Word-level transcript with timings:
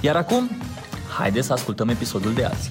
Iar 0.00 0.16
acum, 0.16 0.50
haideți 1.18 1.46
să 1.46 1.52
ascultăm 1.52 1.88
episodul 1.88 2.32
de 2.32 2.44
azi. 2.44 2.70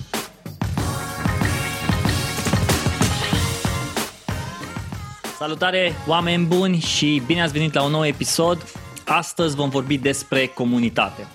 Salutare, 5.38 5.94
oameni 6.08 6.46
buni 6.46 6.80
și 6.80 7.22
bine 7.26 7.42
ați 7.42 7.54
venit 7.54 7.74
la 7.74 7.84
un 7.84 7.92
nou 7.92 8.06
episod. 8.06 8.66
Astăzi 9.06 9.56
vom 9.56 9.70
vorbi 9.70 9.98
despre 9.98 10.48
comunitate. 10.48 11.28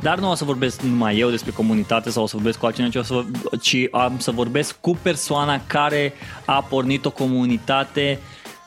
Dar 0.00 0.18
nu 0.18 0.30
o 0.30 0.34
să 0.34 0.44
vorbesc 0.44 0.80
numai 0.80 1.18
eu 1.18 1.30
despre 1.30 1.50
comunitate 1.50 2.10
sau 2.10 2.22
o 2.22 2.26
să 2.26 2.36
vorbesc 2.36 2.58
cu 2.58 2.66
altcineva, 2.66 3.02
ci, 3.02 3.60
ci 3.60 3.88
am 3.90 4.18
să 4.18 4.30
vorbesc 4.30 4.80
cu 4.80 4.98
persoana 5.02 5.60
care 5.66 6.12
a 6.44 6.62
pornit 6.62 7.04
o 7.04 7.10
comunitate 7.10 8.20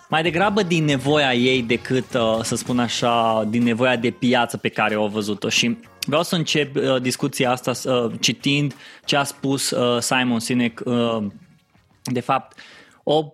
mai 0.09 0.23
degrabă 0.23 0.63
din 0.63 0.85
nevoia 0.85 1.33
ei 1.33 1.61
decât, 1.61 2.13
uh, 2.13 2.39
să 2.41 2.55
spun 2.55 2.79
așa, 2.79 3.43
din 3.49 3.63
nevoia 3.63 3.95
de 3.95 4.09
piață 4.09 4.57
pe 4.57 4.69
care 4.69 4.95
o 4.95 5.07
văzut-o. 5.07 5.49
Și 5.49 5.77
vreau 6.09 6.23
să 6.23 6.35
încep 6.35 6.75
uh, 6.75 7.01
discuția 7.01 7.51
asta 7.51 7.71
uh, 7.91 8.11
citind 8.19 8.75
ce 9.05 9.15
a 9.15 9.23
spus 9.23 9.73
Simon 9.99 10.39
Sinek. 10.39 10.81
De 12.03 12.19
fapt, 12.19 12.59
o 13.03 13.33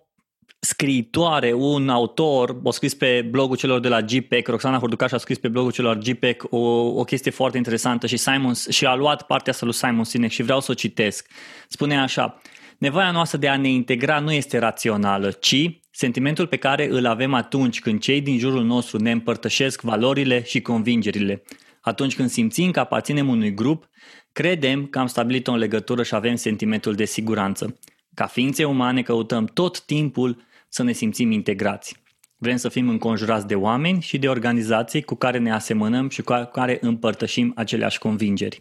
scriitoare, 0.65 1.53
un 1.53 1.89
autor, 1.89 2.57
a 2.63 2.69
scris 2.69 2.93
pe 2.93 3.27
blogul 3.29 3.57
celor 3.57 3.79
de 3.79 3.87
la 3.87 4.01
GPEC, 4.01 4.47
Roxana 4.47 4.77
Hurducaș 4.77 5.11
a 5.11 5.17
scris 5.17 5.37
pe 5.37 5.47
blogul 5.47 5.71
celor 5.71 5.97
GPEC 5.97 6.43
o, 6.49 6.57
o 6.99 7.03
chestie 7.03 7.31
foarte 7.31 7.57
interesantă 7.57 8.07
și, 8.07 8.17
Simon, 8.17 8.53
și 8.69 8.85
a 8.85 8.95
luat 8.95 9.21
partea 9.21 9.53
asta 9.53 9.65
lui 9.65 9.73
Simon 9.73 10.03
Sinek 10.03 10.31
și 10.31 10.43
vreau 10.43 10.59
să 10.59 10.71
o 10.71 10.73
citesc. 10.73 11.27
Spune 11.67 11.99
așa, 11.99 12.41
nevoia 12.77 13.11
noastră 13.11 13.37
de 13.37 13.47
a 13.47 13.57
ne 13.57 13.69
integra 13.69 14.19
nu 14.19 14.31
este 14.31 14.57
rațională, 14.57 15.31
ci 15.31 15.79
sentimentul 15.91 16.47
pe 16.47 16.57
care 16.57 16.87
îl 16.89 17.05
avem 17.05 17.33
atunci 17.33 17.79
când 17.79 17.99
cei 17.99 18.21
din 18.21 18.37
jurul 18.37 18.63
nostru 18.63 18.97
ne 18.97 19.11
împărtășesc 19.11 19.81
valorile 19.81 20.43
și 20.43 20.61
convingerile. 20.61 21.43
Atunci 21.85 22.15
când 22.15 22.29
simțim 22.29 22.71
că 22.71 22.79
aparținem 22.79 23.27
unui 23.27 23.53
grup, 23.53 23.89
credem 24.31 24.85
că 24.85 24.99
am 24.99 25.07
stabilit 25.07 25.47
o 25.47 25.55
legătură 25.55 26.03
și 26.03 26.15
avem 26.15 26.35
sentimentul 26.35 26.95
de 26.95 27.05
siguranță. 27.05 27.79
Ca 28.13 28.25
ființe 28.25 28.63
umane 28.63 29.01
căutăm 29.01 29.45
tot 29.45 29.81
timpul 29.81 30.41
să 30.69 30.83
ne 30.83 30.91
simțim 30.91 31.31
integrați. 31.31 32.03
Vrem 32.37 32.55
să 32.55 32.69
fim 32.69 32.89
înconjurați 32.89 33.47
de 33.47 33.55
oameni 33.55 34.01
și 34.01 34.19
de 34.19 34.29
organizații 34.29 35.01
cu 35.01 35.15
care 35.15 35.37
ne 35.37 35.51
asemănăm 35.51 36.09
și 36.09 36.21
cu 36.21 36.49
care 36.51 36.77
împărtășim 36.81 37.53
aceleași 37.55 37.99
convingeri. 37.99 38.59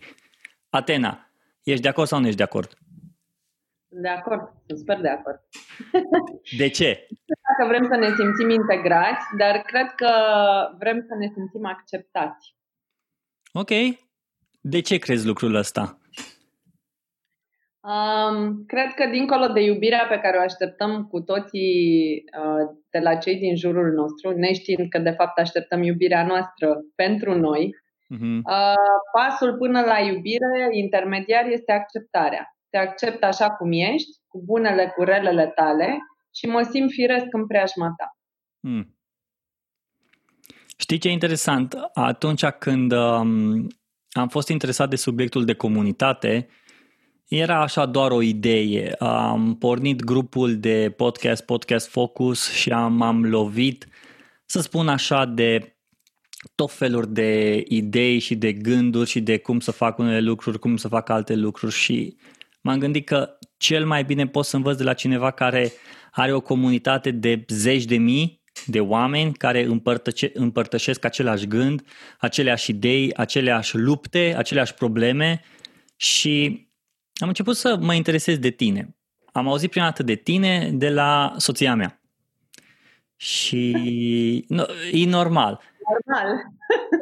Atena, 0.71 1.31
ești 1.63 1.83
de 1.83 1.89
acord 1.89 2.09
sau 2.09 2.21
nu 2.21 2.27
ești 2.27 2.39
de 2.39 2.43
acord? 2.43 2.79
De 3.89 4.09
acord, 4.09 4.41
sunt 4.67 4.79
super 4.79 5.01
de 5.01 5.09
acord. 5.09 5.41
De 6.61 6.69
ce? 6.69 7.07
Dacă 7.47 7.69
vrem 7.69 7.87
să 7.91 7.97
ne 7.97 8.15
simțim 8.15 8.51
integrați, 8.51 9.25
dar 9.39 9.63
cred 9.67 9.89
că 9.97 10.11
vrem 10.79 11.05
să 11.09 11.15
ne 11.19 11.31
simțim 11.35 11.67
acceptați. 11.67 12.55
Ok. 13.57 13.71
De 14.61 14.81
ce 14.81 14.99
crezi 14.99 15.27
lucrul 15.27 15.55
ăsta? 15.55 15.99
Um, 17.81 18.65
cred 18.67 18.95
că 18.95 19.07
dincolo 19.11 19.47
de 19.47 19.61
iubirea 19.61 20.07
pe 20.09 20.19
care 20.19 20.37
o 20.37 20.41
așteptăm 20.41 21.05
cu 21.05 21.21
toții 21.21 22.25
uh, 22.39 22.77
de 22.91 22.99
la 22.99 23.15
cei 23.15 23.37
din 23.37 23.57
jurul 23.57 23.93
nostru, 23.93 24.31
neștiind 24.31 24.89
că 24.89 24.99
de 24.99 25.11
fapt 25.11 25.39
așteptăm 25.39 25.83
iubirea 25.83 26.27
noastră 26.27 26.81
pentru 26.95 27.35
noi, 27.39 27.75
uh-huh. 28.15 28.41
uh, 28.45 28.97
pasul 29.13 29.57
până 29.57 29.81
la 29.81 29.99
iubire 29.99 30.69
intermediar 30.71 31.47
este 31.47 31.73
acceptarea. 31.73 32.57
Te 32.71 32.77
accept 32.77 33.23
așa 33.23 33.51
cum 33.51 33.73
ești, 33.73 34.11
cu 34.29 34.43
bunele, 34.45 34.93
cu 34.97 35.03
relele 35.03 35.47
tale 35.47 35.99
și 36.35 36.47
mă 36.47 36.63
simt 36.63 36.91
firesc 36.91 37.27
în 37.31 37.47
preajma 37.47 37.95
ta. 37.97 38.09
Hmm. 38.61 38.97
Știi 40.85 40.99
ce 40.99 41.09
e 41.09 41.13
interesant? 41.13 41.75
Atunci 41.95 42.45
când 42.45 42.93
um, 42.93 43.67
am 44.11 44.29
fost 44.29 44.49
interesat 44.49 44.91
de 44.91 44.97
subiectul 44.97 45.45
de 45.45 45.53
comunitate, 45.55 46.49
era 47.29 47.61
așa 47.61 47.87
doar 47.87 48.11
o 48.11 48.23
idee. 48.23 48.95
Am 48.99 49.57
pornit 49.59 50.03
grupul 50.03 50.57
de 50.57 50.95
podcast, 50.97 51.45
Podcast 51.45 51.89
Focus 51.89 52.53
și 52.53 52.71
am, 52.71 53.03
am 53.03 53.25
lovit, 53.25 53.87
să 54.47 54.61
spun 54.61 54.89
așa, 54.89 55.25
de 55.25 55.77
tot 56.55 56.73
feluri 56.73 57.13
de 57.13 57.63
idei 57.69 58.19
și 58.19 58.35
de 58.35 58.53
gânduri 58.53 59.11
și 59.11 59.21
de 59.21 59.39
cum 59.39 59.61
să 59.61 59.71
fac 59.71 59.99
unele 59.99 60.21
lucruri, 60.21 60.59
cum 60.59 60.77
să 60.77 60.89
fac 60.89 61.09
alte 61.09 61.35
lucruri 61.35 61.75
și 61.75 62.17
m-am 62.61 62.79
gândit 62.79 63.07
că 63.07 63.39
cel 63.57 63.87
mai 63.87 64.05
bine 64.05 64.27
pot 64.27 64.45
să 64.45 64.57
învăț 64.57 64.77
de 64.77 64.85
la 64.85 64.95
cineva 64.95 65.31
care 65.31 65.73
are 66.11 66.33
o 66.33 66.41
comunitate 66.41 67.11
de 67.11 67.45
zeci 67.49 67.85
de 67.85 67.97
mii 67.97 68.43
de 68.67 68.81
oameni 68.81 69.33
care 69.33 69.65
împărtăce, 69.65 70.31
împărtășesc 70.35 71.05
același 71.05 71.47
gând, 71.47 71.83
aceleași 72.19 72.71
idei, 72.71 73.15
aceleași 73.15 73.77
lupte, 73.77 74.35
aceleași 74.37 74.75
probleme 74.75 75.41
și 75.97 76.67
am 77.15 77.29
început 77.29 77.57
să 77.57 77.77
mă 77.81 77.95
interesez 77.95 78.39
de 78.39 78.51
tine. 78.51 78.97
Am 79.33 79.49
auzit 79.49 79.71
prima 79.71 79.85
dată 79.85 80.03
de 80.03 80.15
tine 80.15 80.71
de 80.73 80.91
la 80.91 81.35
soția 81.37 81.75
mea. 81.75 82.01
Și 83.17 84.45
no, 84.49 84.65
e 84.93 85.07
normal. 85.07 85.61
Normal. 86.07 86.33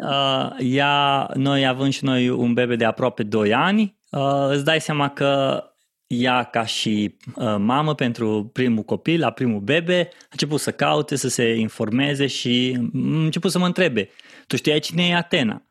Uh, 0.03 0.51
ea, 0.59 1.31
noi 1.35 1.67
având 1.67 1.93
și 1.93 2.05
noi 2.05 2.29
un 2.29 2.55
bebe 2.55 2.77
de 2.77 2.85
aproape 2.85 3.23
2 3.23 3.55
ani, 3.55 3.97
uh, 4.11 4.49
îți 4.49 4.65
dai 4.65 4.81
seama 4.81 5.11
că 5.11 5.63
ea 6.13 6.43
ca 6.43 6.65
și 6.65 7.17
uh, 7.35 7.57
mamă 7.59 7.95
pentru 7.95 8.51
primul 8.53 8.83
copil, 8.83 9.21
la 9.21 9.31
primul 9.31 9.61
bebe, 9.61 10.09
a 10.13 10.27
început 10.31 10.61
să 10.61 10.73
caute, 10.73 11.17
să 11.17 11.29
se 11.29 11.55
informeze 11.55 12.27
și 12.27 12.77
a 12.77 12.99
început 13.03 13.51
să 13.51 13.59
mă 13.59 13.67
întrebe, 13.67 14.09
tu 14.47 14.57
știai 14.57 14.79
cine 14.79 15.07
e 15.07 15.15
Atena? 15.15 15.63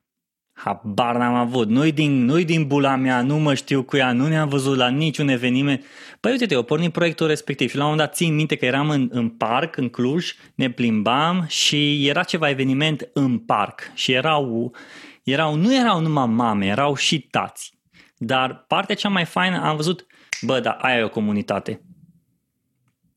Habar 0.54 1.16
n-am 1.16 1.34
avut. 1.34 1.70
Nu-i 1.70 1.92
din, 1.92 2.26
nu 2.26 2.42
din 2.44 2.68
bula 2.68 2.96
mea, 2.96 3.22
nu 3.22 3.38
mă 3.38 3.54
știu 3.54 3.84
cu 3.84 3.98
ea, 3.98 4.12
nu 4.12 4.28
ne-am 4.28 4.48
văzut 4.48 4.78
la 4.78 4.90
niciun 4.90 5.28
eveniment. 5.28 5.86
Păi 6.20 6.32
uite-te, 6.32 6.54
eu 6.54 6.64
pornit 6.64 6.92
proiectul 6.92 7.28
respectiv 7.28 7.70
și 7.70 7.76
la 7.76 7.84
un 7.84 7.90
moment 7.90 8.08
dat 8.08 8.18
țin 8.18 8.36
minte 8.36 8.56
că 8.56 8.66
eram 8.66 8.90
în, 8.90 9.10
în 9.12 9.30
parc, 9.30 9.78
în 9.78 9.90
Cluj, 9.90 10.34
ne 10.56 10.70
plimbam 10.70 11.46
și 11.48 12.08
era 12.08 12.24
ceva 12.24 12.50
eveniment 12.50 13.10
în 13.14 13.38
parc 13.38 13.92
și 13.94 14.12
erau, 14.12 14.76
erau 15.24 15.56
nu 15.56 15.76
erau 15.76 16.00
numai 16.00 16.28
mame, 16.28 16.66
erau 16.66 16.96
și 16.96 17.20
tați. 17.20 17.80
Dar 18.18 18.66
partea 18.68 18.96
cea 18.96 19.10
mai 19.10 19.26
faină 19.26 19.62
am 19.64 19.76
văzut, 19.76 20.06
bă, 20.42 20.60
da, 20.60 20.72
aia 20.72 20.98
e 20.98 21.04
o 21.04 21.10
comunitate. 21.10 21.82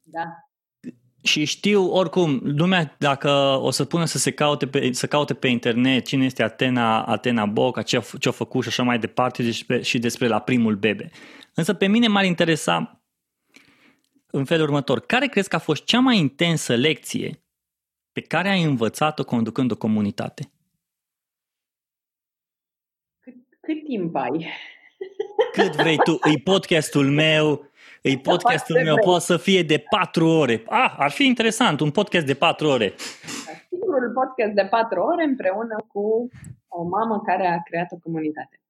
Da 0.02 0.44
și 1.24 1.44
știu 1.44 1.90
oricum, 1.90 2.40
lumea 2.42 2.96
dacă 2.98 3.30
o 3.60 3.70
să 3.70 3.84
pună 3.84 4.04
să 4.04 4.18
se 4.18 4.32
caute 4.32 4.66
pe, 4.66 4.92
să 4.92 5.06
caute 5.06 5.34
pe 5.34 5.48
internet 5.48 6.06
cine 6.06 6.24
este 6.24 6.42
Atena, 6.42 7.04
Atena 7.04 7.46
Boca, 7.46 7.82
ce 7.82 7.96
a, 7.96 8.00
ce 8.18 8.28
a 8.28 8.32
făcut 8.32 8.62
și 8.62 8.68
așa 8.68 8.82
mai 8.82 8.98
departe 8.98 9.42
despre, 9.42 9.82
și 9.82 9.98
despre 9.98 10.26
la 10.26 10.40
primul 10.40 10.76
bebe. 10.76 11.10
Însă 11.54 11.74
pe 11.74 11.86
mine 11.86 12.08
m-ar 12.08 12.24
interesa 12.24 13.04
în 14.26 14.44
felul 14.44 14.64
următor. 14.64 15.00
Care 15.00 15.26
crezi 15.26 15.48
că 15.48 15.56
a 15.56 15.58
fost 15.58 15.84
cea 15.84 16.00
mai 16.00 16.18
intensă 16.18 16.74
lecție 16.74 17.44
pe 18.12 18.20
care 18.20 18.48
ai 18.48 18.62
învățat-o 18.62 19.24
conducând 19.24 19.70
o 19.70 19.76
comunitate? 19.76 20.52
Cât, 23.20 23.34
cât 23.60 23.84
timp 23.84 24.14
ai? 24.14 24.46
Cât 25.54 25.76
vrei 25.76 25.96
tu. 25.96 26.12
E 26.12 26.38
podcastul 26.44 27.10
meu, 27.10 27.70
îi 28.02 28.18
podcastul 28.18 28.80
meu 28.84 28.96
poate 29.04 29.24
să 29.24 29.36
fie 29.36 29.62
de 29.62 29.84
patru 29.90 30.26
ore. 30.28 30.62
Ah, 30.66 30.94
ar 30.98 31.10
fi 31.10 31.24
interesant, 31.24 31.80
un 31.80 31.90
podcast 31.90 32.26
de 32.26 32.34
patru 32.34 32.66
ore. 32.66 32.94
Singurul 33.68 34.12
podcast 34.12 34.52
de 34.52 34.66
patru 34.70 35.00
ore 35.00 35.24
împreună 35.24 35.76
cu 35.92 36.28
o 36.68 36.82
mamă 36.82 37.22
care 37.26 37.46
a 37.46 37.62
creat 37.62 37.92
o 37.92 37.96
comunitate. 38.02 38.60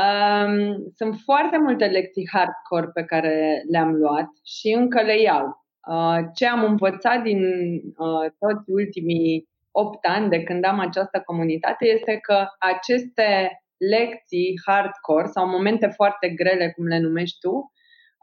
Um, 0.00 0.90
sunt 0.96 1.14
foarte 1.24 1.58
multe 1.58 1.84
lecții 1.84 2.28
hardcore 2.32 2.90
pe 2.94 3.02
care 3.02 3.62
le-am 3.70 3.94
luat 3.94 4.28
și 4.44 4.68
încă 4.72 5.02
le 5.02 5.20
iau. 5.20 5.64
Uh, 5.90 6.18
ce 6.34 6.46
am 6.46 6.64
învățat 6.64 7.22
din 7.22 7.40
uh, 7.42 8.30
toți 8.38 8.70
ultimii 8.70 9.48
opt 9.70 10.04
ani 10.04 10.28
de 10.28 10.42
când 10.42 10.64
am 10.64 10.78
această 10.78 11.22
comunitate 11.24 11.86
este 11.86 12.18
că 12.22 12.46
aceste 12.58 13.60
lecții 13.88 14.60
hardcore 14.66 15.26
sau 15.26 15.48
momente 15.48 15.86
foarte 15.86 16.28
grele, 16.28 16.72
cum 16.76 16.86
le 16.86 16.98
numești 16.98 17.38
tu, 17.38 17.72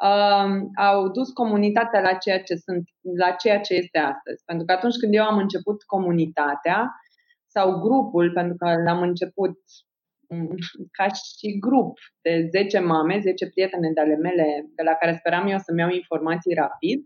uh, 0.04 0.51
au 0.75 1.09
dus 1.09 1.30
comunitatea 1.30 2.01
la 2.01 2.13
ceea 2.13 2.42
ce 2.44 2.56
sunt, 2.56 2.89
la 3.18 3.31
ceea 3.31 3.59
ce 3.59 3.74
este 3.74 3.98
astăzi. 3.98 4.44
Pentru 4.45 4.65
că 4.65 4.71
atunci 4.71 4.98
când 4.98 5.13
eu 5.13 5.24
am 5.24 5.38
început 5.38 5.83
comunitatea 5.83 6.92
sau 7.48 7.80
grupul, 7.80 8.31
pentru 8.31 8.56
că 8.56 8.74
l-am 8.86 9.01
început 9.01 9.57
ca 10.92 11.07
și 11.07 11.60
grup 11.60 11.98
de 12.21 12.48
10 12.50 12.80
mame, 12.80 13.19
10 13.19 13.50
prietene 13.50 13.92
de 13.94 14.01
ale 14.01 14.15
mele, 14.15 14.65
de 14.75 14.83
la 14.83 14.94
care 14.94 15.15
speram 15.19 15.48
eu 15.48 15.57
să-mi 15.57 15.80
iau 15.80 15.89
informații 15.89 16.53
rapid, 16.53 17.06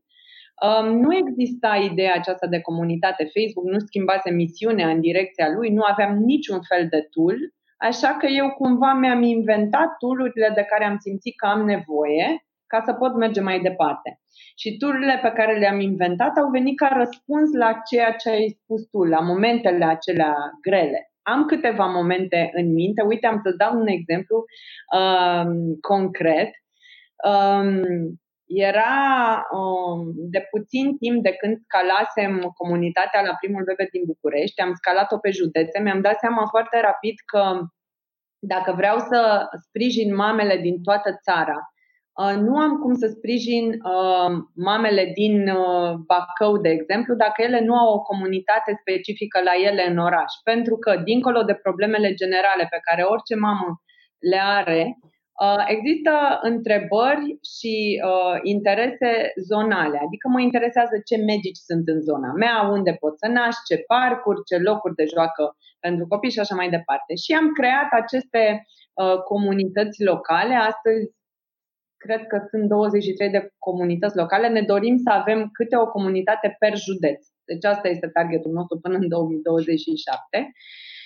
um, 0.65 0.99
nu 0.99 1.15
exista 1.15 1.75
ideea 1.91 2.13
aceasta 2.13 2.47
de 2.47 2.61
comunitate. 2.61 3.31
Facebook 3.33 3.65
nu 3.65 3.79
schimbase 3.79 4.29
misiunea 4.31 4.89
în 4.89 4.99
direcția 4.99 5.49
lui, 5.49 5.69
nu 5.69 5.81
aveam 5.83 6.17
niciun 6.17 6.59
fel 6.61 6.87
de 6.89 7.07
tool, 7.11 7.37
așa 7.81 8.17
că 8.19 8.25
eu 8.25 8.49
cumva 8.49 8.93
mi-am 8.93 9.21
inventat 9.21 9.97
tool-urile 9.97 10.51
de 10.55 10.65
care 10.69 10.85
am 10.85 10.97
simțit 10.97 11.35
că 11.37 11.45
am 11.45 11.65
nevoie 11.65 12.45
ca 12.67 12.81
să 12.85 12.93
pot 12.93 13.15
merge 13.15 13.41
mai 13.41 13.59
departe. 13.59 14.19
Și 14.55 14.77
tururile 14.77 15.19
pe 15.21 15.31
care 15.31 15.59
le-am 15.59 15.79
inventat 15.79 16.37
au 16.37 16.49
venit 16.49 16.77
ca 16.77 16.87
răspuns 16.97 17.51
la 17.53 17.81
ceea 17.89 18.11
ce 18.11 18.29
ai 18.29 18.57
spus 18.61 18.81
tu, 18.91 19.03
la 19.03 19.19
momentele 19.19 19.85
acelea 19.85 20.35
grele. 20.61 21.11
Am 21.21 21.45
câteva 21.45 21.85
momente 21.85 22.49
în 22.53 22.73
minte. 22.73 23.01
Uite, 23.01 23.27
am 23.27 23.39
să 23.43 23.53
dau 23.57 23.79
un 23.79 23.87
exemplu 23.87 24.43
um, 24.97 25.77
concret. 25.81 26.49
Um, 27.31 27.81
era 28.53 28.93
um, 29.51 30.11
de 30.15 30.47
puțin 30.49 30.97
timp 30.97 31.23
de 31.23 31.33
când 31.39 31.57
scalasem 31.65 32.51
comunitatea 32.59 33.21
la 33.21 33.33
primul 33.41 33.63
bebe 33.63 33.87
din 33.91 34.03
București, 34.05 34.61
am 34.61 34.73
scalat-o 34.73 35.17
pe 35.17 35.29
județe, 35.29 35.79
mi-am 35.79 36.01
dat 36.01 36.17
seama 36.19 36.45
foarte 36.49 36.79
rapid 36.81 37.15
că 37.31 37.43
dacă 38.39 38.71
vreau 38.73 38.97
să 38.97 39.47
sprijin 39.67 40.15
mamele 40.15 40.57
din 40.57 40.81
toată 40.81 41.19
țara 41.23 41.59
Uh, 42.19 42.35
nu 42.47 42.57
am 42.57 42.77
cum 42.77 42.93
să 42.93 43.07
sprijin 43.07 43.65
uh, 43.69 44.31
mamele 44.55 45.11
din 45.13 45.49
uh, 45.49 45.91
Bacău, 46.07 46.57
de 46.57 46.69
exemplu, 46.69 47.15
dacă 47.15 47.41
ele 47.41 47.59
nu 47.59 47.75
au 47.75 47.93
o 47.93 48.01
comunitate 48.01 48.71
specifică 48.81 49.41
la 49.43 49.51
ele 49.69 49.83
în 49.89 49.97
oraș. 49.97 50.31
Pentru 50.43 50.75
că, 50.77 51.01
dincolo 51.03 51.41
de 51.43 51.53
problemele 51.53 52.13
generale 52.13 52.67
pe 52.69 52.79
care 52.81 53.03
orice 53.03 53.35
mamă 53.35 53.81
le 54.19 54.39
are, 54.43 54.97
există 55.67 56.13
întrebări 56.41 57.25
și 57.57 58.01
interese 58.43 59.11
zonale. 59.49 59.97
Adică 60.05 60.27
mă 60.27 60.41
interesează 60.41 60.95
ce 61.05 61.15
medici 61.17 61.65
sunt 61.69 61.87
în 61.87 61.99
zona 62.01 62.31
mea, 62.31 62.69
unde 62.71 62.97
pot 62.99 63.17
să 63.17 63.27
naști, 63.27 63.67
ce 63.69 63.77
parcuri, 63.87 64.43
ce 64.49 64.57
locuri 64.57 64.95
de 64.95 65.05
joacă 65.13 65.55
pentru 65.79 66.07
copii 66.07 66.31
și 66.31 66.39
așa 66.39 66.55
mai 66.55 66.69
departe. 66.69 67.15
Și 67.23 67.31
am 67.33 67.47
creat 67.59 67.89
aceste 67.91 68.65
comunități 69.31 70.03
locale. 70.03 70.53
Astăzi 70.53 71.05
cred 71.97 72.27
că 72.27 72.37
sunt 72.49 72.63
23 72.67 73.29
de 73.29 73.53
comunități 73.57 74.17
locale, 74.17 74.47
ne 74.47 74.61
dorim 74.61 74.97
să 74.97 75.09
avem 75.09 75.49
câte 75.51 75.75
o 75.77 75.91
comunitate 75.95 76.55
per 76.59 76.77
județ. 76.77 77.27
Deci 77.45 77.65
asta 77.65 77.87
este 77.87 78.07
targetul 78.07 78.51
nostru 78.51 78.79
până 78.79 78.97
în 78.97 79.07
2027. 79.07 80.51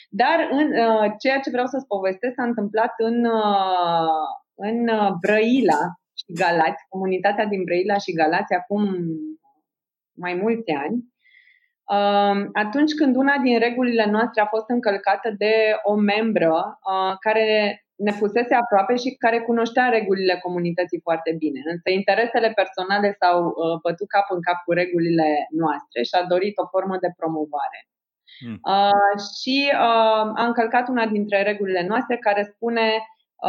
Dar 0.09 0.47
în, 0.51 0.67
uh, 0.67 1.13
ceea 1.19 1.39
ce 1.39 1.49
vreau 1.49 1.65
să-ți 1.65 1.87
povestesc 1.87 2.33
s-a 2.35 2.43
întâmplat 2.43 2.93
în, 2.97 3.25
uh, 3.25 4.25
în 4.55 4.87
uh, 4.87 5.11
Brăila 5.21 5.81
și 6.19 6.33
Galați, 6.41 6.85
comunitatea 6.89 7.45
din 7.45 7.63
Brăila 7.63 7.97
și 7.97 8.13
Galați 8.13 8.53
acum 8.53 8.83
mai 10.13 10.33
mulți 10.33 10.71
ani. 10.71 10.97
Uh, 11.97 12.37
atunci 12.53 12.93
când 12.93 13.15
una 13.15 13.37
din 13.37 13.59
regulile 13.59 14.05
noastre 14.05 14.41
a 14.41 14.45
fost 14.55 14.69
încălcată 14.69 15.29
de 15.37 15.53
o 15.83 15.95
membră 15.95 16.79
uh, 16.91 17.13
care 17.19 17.79
ne 17.95 18.11
fusese 18.11 18.53
aproape 18.55 18.95
și 18.95 19.15
care 19.23 19.39
cunoștea 19.41 19.89
regulile 19.89 20.35
comunității 20.45 21.05
foarte 21.07 21.31
bine. 21.37 21.59
Însă 21.73 21.89
interesele 21.89 22.51
personale 22.61 23.09
s-au 23.19 23.39
uh, 23.45 23.75
bătut 23.85 24.07
cap 24.15 24.27
în 24.35 24.41
cap 24.47 24.57
cu 24.65 24.71
regulile 24.81 25.29
noastre 25.63 25.99
și 26.07 26.15
a 26.15 26.23
dorit 26.33 26.55
o 26.57 26.71
formă 26.73 26.95
de 27.03 27.09
promovare. 27.19 27.79
Mm. 28.39 28.59
Uh, 28.61 29.15
și 29.39 29.71
uh, 29.73 30.31
a 30.35 30.45
încălcat 30.45 30.87
una 30.87 31.05
dintre 31.05 31.41
regulile 31.43 31.85
noastre 31.87 32.17
care 32.17 32.53
spune 32.55 32.87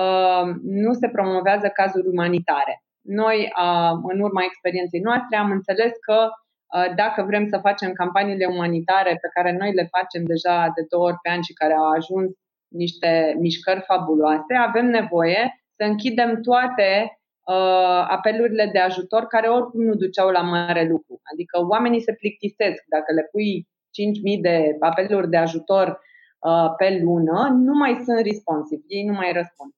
uh, 0.01 0.55
nu 0.63 0.93
se 0.93 1.09
promovează 1.09 1.69
cazuri 1.69 2.07
umanitare. 2.07 2.83
Noi, 3.03 3.53
uh, 3.63 3.99
în 4.13 4.21
urma 4.21 4.43
experienței 4.45 5.01
noastre, 5.01 5.37
am 5.37 5.51
înțeles 5.51 5.93
că 6.01 6.29
uh, 6.29 6.95
dacă 6.95 7.23
vrem 7.23 7.49
să 7.49 7.59
facem 7.59 7.93
campaniile 7.93 8.47
umanitare 8.47 9.11
pe 9.11 9.29
care 9.35 9.57
noi 9.57 9.73
le 9.73 9.89
facem 9.97 10.25
deja 10.25 10.73
de 10.75 10.87
două 10.89 11.05
ori 11.05 11.19
pe 11.23 11.31
an 11.31 11.43
și 11.43 11.53
care 11.53 11.75
au 11.75 11.91
ajuns 11.91 12.31
niște 12.69 13.37
mișcări 13.39 13.81
fabuloase, 13.81 14.55
avem 14.55 14.87
nevoie 14.87 15.65
să 15.77 15.83
închidem 15.85 16.41
toate 16.41 17.19
uh, 17.47 18.03
apelurile 18.17 18.71
de 18.73 18.79
ajutor 18.79 19.23
care 19.27 19.49
oricum 19.49 19.83
nu 19.85 19.95
duceau 19.95 20.29
la 20.31 20.41
mare 20.41 20.85
lucru. 20.89 21.21
Adică 21.33 21.67
oamenii 21.69 22.01
se 22.01 22.13
plictisesc 22.13 22.83
dacă 22.89 23.13
le 23.13 23.29
pui 23.33 23.69
5.000 23.97 24.41
de 24.41 24.77
apeluri 24.81 25.29
de 25.29 25.37
ajutor 25.37 25.89
uh, 25.89 26.75
pe 26.77 27.01
lună, 27.03 27.49
nu 27.53 27.73
mai 27.73 28.01
sunt 28.05 28.19
responsive, 28.19 28.83
ei 28.87 29.05
nu 29.05 29.13
mai 29.13 29.33
răspund. 29.33 29.73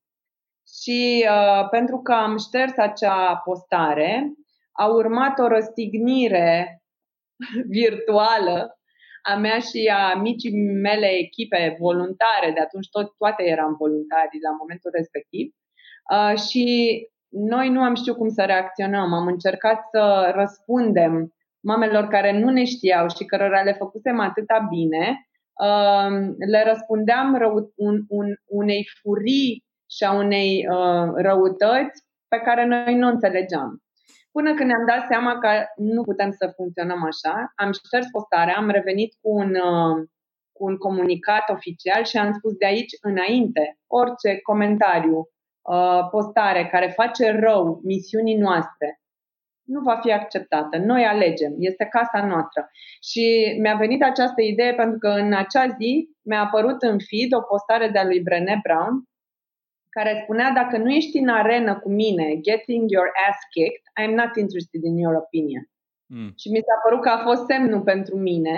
Și 0.83 1.27
uh, 1.31 1.69
pentru 1.69 1.99
că 1.99 2.13
am 2.13 2.39
șters 2.39 2.77
acea 2.77 3.37
postare, 3.45 4.33
a 4.73 4.87
urmat 4.87 5.39
o 5.39 5.47
răstignire 5.47 6.83
virtuală 7.79 8.79
a 9.23 9.35
mea 9.37 9.59
și 9.59 9.93
a 9.93 10.15
micii 10.15 10.53
mele 10.83 11.07
echipe 11.07 11.77
voluntare, 11.79 12.51
de 12.55 12.61
atunci 12.61 12.89
tot, 12.91 13.17
toate 13.17 13.43
eram 13.43 13.75
voluntari 13.79 14.43
la 14.47 14.57
momentul 14.61 14.91
respectiv, 14.95 15.47
uh, 16.13 16.39
și 16.39 16.65
noi 17.29 17.69
nu 17.69 17.83
am 17.83 17.95
știut 17.95 18.17
cum 18.17 18.29
să 18.29 18.43
reacționăm. 18.43 19.13
Am 19.13 19.27
încercat 19.27 19.81
să 19.93 20.33
răspundem 20.35 21.33
mamelor 21.61 22.07
care 22.07 22.39
nu 22.39 22.51
ne 22.51 22.65
știau 22.65 23.09
și 23.09 23.25
cărora 23.25 23.63
le 23.63 23.73
făcusem 23.73 24.21
atâta 24.21 24.67
bine, 24.71 25.29
uh, 25.65 26.35
le 26.51 26.63
răspundeam 26.67 27.37
rău, 27.37 27.73
un, 27.77 28.05
un, 28.09 28.35
unei 28.47 28.89
furii 29.01 29.65
și 29.91 30.05
a 30.05 30.13
unei 30.13 30.67
uh, 30.71 31.13
răutăți 31.15 32.03
pe 32.29 32.39
care 32.39 32.67
noi 32.67 32.95
nu 32.95 33.07
înțelegeam. 33.07 33.83
Până 34.33 34.55
când 34.55 34.69
ne-am 34.69 34.87
dat 34.87 35.07
seama 35.07 35.39
că 35.39 35.49
nu 35.77 36.03
putem 36.03 36.31
să 36.31 36.53
funcționăm 36.57 37.03
așa, 37.05 37.53
am 37.55 37.73
șters 37.73 38.07
postarea, 38.11 38.57
am 38.57 38.71
revenit 38.71 39.15
cu 39.21 39.31
un, 39.31 39.55
uh, 39.55 40.09
cu 40.53 40.65
un 40.65 40.77
comunicat 40.77 41.51
oficial 41.51 42.05
și 42.05 42.19
am 42.19 42.33
spus 42.33 42.53
de 42.53 42.67
aici 42.67 42.93
înainte, 43.01 43.79
orice 43.87 44.41
comentariu, 44.43 45.19
uh, 45.19 46.09
postare 46.11 46.67
care 46.67 46.93
face 46.97 47.31
rău 47.31 47.81
misiunii 47.85 48.37
noastre, 48.37 49.01
nu 49.69 49.81
va 49.81 49.97
fi 50.03 50.13
acceptată. 50.13 50.79
Noi 50.79 51.05
alegem, 51.05 51.55
este 51.59 51.85
casa 51.85 52.27
noastră. 52.27 52.71
Și 53.11 53.57
mi-a 53.61 53.75
venit 53.75 54.03
această 54.03 54.41
idee 54.43 54.75
pentru 54.75 54.99
că 54.99 55.09
în 55.09 55.33
acea 55.33 55.67
zi 55.79 56.09
mi-a 56.23 56.41
apărut 56.41 56.83
în 56.83 56.99
feed 57.09 57.33
o 57.35 57.41
postare 57.41 57.89
de-a 57.89 58.05
lui 58.05 58.21
Brené 58.21 58.61
Brown 58.63 58.95
care 59.89 60.21
spunea 60.23 60.51
dacă 60.51 60.77
nu 60.79 60.91
ești 60.91 61.19
în 61.19 61.29
arenă 61.29 61.79
cu 61.79 61.89
mine, 61.91 62.41
getting 62.41 62.91
your 62.91 63.09
ass 63.29 63.39
kicked, 63.51 63.85
I'm 64.01 64.15
not 64.15 64.37
interested 64.37 64.83
in 64.83 64.97
your 64.99 65.15
opinion. 65.15 65.65
Mm. 66.07 66.33
Și 66.41 66.49
mi 66.51 66.67
s-a 66.67 66.79
părut 66.85 67.03
că 67.03 67.09
a 67.09 67.25
fost 67.29 67.45
semnul 67.47 67.81
pentru 67.81 68.17
mine 68.17 68.57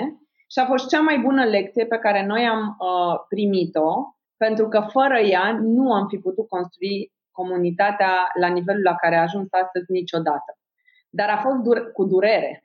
și 0.53 0.59
a 0.59 0.67
fost 0.67 0.89
cea 0.89 1.01
mai 1.01 1.19
bună 1.19 1.45
lecție 1.45 1.87
pe 1.87 1.99
care 1.99 2.27
noi 2.27 2.43
am 2.47 2.63
uh, 2.69 3.15
primit-o, 3.29 3.91
pentru 4.37 4.69
că 4.69 4.81
fără 4.97 5.19
ea 5.19 5.59
nu 5.63 5.93
am 5.93 6.07
fi 6.09 6.19
putut 6.19 6.49
construi 6.49 7.13
comunitatea 7.31 8.13
la 8.41 8.49
nivelul 8.49 8.83
la 8.83 8.95
care 8.95 9.17
a 9.17 9.23
ajuns 9.23 9.49
astăzi 9.51 9.93
niciodată. 9.93 10.60
Dar 11.11 11.29
a 11.29 11.37
fost 11.37 11.57
dur- 11.57 11.93
cu 11.93 12.05
durere. 12.05 12.65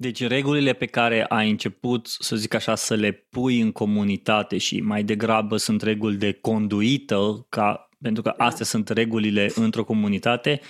Deci 0.00 0.26
regulile 0.26 0.72
pe 0.72 0.86
care 0.86 1.24
ai 1.24 1.50
început, 1.50 2.06
să 2.06 2.36
zic 2.36 2.54
așa, 2.54 2.74
să 2.74 2.94
le 2.94 3.12
pui 3.12 3.60
în 3.60 3.72
comunitate 3.72 4.58
și 4.58 4.80
mai 4.80 5.02
degrabă 5.02 5.56
sunt 5.56 5.82
reguli 5.82 6.16
de 6.16 6.32
conduită, 6.32 7.46
ca, 7.48 7.88
pentru 8.02 8.22
că 8.22 8.34
astea 8.36 8.64
sunt 8.64 8.88
regulile 8.88 9.50
într-o 9.54 9.84
comunitate, 9.84 10.60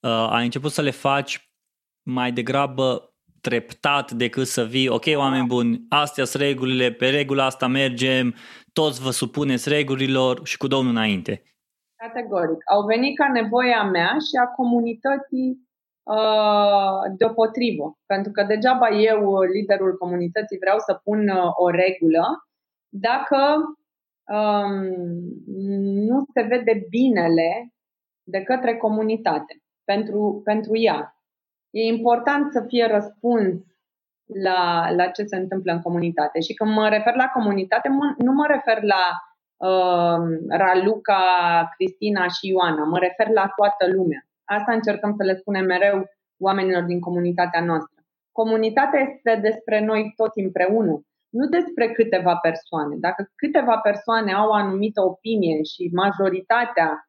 uh, 0.00 0.26
ai 0.30 0.44
început 0.44 0.70
să 0.70 0.82
le 0.82 0.90
faci 0.90 1.50
mai 2.02 2.32
degrabă 2.32 3.14
treptat 3.40 4.12
decât 4.12 4.46
să 4.46 4.64
vii, 4.64 4.88
ok, 4.88 5.04
oameni 5.14 5.46
buni, 5.46 5.84
astea 5.88 6.24
sunt 6.24 6.42
regulile, 6.42 6.92
pe 6.92 7.08
regula 7.08 7.44
asta 7.44 7.66
mergem, 7.66 8.34
toți 8.72 9.02
vă 9.02 9.10
supuneți 9.10 9.68
regulilor 9.68 10.40
și 10.46 10.56
cu 10.56 10.66
Domnul 10.66 10.92
înainte. 10.92 11.42
Categoric. 11.96 12.70
Au 12.70 12.84
venit 12.86 13.16
ca 13.16 13.28
nevoia 13.32 13.82
mea 13.82 14.08
și 14.08 14.36
a 14.44 14.46
comunității 14.46 15.48
Uh, 15.52 15.69
deopotrivă. 17.16 17.98
Pentru 18.06 18.32
că 18.32 18.42
degeaba 18.42 18.88
eu, 18.88 19.40
liderul 19.40 19.96
comunității, 19.96 20.58
vreau 20.58 20.78
să 20.78 21.00
pun 21.04 21.28
uh, 21.28 21.50
o 21.54 21.70
regulă 21.70 22.24
dacă 22.88 23.38
um, 24.24 24.72
nu 26.08 26.24
se 26.34 26.42
vede 26.42 26.86
binele 26.88 27.72
de 28.22 28.42
către 28.42 28.76
comunitate 28.76 29.62
pentru, 29.84 30.40
pentru 30.44 30.76
ea. 30.76 31.14
E 31.70 31.82
important 31.82 32.52
să 32.52 32.64
fie 32.66 32.86
răspuns 32.86 33.62
la, 34.42 34.90
la 34.90 35.06
ce 35.06 35.24
se 35.24 35.36
întâmplă 35.36 35.72
în 35.72 35.82
comunitate. 35.82 36.40
Și 36.40 36.54
când 36.54 36.70
mă 36.70 36.88
refer 36.88 37.14
la 37.14 37.26
comunitate, 37.26 37.88
mă, 37.88 38.14
nu 38.18 38.32
mă 38.32 38.46
refer 38.46 38.82
la 38.82 39.04
uh, 39.68 40.38
Raluca, 40.48 41.24
Cristina 41.76 42.26
și 42.26 42.48
Ioana, 42.48 42.84
mă 42.84 42.98
refer 42.98 43.28
la 43.28 43.52
toată 43.56 43.86
lumea. 43.92 44.24
Asta 44.56 44.72
încercăm 44.72 45.14
să 45.16 45.24
le 45.24 45.34
spunem 45.34 45.64
mereu 45.64 46.08
oamenilor 46.38 46.82
din 46.82 47.00
comunitatea 47.00 47.64
noastră. 47.64 48.02
Comunitatea 48.32 49.00
este 49.00 49.40
despre 49.40 49.84
noi 49.84 50.12
toți 50.16 50.40
împreună. 50.40 51.04
nu 51.28 51.46
despre 51.48 51.92
câteva 51.92 52.36
persoane. 52.36 52.96
Dacă 52.96 53.30
câteva 53.34 53.78
persoane 53.78 54.32
au 54.32 54.48
o 54.48 54.52
anumită 54.52 55.00
opinie 55.00 55.62
și 55.62 55.90
majoritatea 55.92 57.08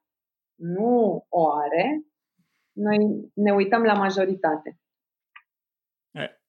nu 0.56 1.26
o 1.30 1.52
are, 1.52 2.02
noi 2.72 2.98
ne 3.34 3.52
uităm 3.54 3.84
la 3.84 3.94
majoritate. 3.94 4.80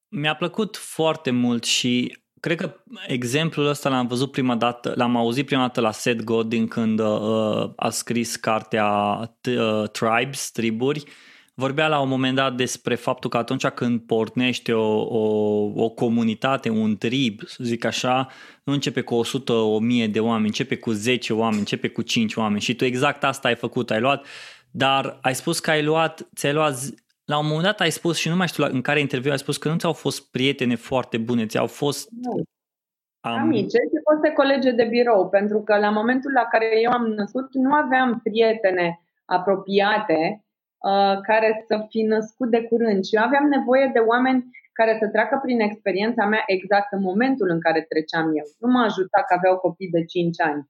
Mi-a 0.07 0.35
plăcut 0.35 0.75
foarte 0.77 1.31
mult 1.31 1.63
și 1.63 2.22
cred 2.43 2.57
că 2.57 2.75
exemplul 3.07 3.67
ăsta 3.67 3.89
l-am 3.89 4.07
văzut 4.07 4.31
prima 4.31 4.55
dată, 4.55 4.93
l-am 4.95 5.15
auzit 5.15 5.45
prima 5.45 5.61
dată 5.61 5.81
la 5.81 5.91
Seth 5.91 6.23
Godin 6.23 6.67
când 6.67 6.99
uh, 6.99 7.69
a 7.75 7.89
scris 7.89 8.35
cartea 8.35 8.89
uh, 9.49 9.89
Tribes, 9.89 10.51
triburi. 10.51 11.03
Vorbea 11.53 11.87
la 11.87 11.99
un 11.99 12.09
moment 12.09 12.35
dat 12.35 12.55
despre 12.55 12.95
faptul 12.95 13.29
că 13.29 13.37
atunci 13.37 13.67
când 13.67 14.01
pornește 14.01 14.73
o, 14.73 15.01
o, 15.01 15.83
o 15.83 15.89
comunitate, 15.89 16.69
un 16.69 16.97
trib, 16.97 17.41
să 17.45 17.63
zic 17.63 17.85
așa, 17.85 18.27
nu 18.63 18.73
începe 18.73 19.01
cu 19.01 19.15
100, 19.15 19.53
1000 19.53 20.07
de 20.07 20.19
oameni, 20.19 20.45
începe 20.45 20.75
cu 20.75 20.91
10 20.91 21.33
oameni, 21.33 21.59
începe 21.59 21.87
cu 21.87 22.01
5 22.01 22.35
oameni 22.35 22.61
și 22.61 22.75
tu 22.75 22.85
exact 22.85 23.23
asta 23.23 23.47
ai 23.47 23.55
făcut, 23.55 23.91
ai 23.91 23.99
luat, 23.99 24.25
dar 24.71 25.19
ai 25.21 25.35
spus 25.35 25.59
că 25.59 25.71
ai 25.71 25.83
luat, 25.83 26.27
ți-ai 26.35 26.53
luat 26.53 26.93
la 27.25 27.37
un 27.37 27.45
moment 27.45 27.63
dat 27.63 27.79
ai 27.79 27.91
spus, 27.91 28.17
și 28.17 28.29
nu 28.29 28.35
mai 28.35 28.47
știu 28.47 28.63
în 28.63 28.81
care 28.81 28.99
interviu 28.99 29.31
ai 29.31 29.37
spus 29.37 29.57
că 29.57 29.69
nu 29.69 29.77
ți-au 29.77 29.93
fost 29.93 30.31
prietene 30.31 30.75
foarte 30.75 31.17
bune, 31.17 31.45
ți-au 31.45 31.67
fost... 31.67 32.09
Nu. 32.11 32.43
Am... 33.19 33.39
Amice 33.39 33.77
și 33.77 34.03
foste 34.03 34.29
colege 34.29 34.71
de 34.71 34.83
birou, 34.83 35.29
pentru 35.29 35.61
că 35.61 35.77
la 35.77 35.89
momentul 35.89 36.31
la 36.31 36.45
care 36.45 36.81
eu 36.81 36.91
am 36.91 37.05
născut 37.05 37.53
nu 37.53 37.73
aveam 37.73 38.19
prietene 38.23 38.99
apropiate 39.25 40.43
uh, 40.89 41.19
care 41.21 41.63
să 41.67 41.85
fi 41.89 42.01
născut 42.01 42.49
de 42.49 42.63
curând 42.63 43.03
și 43.03 43.15
eu 43.15 43.23
aveam 43.23 43.45
nevoie 43.47 43.89
de 43.93 43.99
oameni 43.99 44.45
care 44.73 44.97
să 44.99 45.07
treacă 45.07 45.39
prin 45.43 45.59
experiența 45.59 46.25
mea 46.25 46.43
exact 46.45 46.91
în 46.91 47.01
momentul 47.01 47.49
în 47.49 47.59
care 47.59 47.81
treceam 47.89 48.25
eu. 48.25 48.45
Nu 48.59 48.71
m-a 48.71 48.83
ajutat 48.83 49.23
că 49.25 49.33
aveau 49.37 49.57
copii 49.57 49.89
de 49.89 50.05
5 50.05 50.41
ani. 50.41 50.61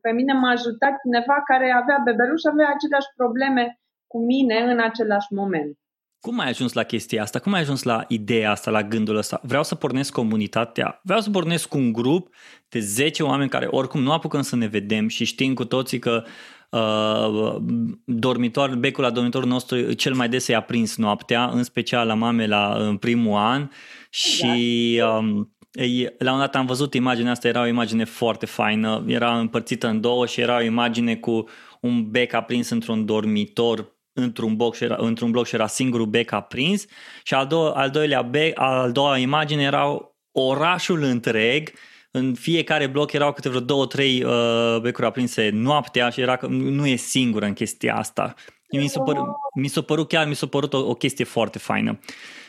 Pe 0.00 0.10
mine 0.10 0.32
m-a 0.32 0.50
ajutat 0.50 0.94
cineva 1.04 1.42
care 1.50 1.70
avea 1.70 1.98
bebeluș 2.04 2.40
și 2.40 2.50
avea 2.50 2.68
aceleași 2.74 3.10
probleme 3.16 3.81
cu 4.12 4.24
mine 4.24 4.58
în 4.58 4.80
același 4.80 5.26
moment. 5.30 5.78
Cum 6.20 6.38
ai 6.38 6.48
ajuns 6.48 6.72
la 6.72 6.82
chestia 6.82 7.22
asta? 7.22 7.38
Cum 7.38 7.52
ai 7.52 7.60
ajuns 7.60 7.82
la 7.82 8.04
ideea 8.08 8.50
asta, 8.50 8.70
la 8.70 8.82
gândul 8.82 9.16
ăsta? 9.16 9.40
Vreau 9.42 9.62
să 9.62 9.74
pornesc 9.74 10.12
comunitatea, 10.12 11.00
vreau 11.02 11.20
să 11.20 11.30
pornesc 11.30 11.68
cu 11.68 11.78
un 11.78 11.92
grup 11.92 12.34
de 12.68 12.78
10 12.80 13.22
oameni 13.22 13.50
care 13.50 13.66
oricum 13.66 14.02
nu 14.02 14.12
apucăm 14.12 14.42
să 14.42 14.56
ne 14.56 14.66
vedem 14.66 15.08
și 15.08 15.24
știm 15.24 15.54
cu 15.54 15.64
toții 15.64 15.98
că 15.98 16.24
uh, 16.70 17.56
dormitor, 18.04 18.76
becul 18.76 19.04
la 19.04 19.10
dormitorul 19.10 19.48
nostru 19.48 19.92
cel 19.92 20.14
mai 20.14 20.28
des 20.28 20.48
e 20.48 20.54
aprins 20.54 20.96
noaptea, 20.96 21.46
în 21.46 21.62
special 21.62 22.06
la 22.06 22.14
mame 22.14 22.46
la 22.46 22.76
în 22.78 22.96
primul 22.96 23.36
an 23.36 23.68
și 24.10 24.96
da. 24.98 25.16
um, 25.16 25.54
ei, 25.72 26.14
la 26.18 26.32
un 26.32 26.38
dat 26.38 26.54
am 26.54 26.66
văzut 26.66 26.94
imaginea 26.94 27.30
asta, 27.30 27.48
era 27.48 27.62
o 27.62 27.66
imagine 27.66 28.04
foarte 28.04 28.46
faină, 28.46 29.04
era 29.06 29.38
împărțită 29.38 29.88
în 29.88 30.00
două 30.00 30.26
și 30.26 30.40
era 30.40 30.56
o 30.56 30.62
imagine 30.62 31.16
cu 31.16 31.48
un 31.80 32.10
bec 32.10 32.32
aprins 32.32 32.70
într-un 32.70 33.04
dormitor 33.04 33.91
într-un 34.12 34.56
bloc 34.56 34.74
și 34.74 34.84
era, 34.84 34.96
într-un 34.98 35.30
bloc 35.30 35.46
și 35.46 35.54
era 35.54 35.66
singurul 35.66 36.06
bec 36.06 36.32
aprins 36.32 36.84
și 37.22 37.34
al, 37.34 37.46
do- 37.46 37.74
al 37.74 37.90
doilea 37.90 38.22
bec, 38.22 38.60
al 38.60 38.92
doua 38.92 39.18
imagine 39.18 39.62
era 39.62 40.12
orașul 40.32 41.02
întreg 41.02 41.72
în 42.10 42.34
fiecare 42.34 42.86
bloc 42.86 43.12
erau 43.12 43.32
câte 43.32 43.48
vreo 43.48 43.60
două, 43.60 43.86
trei 43.86 44.24
uh, 44.24 44.78
becuri 44.80 45.06
aprinse 45.06 45.50
noaptea 45.52 46.10
și 46.10 46.20
era 46.20 46.36
că 46.36 46.46
nu 46.46 46.86
e 46.86 46.96
singură 46.96 47.46
în 47.46 47.52
chestia 47.52 47.96
asta. 47.96 48.34
Mi 48.72 48.88
s-a, 48.88 49.00
părut, 49.00 49.24
mi 49.54 49.68
s-a 49.68 49.80
părut 49.80 50.08
chiar, 50.08 50.26
mi 50.26 50.34
s-a 50.34 50.46
părut 50.46 50.72
o, 50.72 50.78
o 50.78 50.94
chestie 50.94 51.24
foarte 51.24 51.58
faină. 51.58 51.98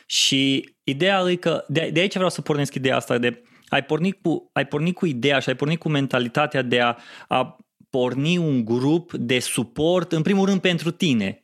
Și 0.05 0.69
ideea 0.83 1.23
e 1.27 1.35
că, 1.35 1.65
de, 1.67 1.89
de 1.93 1.99
aici 1.99 2.13
vreau 2.13 2.29
să 2.29 2.41
pornesc 2.41 2.73
ideea 2.73 2.95
asta 2.95 3.17
de 3.17 3.43
ai 3.67 3.83
pornit 3.83 4.21
cu, 4.21 4.49
ai 4.53 4.65
pornit 4.65 4.95
cu 4.95 5.05
ideea 5.05 5.39
și 5.39 5.49
ai 5.49 5.55
pornit 5.55 5.79
cu 5.79 5.89
mentalitatea 5.89 6.61
de 6.61 6.79
a, 6.79 6.95
a 7.27 7.57
porni 7.89 8.37
un 8.37 8.65
grup 8.65 9.13
de 9.13 9.39
suport, 9.39 10.11
în 10.11 10.21
primul 10.21 10.45
rând 10.45 10.61
pentru 10.61 10.91
tine, 10.91 11.42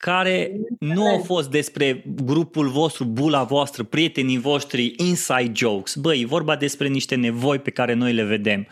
care 0.00 0.60
nu 0.78 1.06
au 1.06 1.18
fost 1.18 1.50
despre 1.50 2.04
grupul 2.24 2.68
vostru, 2.68 3.04
bula 3.04 3.42
voastră, 3.42 3.84
prietenii 3.84 4.38
voștri, 4.38 4.94
inside 4.96 5.52
jokes. 5.54 5.94
Băi, 5.94 6.20
e 6.20 6.26
vorba 6.26 6.56
despre 6.56 6.88
niște 6.88 7.14
nevoi 7.14 7.58
pe 7.58 7.70
care 7.70 7.92
noi 7.94 8.12
le 8.12 8.24
vedem. 8.24 8.66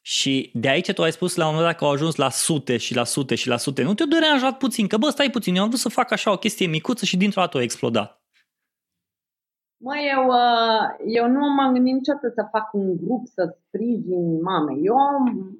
Și 0.00 0.50
de 0.54 0.68
aici 0.68 0.92
tu 0.92 1.02
ai 1.02 1.12
spus 1.12 1.36
la 1.36 1.44
un 1.44 1.50
moment 1.50 1.68
dat 1.70 1.78
că 1.78 1.84
au 1.84 1.90
ajuns 1.90 2.16
la 2.16 2.30
sute 2.30 2.76
și 2.76 2.94
la 2.94 3.04
sute 3.04 3.34
și 3.34 3.48
la 3.48 3.56
sute. 3.56 3.82
Nu 3.82 3.94
te-a 3.94 4.06
deranjat 4.06 4.58
puțin? 4.58 4.86
Că 4.86 4.96
bă, 4.96 5.08
stai 5.08 5.30
puțin, 5.30 5.54
eu 5.54 5.62
am 5.62 5.68
vrut 5.68 5.80
să 5.80 5.88
fac 5.88 6.12
așa 6.12 6.32
o 6.32 6.36
chestie 6.36 6.66
micuță 6.66 7.04
și 7.04 7.16
dintr-o 7.16 7.40
dată 7.40 7.58
a 7.58 7.62
explodat. 7.62 8.22
Mă, 9.76 9.94
eu, 10.14 10.26
uh, 10.26 11.14
eu 11.14 11.28
nu 11.28 11.40
m-am 11.56 11.72
gândit 11.72 11.94
niciodată 11.94 12.32
să 12.34 12.48
fac 12.50 12.72
un 12.72 12.96
grup 12.96 13.26
să 13.26 13.56
sprijin 13.66 14.42
mame. 14.42 14.72
Eu 14.82 14.96
am 14.96 15.58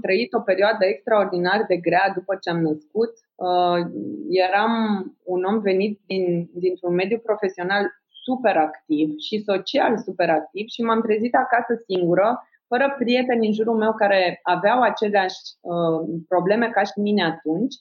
trăit 0.00 0.32
o 0.32 0.40
perioadă 0.40 0.84
extraordinar 0.84 1.64
de 1.68 1.76
grea 1.76 2.12
după 2.14 2.36
ce 2.40 2.50
am 2.50 2.60
născut. 2.60 3.12
Uh, 3.34 3.78
eram 4.28 4.72
un 5.24 5.44
om 5.44 5.58
venit 5.60 6.00
din, 6.06 6.50
dintr-un 6.54 6.94
mediu 6.94 7.18
profesional 7.18 7.84
super 8.24 8.56
activ 8.56 9.18
și 9.18 9.42
social 9.42 9.98
super 9.98 10.30
activ 10.30 10.66
și 10.66 10.82
m-am 10.82 11.02
trezit 11.02 11.34
acasă 11.34 11.82
singură, 11.86 12.46
fără 12.68 12.94
prieteni 12.98 13.46
în 13.46 13.52
jurul 13.52 13.76
meu 13.76 13.92
care 13.94 14.40
aveau 14.42 14.80
aceleași 14.80 15.40
uh, 15.60 16.00
probleme 16.28 16.70
ca 16.70 16.82
și 16.82 17.00
mine 17.00 17.24
atunci. 17.24 17.74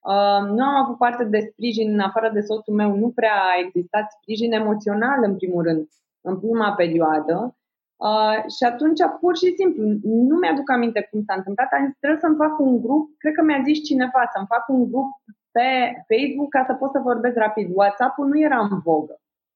Uh, 0.00 0.42
nu 0.56 0.64
am 0.64 0.74
avut 0.84 0.96
parte 0.96 1.24
de 1.24 1.40
sprijin 1.50 1.92
în 1.92 2.00
afară 2.00 2.30
de 2.32 2.40
soțul 2.40 2.74
meu, 2.74 2.96
nu 2.96 3.08
prea 3.10 3.34
a 3.34 3.60
existat 3.66 4.10
sprijin 4.20 4.52
emoțional 4.52 5.18
în 5.22 5.36
primul 5.36 5.62
rând 5.62 5.88
în 6.20 6.38
prima 6.38 6.72
perioadă 6.72 7.54
Uh, 8.08 8.38
și 8.56 8.64
atunci, 8.70 9.00
pur 9.20 9.34
și 9.36 9.48
simplu, 9.58 9.82
nu 10.30 10.34
mi-aduc 10.36 10.70
aminte 10.70 11.08
cum 11.10 11.20
s-a 11.26 11.34
întâmplat, 11.36 11.68
am 11.70 11.86
zis, 11.86 11.96
trebuie 11.98 12.24
să-mi 12.24 12.40
fac 12.44 12.54
un 12.58 12.74
grup, 12.84 13.04
cred 13.22 13.34
că 13.34 13.42
mi-a 13.42 13.62
zis 13.68 13.78
cineva 13.88 14.22
să-mi 14.32 14.50
fac 14.54 14.64
un 14.68 14.82
grup 14.90 15.10
pe 15.56 15.68
Facebook 16.10 16.50
ca 16.56 16.62
să 16.68 16.74
pot 16.74 16.90
să 16.92 17.08
vorbesc 17.10 17.36
rapid. 17.36 17.66
WhatsApp-ul 17.74 18.26
nu 18.28 18.38
era 18.40 18.58
în 18.70 18.78
vogă. 18.88 19.14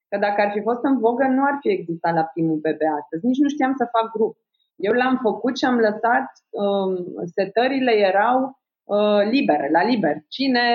Că 0.09 0.17
dacă 0.19 0.41
ar 0.41 0.51
fi 0.55 0.61
fost 0.61 0.83
în 0.83 0.99
vogă, 0.99 1.25
nu 1.27 1.43
ar 1.45 1.57
fi 1.61 1.69
existat 1.69 2.15
la 2.15 2.25
primul 2.33 2.59
bebe 2.65 2.87
astăzi. 3.01 3.27
Nici 3.27 3.43
nu 3.45 3.49
știam 3.49 3.75
să 3.77 3.93
fac 3.95 4.07
grup. 4.17 4.37
Eu 4.77 4.93
l-am 4.93 5.19
făcut 5.23 5.59
și 5.59 5.65
am 5.65 5.79
lăsat, 5.79 6.27
um, 6.51 6.93
setările 7.37 7.93
erau 8.11 8.37
uh, 8.85 9.23
libere, 9.31 9.69
la 9.73 9.83
liber. 9.85 10.17
Cine, 10.29 10.67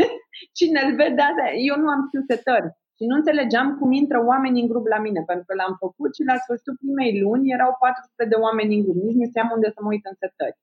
cine 0.58 0.80
îl 0.86 0.94
vede, 0.94 1.32
eu 1.68 1.76
nu 1.76 1.88
am 1.88 2.04
știut 2.06 2.24
setări. 2.28 2.68
Și 2.96 3.04
nu 3.08 3.14
înțelegeam 3.16 3.68
cum 3.78 3.90
intră 4.02 4.18
oameni 4.30 4.60
în 4.60 4.70
grup 4.72 4.86
la 4.94 4.98
mine, 5.06 5.22
pentru 5.30 5.44
că 5.48 5.54
l-am 5.60 5.74
făcut 5.84 6.10
și 6.16 6.28
la 6.30 6.36
sfârșitul 6.42 6.80
primei 6.80 7.12
luni 7.22 7.52
erau 7.56 7.72
400 7.78 8.24
de 8.32 8.38
oameni 8.46 8.74
în 8.76 8.82
grup. 8.84 8.98
Nici 9.06 9.20
nu 9.20 9.26
știam 9.30 9.48
unde 9.56 9.68
să 9.74 9.80
mă 9.80 9.90
uit 9.94 10.04
în 10.10 10.16
setări. 10.22 10.58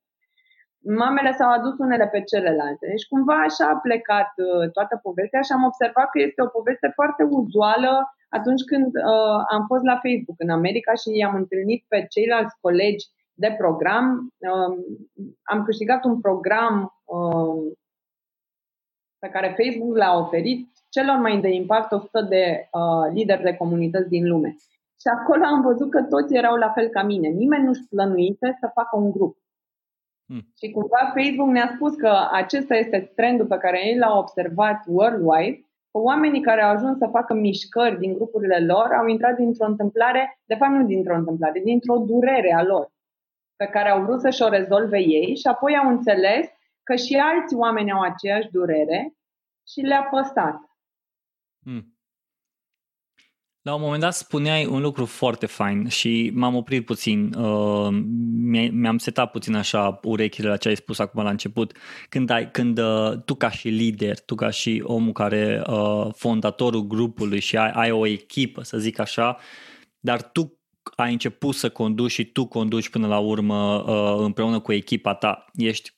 Mamele 1.00 1.32
s-au 1.38 1.50
adus 1.58 1.74
unele 1.84 2.06
pe 2.14 2.20
celelalte. 2.30 2.84
Deci 2.92 3.10
cumva 3.12 3.36
așa 3.48 3.66
a 3.70 3.82
plecat 3.86 4.30
uh, 4.36 4.70
toată 4.76 4.94
povestea 5.06 5.42
și 5.46 5.52
am 5.56 5.64
observat 5.70 6.08
că 6.10 6.18
este 6.20 6.40
o 6.42 6.54
poveste 6.56 6.88
foarte 6.98 7.22
uzuală 7.40 7.92
atunci 8.38 8.62
când 8.70 8.90
uh, 8.94 9.40
am 9.54 9.62
fost 9.70 9.84
la 9.90 10.00
Facebook 10.04 10.38
în 10.44 10.50
America 10.58 10.92
și 11.00 11.08
i-am 11.20 11.34
întâlnit 11.42 11.80
pe 11.88 11.98
ceilalți 12.14 12.58
colegi 12.60 13.04
de 13.42 13.54
program. 13.58 14.06
Uh, 14.50 14.72
am 15.52 15.62
câștigat 15.68 16.04
un 16.04 16.20
program 16.20 16.74
uh, 17.04 17.72
pe 19.20 19.28
care 19.28 19.56
Facebook 19.58 19.96
l-a 19.96 20.18
oferit 20.18 20.68
celor 20.88 21.16
mai 21.16 21.40
de 21.40 21.48
impact 21.48 21.92
100 21.92 22.20
de 22.20 22.68
uh, 22.72 23.12
lideri 23.14 23.42
de 23.42 23.56
comunități 23.56 24.08
din 24.08 24.28
lume. 24.28 24.56
Și 25.00 25.08
acolo 25.18 25.44
am 25.44 25.60
văzut 25.60 25.90
că 25.90 26.02
toți 26.02 26.34
erau 26.34 26.56
la 26.56 26.70
fel 26.70 26.88
ca 26.88 27.02
mine. 27.02 27.28
Nimeni 27.28 27.64
nu-și 27.64 27.88
plănuise 27.88 28.56
să 28.60 28.70
facă 28.74 28.96
un 28.96 29.10
grup. 29.10 29.36
Hmm. 30.26 30.42
Și 30.58 30.70
cumva 30.70 31.12
Facebook 31.14 31.48
ne-a 31.48 31.72
spus 31.74 31.94
că 31.94 32.12
acesta 32.32 32.74
este 32.74 33.12
trendul 33.16 33.46
pe 33.46 33.56
care 33.56 33.86
ei 33.86 33.98
l-au 33.98 34.18
observat 34.18 34.82
worldwide, 34.86 35.56
că 35.90 35.98
oamenii 35.98 36.40
care 36.40 36.62
au 36.62 36.70
ajuns 36.70 36.98
să 36.98 37.08
facă 37.10 37.34
mișcări 37.34 37.98
din 37.98 38.14
grupurile 38.14 38.58
lor 38.58 38.92
au 38.92 39.06
intrat 39.06 39.36
dintr-o 39.36 39.66
întâmplare, 39.66 40.40
de 40.44 40.54
fapt 40.54 40.72
nu 40.72 40.84
dintr-o 40.84 41.14
întâmplare, 41.14 41.60
dintr-o 41.64 41.96
durere 41.96 42.52
a 42.52 42.62
lor, 42.62 42.92
pe 43.56 43.66
care 43.66 43.90
au 43.90 44.02
vrut 44.02 44.20
să-și 44.20 44.42
o 44.42 44.48
rezolve 44.48 44.98
ei 44.98 45.36
și 45.36 45.46
apoi 45.46 45.76
au 45.76 45.88
înțeles 45.88 46.48
că 46.82 46.96
și 46.96 47.14
alți 47.14 47.54
oameni 47.54 47.92
au 47.92 48.00
aceeași 48.00 48.48
durere 48.50 49.14
și 49.68 49.80
le-a 49.80 50.02
păsat. 50.02 50.56
Hmm. 51.62 51.94
La 53.62 53.74
un 53.74 53.80
moment 53.80 54.00
dat 54.00 54.14
spuneai 54.14 54.66
un 54.66 54.80
lucru 54.80 55.04
foarte 55.04 55.46
fain 55.46 55.88
și 55.88 56.30
m-am 56.34 56.54
oprit 56.54 56.84
puțin, 56.84 57.32
uh, 57.34 57.88
mi-am 58.70 58.98
setat 58.98 59.30
puțin 59.30 59.54
așa 59.54 60.00
urechile 60.02 60.48
la 60.48 60.56
ce 60.56 60.68
ai 60.68 60.76
spus 60.76 60.98
acum 60.98 61.22
la 61.22 61.30
început. 61.30 61.76
Când, 62.08 62.30
ai, 62.30 62.50
când 62.50 62.78
uh, 62.78 63.12
tu 63.24 63.34
ca 63.34 63.50
și 63.50 63.68
lider, 63.68 64.20
tu 64.20 64.34
ca 64.34 64.50
și 64.50 64.82
omul 64.84 65.12
care, 65.12 65.62
uh, 65.66 66.06
fondatorul 66.14 66.86
grupului 66.86 67.40
și 67.40 67.56
ai, 67.56 67.70
ai 67.70 67.90
o 67.90 68.06
echipă, 68.06 68.62
să 68.62 68.78
zic 68.78 68.98
așa, 68.98 69.36
dar 69.98 70.22
tu 70.22 70.60
ai 70.96 71.12
început 71.12 71.54
să 71.54 71.70
conduci 71.70 72.10
și 72.10 72.24
tu 72.24 72.46
conduci 72.46 72.88
până 72.88 73.06
la 73.06 73.18
urmă 73.18 73.82
uh, 73.82 74.24
împreună 74.24 74.60
cu 74.60 74.72
echipa 74.72 75.14
ta, 75.14 75.44
ești 75.54 75.90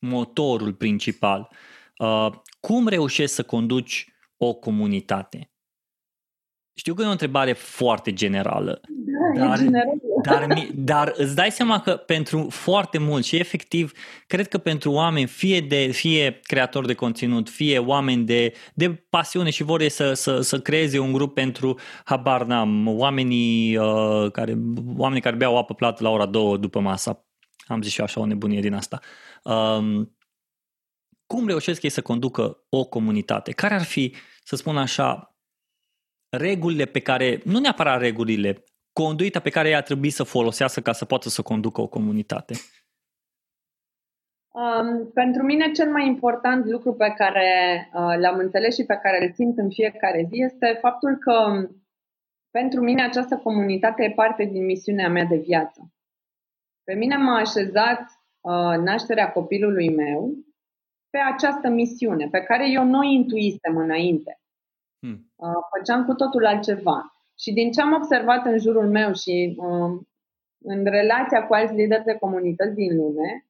motorul 0.00 0.72
principal. 0.72 1.50
Uh, 1.98 2.30
cum 2.60 2.88
reușești 2.88 3.34
să 3.34 3.42
conduci 3.42 4.12
o 4.36 4.54
comunitate? 4.54 5.50
Știu 6.74 6.94
că 6.94 7.02
e 7.02 7.06
o 7.06 7.10
întrebare 7.10 7.52
foarte 7.52 8.12
generală, 8.12 8.80
da, 9.36 9.46
dar, 9.46 9.58
generală. 9.58 10.00
dar, 10.22 10.46
dar 10.74 11.12
îți 11.16 11.34
dai 11.34 11.50
seama 11.50 11.80
că 11.80 11.92
pentru 11.92 12.46
foarte 12.50 12.98
mult 12.98 13.24
și 13.24 13.36
efectiv, 13.36 13.92
cred 14.26 14.48
că 14.48 14.58
pentru 14.58 14.92
oameni, 14.92 15.26
fie 15.26 15.60
de 15.60 15.86
fie 15.86 16.40
creatori 16.42 16.86
de 16.86 16.94
conținut, 16.94 17.48
fie 17.48 17.78
oameni 17.78 18.24
de, 18.24 18.52
de 18.74 19.04
pasiune 19.10 19.50
și 19.50 19.62
vor 19.62 19.88
să, 19.88 20.12
să, 20.12 20.40
să 20.40 20.60
creeze 20.60 20.98
un 20.98 21.12
grup 21.12 21.34
pentru, 21.34 21.78
habar 22.04 22.44
n-am, 22.44 22.86
oamenii, 22.86 23.76
uh, 23.76 24.30
care, 24.32 24.58
oamenii 24.96 25.22
care 25.22 25.36
beau 25.36 25.58
apă 25.58 25.74
plată 25.74 26.02
la 26.02 26.10
ora 26.10 26.26
două 26.26 26.56
după 26.56 26.80
masa, 26.80 27.24
am 27.66 27.82
zis 27.82 27.92
și 27.92 27.98
eu 27.98 28.04
așa 28.04 28.20
o 28.20 28.26
nebunie 28.26 28.60
din 28.60 28.74
asta. 28.74 28.98
Um, 29.42 30.16
cum 31.26 31.46
reușesc 31.46 31.82
ei 31.82 31.90
să 31.90 32.02
conducă 32.02 32.66
o 32.68 32.84
comunitate? 32.84 33.52
Care 33.52 33.74
ar 33.74 33.82
fi, 33.82 34.14
să 34.44 34.56
spun 34.56 34.76
așa, 34.76 35.36
regulile 36.28 36.84
pe 36.84 37.00
care, 37.00 37.40
nu 37.44 37.58
neapărat 37.58 38.00
regulile, 38.00 38.64
conduita 38.92 39.40
pe 39.40 39.50
care 39.50 39.68
ea 39.68 39.76
ar 39.76 39.82
trebui 39.82 40.10
să 40.10 40.22
folosească 40.22 40.80
ca 40.80 40.92
să 40.92 41.04
poată 41.04 41.28
să 41.28 41.42
conducă 41.42 41.80
o 41.80 41.86
comunitate? 41.86 42.54
Um, 44.52 45.10
pentru 45.12 45.42
mine 45.42 45.70
cel 45.70 45.90
mai 45.90 46.06
important 46.06 46.66
lucru 46.66 46.94
pe 46.94 47.12
care 47.16 47.88
uh, 47.92 48.16
l-am 48.18 48.38
înțeles 48.38 48.74
și 48.74 48.84
pe 48.84 48.98
care 49.02 49.24
îl 49.24 49.32
simt 49.32 49.58
în 49.58 49.70
fiecare 49.70 50.26
zi 50.28 50.42
este 50.42 50.78
faptul 50.80 51.16
că 51.16 51.68
pentru 52.50 52.80
mine 52.80 53.02
această 53.02 53.36
comunitate 53.36 54.04
e 54.04 54.10
parte 54.10 54.44
din 54.44 54.64
misiunea 54.64 55.08
mea 55.08 55.24
de 55.24 55.36
viață. 55.36 55.92
Pe 56.90 56.96
mine 56.96 57.16
m-a 57.16 57.36
așezat 57.36 58.00
uh, 58.40 58.76
nașterea 58.84 59.32
copilului 59.32 59.94
meu 59.94 60.34
pe 61.10 61.18
această 61.18 61.68
misiune, 61.68 62.28
pe 62.30 62.40
care 62.40 62.70
eu 62.70 62.84
nu 62.84 62.98
o 62.98 63.02
intuisem 63.02 63.76
înainte. 63.76 64.40
Hmm. 64.98 65.32
Uh, 65.36 65.62
făceam 65.76 66.04
cu 66.04 66.14
totul 66.14 66.46
altceva. 66.46 67.12
Și 67.38 67.52
din 67.52 67.70
ce 67.70 67.80
am 67.80 67.92
observat 67.92 68.46
în 68.46 68.58
jurul 68.58 68.88
meu 68.88 69.12
și 69.12 69.56
uh, 69.56 70.00
în 70.62 70.84
relația 70.84 71.46
cu 71.46 71.54
alți 71.54 71.74
lideri 71.74 72.04
de 72.04 72.14
comunități 72.14 72.74
din 72.74 72.96
lume, 72.96 73.44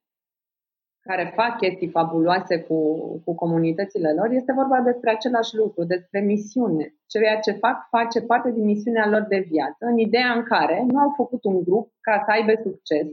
care 1.01 1.33
fac 1.35 1.57
chestii 1.57 1.89
fabuloase 1.89 2.61
cu, 2.61 2.79
cu 3.25 3.35
comunitățile 3.35 4.13
lor, 4.13 4.31
este 4.31 4.53
vorba 4.53 4.81
despre 4.81 5.11
același 5.11 5.57
lucru, 5.57 5.85
despre 5.85 6.21
misiune. 6.21 6.95
Ceea 7.07 7.39
ce 7.39 7.53
fac 7.53 7.89
face 7.89 8.21
parte 8.21 8.51
din 8.53 8.65
misiunea 8.65 9.09
lor 9.09 9.23
de 9.29 9.47
viață, 9.51 9.85
în 9.85 9.99
ideea 9.99 10.33
în 10.33 10.43
care 10.43 10.85
nu 10.87 10.99
au 10.99 11.13
făcut 11.17 11.45
un 11.45 11.63
grup 11.63 11.93
ca 12.01 12.23
să 12.25 12.31
aibă 12.31 12.53
succes, 12.63 13.07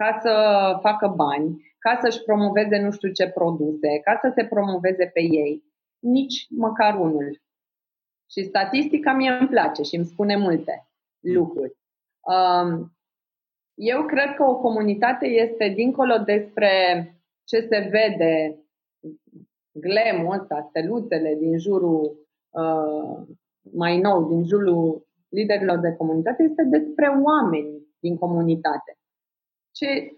ca 0.00 0.18
să 0.22 0.34
facă 0.80 1.06
bani, 1.16 1.74
ca 1.78 1.98
să-și 2.02 2.22
promoveze 2.22 2.78
nu 2.78 2.90
știu 2.90 3.10
ce 3.12 3.28
produse, 3.28 4.00
ca 4.04 4.18
să 4.22 4.32
se 4.34 4.44
promoveze 4.44 5.10
pe 5.14 5.20
ei, 5.20 5.62
nici 5.98 6.46
măcar 6.50 7.00
unul. 7.00 7.40
Și 8.30 8.44
statistica 8.44 9.12
mie 9.12 9.30
îmi 9.30 9.48
place 9.48 9.82
și 9.82 9.96
îmi 9.96 10.04
spune 10.04 10.36
multe 10.36 10.88
lucruri. 11.20 11.76
Um, 12.20 12.92
eu 13.74 14.04
cred 14.04 14.34
că 14.34 14.42
o 14.44 14.56
comunitate 14.56 15.26
este 15.26 15.68
dincolo 15.68 16.16
despre 16.16 16.72
ce 17.44 17.60
se 17.60 17.88
vede, 17.90 18.58
glemul 19.72 20.38
ăsta, 20.40 20.66
steluțele 20.68 21.34
din 21.38 21.58
jurul 21.58 22.28
uh, 22.50 23.26
mai 23.72 23.98
nou, 23.98 24.28
din 24.28 24.44
jurul 24.44 25.06
liderilor 25.28 25.78
de 25.78 25.94
comunitate, 25.96 26.42
este 26.42 26.62
despre 26.62 27.06
oameni 27.24 27.86
din 28.00 28.16
comunitate. 28.16 28.97
Ce, 29.78 30.16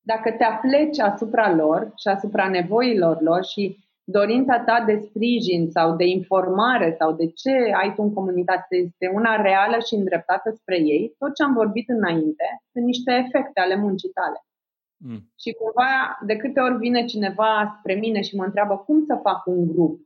dacă 0.00 0.30
te 0.30 0.44
apleci 0.44 0.98
asupra 0.98 1.54
lor 1.54 1.92
și 1.96 2.08
asupra 2.08 2.48
nevoilor 2.48 3.20
lor 3.20 3.44
și 3.44 3.76
dorința 4.04 4.60
ta 4.60 4.82
de 4.86 4.96
sprijin 4.96 5.70
sau 5.70 5.96
de 5.96 6.04
informare 6.04 6.94
sau 6.98 7.12
de 7.12 7.26
ce 7.26 7.54
ai 7.80 7.94
tu 7.94 8.02
în 8.02 8.12
comunitate 8.12 8.76
este 8.76 9.10
una 9.14 9.42
reală 9.42 9.78
și 9.86 9.94
îndreptată 9.94 10.50
spre 10.50 10.78
ei, 10.78 11.14
tot 11.18 11.34
ce 11.34 11.42
am 11.42 11.52
vorbit 11.52 11.88
înainte 11.88 12.44
sunt 12.72 12.84
niște 12.84 13.12
efecte 13.12 13.60
ale 13.60 13.76
muncii 13.76 14.08
tale. 14.08 14.38
Mm. 14.96 15.20
Și 15.42 15.52
cumva, 15.52 16.18
de 16.26 16.36
câte 16.36 16.60
ori 16.60 16.76
vine 16.76 17.04
cineva 17.04 17.76
spre 17.78 17.94
mine 17.94 18.20
și 18.20 18.36
mă 18.36 18.44
întreabă 18.44 18.76
cum 18.76 19.04
să 19.04 19.20
fac 19.22 19.46
un 19.46 19.66
grup, 19.72 20.00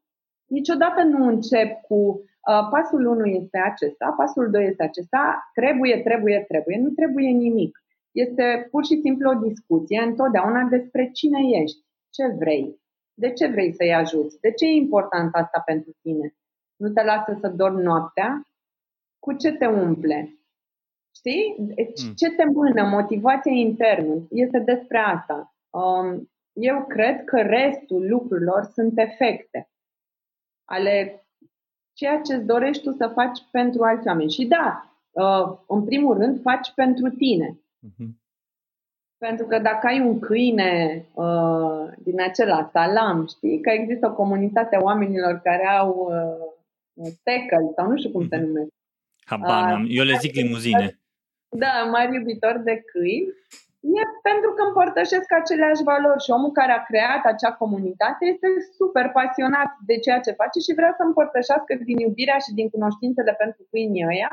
niciodată 0.46 1.02
nu 1.02 1.26
încep 1.26 1.80
cu 1.88 1.94
uh, 1.94 2.68
pasul 2.70 3.06
1 3.06 3.24
este 3.26 3.58
acesta, 3.58 4.14
pasul 4.16 4.50
2 4.50 4.66
este 4.66 4.82
acesta, 4.82 5.50
trebuie, 5.54 5.96
trebuie, 6.00 6.44
trebuie, 6.48 6.78
nu 6.78 6.88
trebuie 6.88 7.30
nimic. 7.30 7.83
Este 8.14 8.68
pur 8.70 8.84
și 8.84 9.00
simplu 9.00 9.30
o 9.30 9.48
discuție 9.48 10.00
întotdeauna 10.00 10.62
despre 10.62 11.10
cine 11.12 11.38
ești, 11.62 11.84
ce 12.10 12.26
vrei, 12.38 12.80
de 13.14 13.32
ce 13.32 13.46
vrei 13.46 13.72
să-i 13.72 13.94
ajuți? 13.94 14.40
De 14.40 14.52
ce 14.52 14.64
e 14.64 14.70
important 14.70 15.34
asta 15.34 15.62
pentru 15.64 15.96
tine? 16.02 16.34
Nu 16.76 16.88
te 16.88 17.02
lasă 17.02 17.38
să 17.40 17.48
dormi 17.48 17.82
noaptea? 17.82 18.42
Cu 19.18 19.32
ce 19.32 19.52
te 19.52 19.66
umple? 19.66 20.38
Știi? 21.14 21.56
Deci, 21.58 22.02
mm. 22.04 22.12
Ce 22.14 22.30
te 22.30 22.44
mână? 22.44 22.82
Motivația 22.82 23.52
internă. 23.52 24.26
Este 24.30 24.58
despre 24.58 24.98
asta. 24.98 25.54
Um, 25.70 26.30
eu 26.52 26.84
cred 26.86 27.24
că 27.24 27.40
restul 27.40 28.08
lucrurilor 28.08 28.62
sunt 28.62 28.98
efecte 28.98 29.68
ale 30.64 31.24
ceea 31.92 32.20
ce 32.20 32.34
îți 32.34 32.46
dorești 32.46 32.82
tu 32.82 32.90
să 32.90 33.10
faci 33.14 33.38
pentru 33.50 33.82
alți 33.82 34.06
oameni. 34.06 34.30
Și 34.30 34.46
da, 34.46 34.96
uh, 35.10 35.58
în 35.66 35.84
primul 35.84 36.16
rând, 36.18 36.40
faci 36.40 36.72
pentru 36.74 37.08
tine. 37.08 37.58
Mm-hmm. 37.86 38.10
Pentru 39.18 39.46
că 39.46 39.58
dacă 39.58 39.86
ai 39.86 40.00
un 40.00 40.18
câine 40.18 41.04
uh, 41.14 41.88
din 41.98 42.20
acela 42.20 42.68
salam, 42.72 43.26
știi, 43.26 43.60
că 43.60 43.70
există 43.70 44.06
o 44.06 44.14
comunitate 44.14 44.76
a 44.76 44.82
oamenilor 44.82 45.40
care 45.42 45.66
au 45.66 45.90
uh, 46.94 47.12
tackle 47.22 47.72
sau 47.76 47.90
nu 47.90 47.96
știu 47.96 48.10
cum 48.10 48.28
se 48.28 48.36
mhm. 48.36 48.46
numesc. 48.46 48.72
Habar, 49.24 49.80
uh, 49.80 49.86
eu 49.88 50.04
le 50.04 50.16
zic 50.20 50.34
limuzine. 50.34 50.98
Da, 51.48 51.74
mari 51.90 52.14
iubitori 52.14 52.64
de 52.70 52.76
câini. 52.90 53.32
E 53.98 54.02
pentru 54.30 54.50
că 54.56 54.62
împărtășesc 54.66 55.28
aceleași 55.40 55.82
valori 55.82 56.22
și 56.24 56.30
omul 56.36 56.52
care 56.60 56.72
a 56.72 56.86
creat 56.90 57.22
acea 57.24 57.52
comunitate 57.62 58.22
este 58.32 58.48
super 58.78 59.06
pasionat 59.18 59.70
de 59.88 59.96
ceea 60.04 60.20
ce 60.20 60.40
face 60.40 60.58
și 60.66 60.76
vrea 60.78 60.92
să 60.98 61.02
împărtășească 61.04 61.72
din 61.88 61.98
iubirea 61.98 62.38
și 62.44 62.52
din 62.58 62.68
cunoștințele 62.74 63.32
pentru 63.42 63.62
câinii 63.70 64.06
ăia 64.12 64.32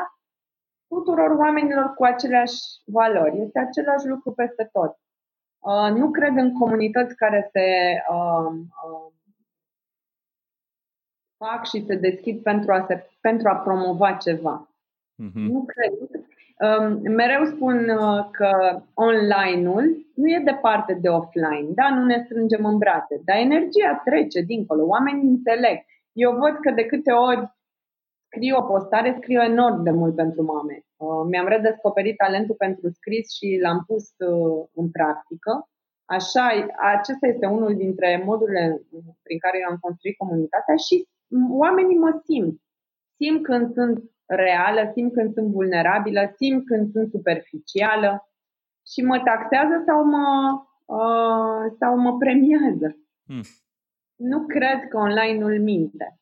tuturor 0.91 1.31
oamenilor 1.37 1.93
cu 1.95 2.03
aceleași 2.03 2.59
valori. 2.85 3.41
Este 3.41 3.59
același 3.59 4.07
lucru 4.07 4.31
peste 4.31 4.69
tot. 4.71 4.93
Uh, 5.59 5.89
nu 5.99 6.11
cred 6.11 6.35
în 6.35 6.53
comunități 6.53 7.15
care 7.15 7.49
se 7.51 7.67
uh, 8.09 8.51
uh, 8.85 9.11
fac 11.37 11.67
și 11.67 11.85
se 11.85 11.95
deschid 11.95 12.41
pentru 12.41 12.71
a, 12.71 12.85
se, 12.87 13.09
pentru 13.21 13.47
a 13.49 13.55
promova 13.55 14.11
ceva. 14.13 14.69
Uh-huh. 15.23 15.47
Nu 15.53 15.65
cred. 15.65 15.93
Um, 16.61 17.13
mereu 17.13 17.45
spun 17.45 17.89
uh, 17.89 18.29
că 18.31 18.81
online-ul 18.93 20.05
nu 20.15 20.27
e 20.27 20.41
departe 20.45 20.93
de 20.93 21.09
offline. 21.09 21.67
Da, 21.73 21.89
nu 21.95 22.03
ne 22.05 22.21
strângem 22.25 22.65
în 22.65 22.77
brațe, 22.77 23.21
dar 23.25 23.37
energia 23.37 24.01
trece 24.03 24.41
dincolo. 24.41 24.85
Oamenii 24.85 25.29
înțeleg. 25.29 25.77
Eu 26.11 26.31
văd 26.31 26.55
că 26.61 26.71
de 26.71 26.85
câte 26.85 27.11
ori 27.11 27.51
scriu 28.31 28.55
o 28.57 28.61
postare, 28.61 29.17
scriu 29.19 29.41
enorm 29.41 29.83
de 29.83 29.91
mult 29.91 30.15
pentru 30.15 30.41
mame. 30.43 30.77
Uh, 30.97 31.23
mi-am 31.29 31.47
redescoperit 31.47 32.15
talentul 32.17 32.55
pentru 32.55 32.89
scris 32.89 33.25
și 33.37 33.59
l-am 33.63 33.83
pus 33.87 34.05
uh, 34.17 34.67
în 34.73 34.91
practică. 34.91 35.69
Așa, 36.05 36.45
acesta 36.95 37.27
este 37.27 37.45
unul 37.45 37.75
dintre 37.75 38.21
modurile 38.25 38.81
prin 39.23 39.39
care 39.39 39.57
eu 39.61 39.69
am 39.69 39.77
construit 39.81 40.17
comunitatea 40.17 40.75
și 40.75 41.07
oamenii 41.63 41.97
mă 41.97 42.21
simt. 42.23 42.61
Simt 43.15 43.43
când 43.43 43.73
sunt 43.73 44.03
reală, 44.25 44.91
simt 44.93 45.13
când 45.13 45.33
sunt 45.33 45.47
vulnerabilă, 45.51 46.33
simt 46.35 46.65
când 46.65 46.91
sunt 46.91 47.09
superficială 47.09 48.11
și 48.91 49.01
mă 49.01 49.17
taxează 49.19 49.83
sau 49.85 50.05
mă, 50.05 50.27
uh, 50.85 51.73
sau 51.79 51.97
mă 51.97 52.17
premiază. 52.17 52.97
Hmm. 53.25 53.43
Nu 54.15 54.45
cred 54.45 54.79
că 54.89 54.97
online-ul 54.97 55.59
minte. 55.61 56.20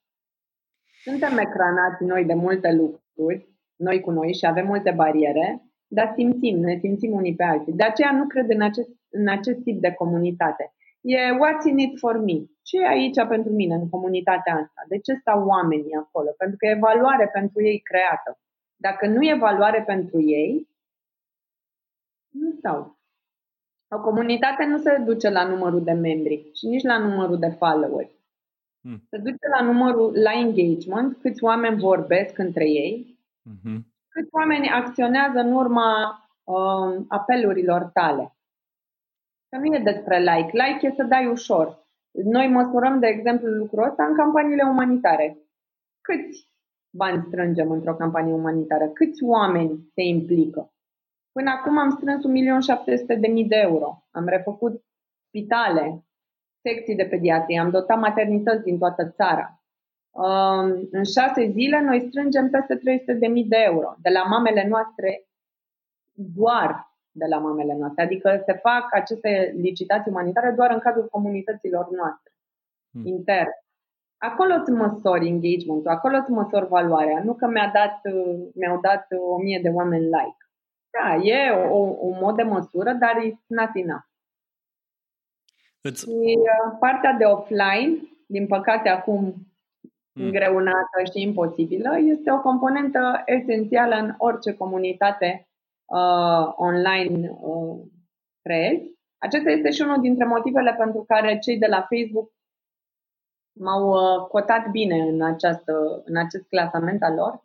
Suntem 1.03 1.37
ecranați 1.37 2.03
noi 2.03 2.25
de 2.25 2.33
multe 2.33 2.71
lucruri, 2.71 3.47
noi 3.75 4.01
cu 4.01 4.11
noi 4.11 4.33
și 4.33 4.45
avem 4.45 4.65
multe 4.65 4.91
bariere, 4.91 5.61
dar 5.87 6.13
simțim, 6.15 6.59
ne 6.59 6.77
simțim 6.77 7.11
unii 7.11 7.35
pe 7.35 7.43
alții. 7.43 7.73
De 7.73 7.83
aceea 7.83 8.11
nu 8.11 8.27
cred 8.27 8.49
în 8.49 8.61
acest, 8.61 8.89
în 9.09 9.27
acest 9.27 9.59
tip 9.63 9.81
de 9.81 9.91
comunitate. 9.91 10.73
E 11.01 11.17
what's 11.17 11.65
in 11.69 11.77
it 11.77 11.97
for 11.99 12.17
me. 12.17 12.37
Ce 12.61 12.77
e 12.77 12.87
aici 12.87 13.27
pentru 13.27 13.51
mine, 13.51 13.75
în 13.75 13.89
comunitatea 13.89 14.53
asta? 14.53 14.81
De 14.87 14.97
ce 14.97 15.13
stau 15.13 15.47
oamenii 15.47 15.93
acolo? 15.93 16.29
Pentru 16.37 16.57
că 16.57 16.65
e 16.65 16.85
valoare 16.89 17.27
pentru 17.27 17.63
ei 17.63 17.79
creată. 17.79 18.39
Dacă 18.75 19.07
nu 19.07 19.21
e 19.21 19.35
valoare 19.39 19.83
pentru 19.83 20.21
ei, 20.21 20.67
nu 22.29 22.51
stau. 22.51 22.97
O 23.89 24.01
comunitate 24.01 24.65
nu 24.65 24.77
se 24.77 24.97
duce 25.05 25.29
la 25.29 25.43
numărul 25.43 25.83
de 25.83 25.91
membri 25.91 26.49
și 26.53 26.67
nici 26.67 26.83
la 26.83 26.97
numărul 26.97 27.39
de 27.39 27.49
followers. 27.49 28.18
Hmm. 28.89 29.01
Se 29.09 29.17
duce 29.17 29.47
la 29.57 29.63
numărul, 29.63 30.21
la 30.21 30.31
engagement, 30.33 31.17
câți 31.21 31.43
oameni 31.43 31.79
vorbesc 31.79 32.37
între 32.37 32.69
ei, 32.69 33.19
mm-hmm. 33.49 33.79
câți 34.07 34.29
oameni 34.31 34.69
acționează 34.69 35.39
în 35.39 35.51
urma 35.51 35.91
uh, 36.43 37.05
apelurilor 37.07 37.83
tale. 37.93 38.33
Că 39.49 39.57
nu 39.57 39.75
e 39.75 39.79
despre 39.83 40.19
like. 40.19 40.51
Like 40.51 40.87
e 40.87 40.93
să 40.95 41.03
dai 41.03 41.27
ușor. 41.27 41.87
Noi 42.23 42.47
măsurăm, 42.47 42.99
de 42.99 43.07
exemplu, 43.07 43.47
lucrul 43.47 43.83
ăsta 43.83 44.05
în 44.05 44.15
campaniile 44.15 44.63
umanitare. 44.63 45.37
Câți 46.01 46.49
bani 46.97 47.23
strângem 47.27 47.71
într-o 47.71 47.95
campanie 47.95 48.33
umanitară? 48.33 48.87
Câți 48.87 49.23
oameni 49.23 49.89
se 49.93 50.01
implică? 50.01 50.73
Până 51.31 51.49
acum 51.49 51.77
am 51.77 51.89
strâns 51.89 52.23
1.700.000 52.25 53.47
de 53.47 53.55
euro. 53.55 54.03
Am 54.11 54.25
refăcut 54.27 54.83
spitale, 55.27 56.03
secții 56.61 56.95
de 56.95 57.05
pediatrie, 57.05 57.59
am 57.59 57.69
dotat 57.69 57.99
maternități 57.99 58.63
din 58.63 58.77
toată 58.77 59.09
țara. 59.09 59.59
Um, 60.11 60.87
în 60.91 61.03
șase 61.03 61.49
zile 61.51 61.81
noi 61.81 62.05
strângem 62.07 62.49
peste 62.49 62.75
300.000 62.75 63.47
de 63.47 63.57
euro 63.57 63.95
de 64.01 64.09
la 64.09 64.23
mamele 64.23 64.67
noastre, 64.67 65.27
doar 66.13 66.89
de 67.11 67.25
la 67.25 67.37
mamele 67.37 67.75
noastre. 67.75 68.03
Adică 68.03 68.41
se 68.45 68.53
fac 68.53 68.87
aceste 68.91 69.53
licitații 69.57 70.11
umanitare 70.11 70.51
doar 70.51 70.71
în 70.71 70.79
cadrul 70.79 71.07
comunităților 71.11 71.89
noastre, 71.89 72.31
hmm. 72.91 73.05
interne. 73.05 73.63
Acolo 74.17 74.53
îți 74.53 74.71
măsori 74.71 75.27
engagement 75.27 75.87
acolo 75.87 76.17
îți 76.17 76.31
măsori 76.31 76.67
valoarea, 76.67 77.23
nu 77.23 77.33
că 77.33 77.47
mi-a 77.47 77.71
dat, 77.73 78.13
mi-au 78.53 78.79
dat 78.79 79.07
o 79.29 79.37
mie 79.37 79.59
de 79.63 79.69
oameni 79.69 80.03
like. 80.03 80.41
Da, 80.89 81.15
e 81.15 81.51
o, 81.51 81.77
un 81.77 82.17
mod 82.21 82.35
de 82.35 82.43
măsură, 82.43 82.91
dar 82.91 83.15
e 83.15 83.39
not 83.47 83.69
enough. 83.73 84.08
Îți... 85.81 86.03
Și 86.03 86.37
uh, 86.37 86.77
partea 86.79 87.13
de 87.13 87.23
offline, 87.23 87.97
din 88.25 88.47
păcate 88.47 88.89
acum 88.89 89.23
mm. 89.23 90.25
îngreunată 90.25 91.03
și 91.13 91.21
imposibilă, 91.21 91.97
este 91.99 92.31
o 92.31 92.41
componentă 92.41 93.21
esențială 93.25 93.95
în 93.95 94.13
orice 94.17 94.53
comunitate 94.53 95.47
uh, 95.85 96.53
online 96.55 97.29
uh, 97.29 97.79
creezi. 98.41 98.97
Acesta 99.17 99.49
este 99.49 99.69
și 99.69 99.81
unul 99.81 100.01
dintre 100.01 100.25
motivele 100.25 100.75
pentru 100.77 101.03
care 101.07 101.39
cei 101.39 101.57
de 101.57 101.67
la 101.67 101.81
Facebook 101.81 102.31
m-au 103.59 103.89
uh, 103.89 104.27
cotat 104.27 104.69
bine 104.71 104.95
în, 105.01 105.21
această, 105.21 106.01
în 106.05 106.17
acest 106.17 106.47
clasament 106.47 107.03
al 107.03 107.13
lor, 107.13 107.43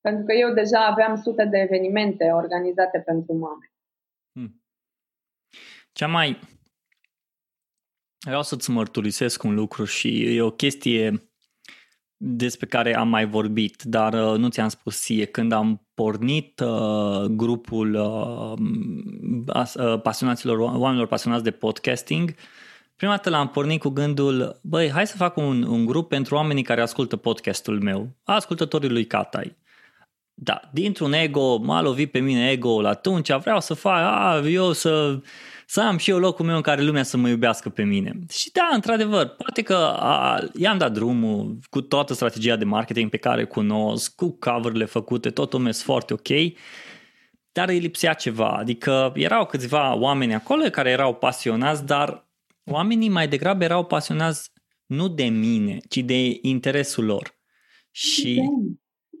pentru 0.00 0.24
că 0.24 0.32
eu 0.32 0.52
deja 0.52 0.86
aveam 0.86 1.16
sute 1.16 1.44
de 1.44 1.58
evenimente 1.58 2.30
organizate 2.30 2.98
pentru 2.98 3.32
mame. 3.32 3.72
Hmm. 4.32 4.62
Cea 5.92 6.06
mai... 6.06 6.38
Vreau 8.24 8.42
să-ți 8.42 8.70
mărturisesc 8.70 9.42
un 9.42 9.54
lucru 9.54 9.84
și 9.84 10.36
e 10.36 10.42
o 10.42 10.50
chestie 10.50 11.28
despre 12.16 12.66
care 12.66 12.96
am 12.96 13.08
mai 13.08 13.26
vorbit, 13.26 13.82
dar 13.82 14.12
uh, 14.12 14.38
nu 14.38 14.48
ți-am 14.48 14.68
spus 14.68 15.00
ție. 15.00 15.24
Când 15.24 15.52
am 15.52 15.88
pornit 15.94 16.60
uh, 16.60 17.24
grupul 17.24 17.94
uh, 17.94 18.52
uh, 19.76 20.00
pasionaților, 20.00 20.58
oamenilor 20.58 21.06
pasionați 21.06 21.44
de 21.44 21.50
podcasting, 21.50 22.34
prima 22.96 23.12
dată 23.12 23.30
l-am 23.30 23.48
pornit 23.48 23.80
cu 23.80 23.88
gândul, 23.88 24.60
băi, 24.62 24.90
hai 24.90 25.06
să 25.06 25.16
fac 25.16 25.36
un, 25.36 25.62
un 25.62 25.84
grup 25.84 26.08
pentru 26.08 26.34
oamenii 26.34 26.62
care 26.62 26.80
ascultă 26.80 27.16
podcastul 27.16 27.80
meu, 27.80 28.16
ascultătorii 28.22 28.90
lui 28.90 29.06
Catai. 29.06 29.56
Da, 30.34 30.60
dintr-un 30.72 31.12
ego, 31.12 31.56
m-a 31.56 31.82
lovit 31.82 32.10
pe 32.10 32.18
mine 32.18 32.50
ego-ul 32.50 32.86
atunci, 32.86 33.32
vreau 33.32 33.60
să 33.60 33.74
fac, 33.74 33.98
a, 33.98 34.42
eu 34.46 34.72
să 34.72 35.20
să 35.66 35.80
am 35.80 35.96
și 35.96 36.10
eu 36.10 36.18
locul 36.18 36.44
meu 36.44 36.56
în 36.56 36.62
care 36.62 36.82
lumea 36.82 37.02
să 37.02 37.16
mă 37.16 37.28
iubească 37.28 37.68
pe 37.68 37.82
mine. 37.82 38.18
Și 38.30 38.50
da, 38.52 38.68
într-adevăr, 38.72 39.26
poate 39.26 39.62
că 39.62 39.74
a, 39.98 40.40
i-am 40.56 40.78
dat 40.78 40.92
drumul 40.92 41.58
cu 41.70 41.80
toată 41.80 42.14
strategia 42.14 42.56
de 42.56 42.64
marketing 42.64 43.10
pe 43.10 43.16
care 43.16 43.44
cunosc, 43.44 44.14
cu 44.14 44.36
cover-urile 44.38 44.84
făcute, 44.84 45.30
totul 45.30 45.60
mers 45.60 45.82
foarte 45.82 46.12
ok, 46.12 46.28
dar 47.52 47.68
îi 47.68 47.78
lipsea 47.78 48.12
ceva. 48.12 48.48
Adică 48.48 49.12
erau 49.14 49.46
câțiva 49.46 49.94
oameni 49.94 50.34
acolo 50.34 50.62
care 50.70 50.90
erau 50.90 51.14
pasionați, 51.14 51.86
dar 51.86 52.28
oamenii 52.64 53.08
mai 53.08 53.28
degrabă 53.28 53.64
erau 53.64 53.84
pasionați 53.84 54.52
nu 54.86 55.08
de 55.08 55.24
mine, 55.24 55.78
ci 55.88 55.96
de 55.96 56.38
interesul 56.42 57.04
lor. 57.04 57.34
Și 57.90 58.40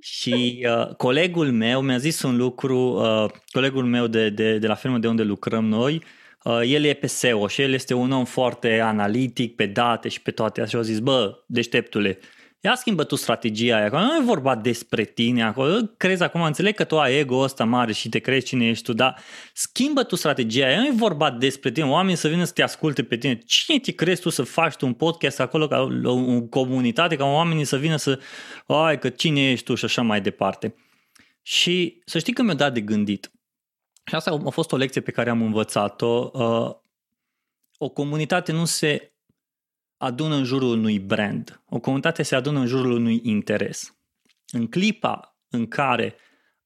și 0.00 0.66
uh, 0.68 0.94
colegul 0.94 1.52
meu 1.52 1.80
mi-a 1.80 1.98
zis 1.98 2.22
un 2.22 2.36
lucru, 2.36 2.78
uh, 2.78 3.30
colegul 3.50 3.84
meu 3.84 4.06
de, 4.06 4.30
de, 4.30 4.58
de 4.58 4.66
la 4.66 4.74
firmă 4.74 4.98
de 4.98 5.08
unde 5.08 5.22
lucrăm 5.22 5.64
noi, 5.64 5.94
Uh, 5.94 6.23
el 6.62 6.84
e 6.84 6.92
pe 6.92 7.06
SEO 7.06 7.48
și 7.48 7.62
el 7.62 7.72
este 7.72 7.94
un 7.94 8.10
om 8.10 8.24
foarte 8.24 8.80
analitic 8.80 9.56
pe 9.56 9.66
date 9.66 10.08
și 10.08 10.22
pe 10.22 10.30
toate 10.30 10.60
așa. 10.60 10.70
Și 10.70 10.76
au 10.76 10.82
zis, 10.82 10.98
bă, 10.98 11.44
deșteptule, 11.46 12.18
ia 12.64 12.74
schimbă 12.74 13.04
tu 13.04 13.14
strategia 13.14 13.76
aia, 13.76 13.88
nu 13.88 14.16
e 14.16 14.24
vorba 14.24 14.56
despre 14.56 15.04
tine 15.04 15.42
acolo, 15.42 15.80
crezi 15.96 16.22
acum, 16.22 16.42
înțeleg 16.42 16.74
că 16.74 16.84
tu 16.84 16.98
ai 16.98 17.18
ego 17.18 17.36
ăsta 17.36 17.64
mare 17.64 17.92
și 17.92 18.08
te 18.08 18.18
crezi 18.18 18.46
cine 18.46 18.68
ești 18.68 18.84
tu, 18.84 18.92
dar 18.92 19.18
schimbă 19.52 20.02
tu 20.02 20.16
strategia 20.16 20.66
aia, 20.66 20.78
nu 20.78 20.86
e 20.86 20.92
vorba 20.94 21.30
despre 21.30 21.70
tine, 21.70 21.86
oamenii 21.86 22.16
să 22.16 22.28
vină 22.28 22.44
să 22.44 22.52
te 22.52 22.62
asculte 22.62 23.02
pe 23.02 23.16
tine, 23.16 23.38
cine 23.46 23.78
te 23.78 23.92
crezi 23.92 24.20
tu 24.20 24.28
să 24.28 24.42
faci 24.42 24.74
tu 24.74 24.86
un 24.86 24.92
podcast 24.92 25.40
acolo, 25.40 25.68
ca 25.68 25.88
o 26.04 26.42
comunitate, 26.42 27.16
ca 27.16 27.24
oamenii 27.24 27.64
să 27.64 27.76
vină 27.76 27.96
să, 27.96 28.20
ai 28.66 28.98
că 28.98 29.08
cine 29.08 29.50
ești 29.50 29.64
tu 29.64 29.74
și 29.74 29.84
așa 29.84 30.02
mai 30.02 30.20
departe. 30.20 30.74
Și 31.42 32.02
să 32.04 32.18
știi 32.18 32.32
că 32.32 32.42
mi-a 32.42 32.54
dat 32.54 32.74
de 32.74 32.80
gândit. 32.80 33.30
Și 34.04 34.14
asta 34.14 34.40
a 34.44 34.50
fost 34.50 34.72
o 34.72 34.76
lecție 34.76 35.00
pe 35.00 35.10
care 35.10 35.30
am 35.30 35.42
învățat-o. 35.42 36.30
Uh, 36.32 36.74
o 37.78 37.88
comunitate 37.88 38.52
nu 38.52 38.64
se 38.64 39.12
adună 39.96 40.34
în 40.34 40.44
jurul 40.44 40.72
unui 40.72 40.98
brand. 40.98 41.62
O 41.68 41.78
comunitate 41.78 42.22
se 42.22 42.34
adună 42.34 42.58
în 42.58 42.66
jurul 42.66 42.92
unui 42.92 43.20
interes. 43.22 43.96
În 44.52 44.66
clipa 44.66 45.38
în 45.48 45.66
care 45.66 46.16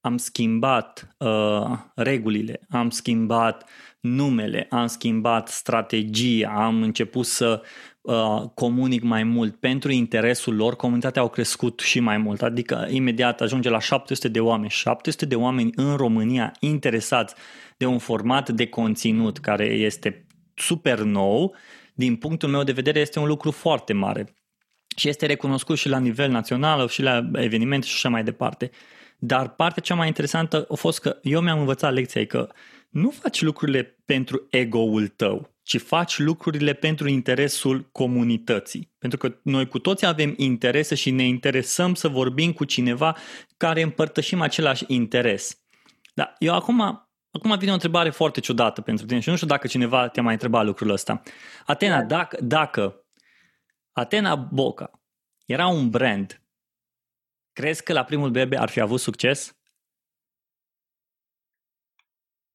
am 0.01 0.17
schimbat 0.17 1.15
uh, 1.17 1.79
regulile, 1.95 2.59
am 2.69 2.89
schimbat 2.89 3.69
numele, 3.99 4.67
am 4.69 4.87
schimbat 4.87 5.47
strategia, 5.47 6.49
am 6.55 6.81
început 6.81 7.25
să 7.25 7.61
uh, 8.01 8.41
comunic 8.53 9.03
mai 9.03 9.23
mult. 9.23 9.55
Pentru 9.55 9.91
interesul 9.91 10.55
lor, 10.55 10.75
comunitatea 10.75 11.21
au 11.21 11.29
crescut 11.29 11.79
și 11.79 11.99
mai 11.99 12.17
mult, 12.17 12.41
adică 12.41 12.87
imediat 12.89 13.41
ajunge 13.41 13.69
la 13.69 13.79
700 13.79 14.27
de 14.27 14.39
oameni, 14.39 14.69
700 14.69 15.25
de 15.25 15.35
oameni 15.35 15.71
în 15.75 15.95
România 15.95 16.51
interesați 16.59 17.35
de 17.77 17.85
un 17.85 17.97
format 17.97 18.49
de 18.49 18.67
conținut 18.67 19.37
care 19.37 19.65
este 19.65 20.25
super 20.55 20.99
nou, 20.99 21.55
din 21.93 22.15
punctul 22.15 22.49
meu 22.49 22.63
de 22.63 22.71
vedere 22.71 22.99
este 22.99 23.19
un 23.19 23.27
lucru 23.27 23.51
foarte 23.51 23.93
mare. 23.93 24.33
Și 24.95 25.09
este 25.09 25.25
recunoscut 25.25 25.77
și 25.77 25.89
la 25.89 25.99
nivel 25.99 26.31
național 26.31 26.87
și 26.87 27.01
la 27.01 27.29
evenimente 27.33 27.87
și 27.87 27.93
așa 27.93 28.09
mai 28.09 28.23
departe. 28.23 28.69
Dar 29.17 29.49
partea 29.49 29.81
cea 29.81 29.95
mai 29.95 30.07
interesantă 30.07 30.65
a 30.69 30.73
fost 30.75 30.99
că 30.99 31.17
eu 31.21 31.41
mi-am 31.41 31.59
învățat 31.59 31.93
lecția 31.93 32.25
că 32.25 32.49
nu 32.89 33.09
faci 33.09 33.41
lucrurile 33.41 33.83
pentru 34.05 34.47
ego-ul 34.49 35.07
tău, 35.07 35.55
ci 35.63 35.81
faci 35.81 36.17
lucrurile 36.17 36.73
pentru 36.73 37.07
interesul 37.07 37.89
comunității. 37.91 38.93
Pentru 38.97 39.17
că 39.17 39.39
noi 39.43 39.67
cu 39.67 39.79
toții 39.79 40.07
avem 40.07 40.33
interese 40.37 40.95
și 40.95 41.11
ne 41.11 41.23
interesăm 41.23 41.93
să 41.93 42.07
vorbim 42.07 42.53
cu 42.53 42.65
cineva 42.65 43.15
care 43.57 43.81
împărtășim 43.81 44.41
același 44.41 44.83
interes. 44.87 45.63
Dar 46.13 46.35
eu 46.39 46.53
acum, 46.53 46.81
acum 47.31 47.57
vine 47.57 47.71
o 47.71 47.73
întrebare 47.73 48.09
foarte 48.09 48.39
ciudată 48.39 48.81
pentru 48.81 49.05
tine 49.05 49.19
și 49.19 49.29
nu 49.29 49.35
știu 49.35 49.47
dacă 49.47 49.67
cineva 49.67 50.07
te-a 50.07 50.23
mai 50.23 50.33
întrebat 50.33 50.65
lucrul 50.65 50.89
ăsta. 50.89 51.21
Atena, 51.65 52.03
dacă, 52.03 52.37
dacă 52.41 53.05
Atena 53.91 54.35
Boca 54.35 54.91
era 55.45 55.67
un 55.67 55.89
brand, 55.89 56.41
crezi 57.53 57.83
că 57.83 57.93
la 57.93 58.03
primul 58.03 58.29
bebe 58.29 58.57
ar 58.57 58.69
fi 58.69 58.79
avut 58.79 58.99
succes? 58.99 59.58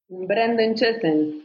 Un 0.07 0.27
brand 0.27 0.59
în 0.59 0.75
ce 0.75 0.99
sens? 1.01 1.45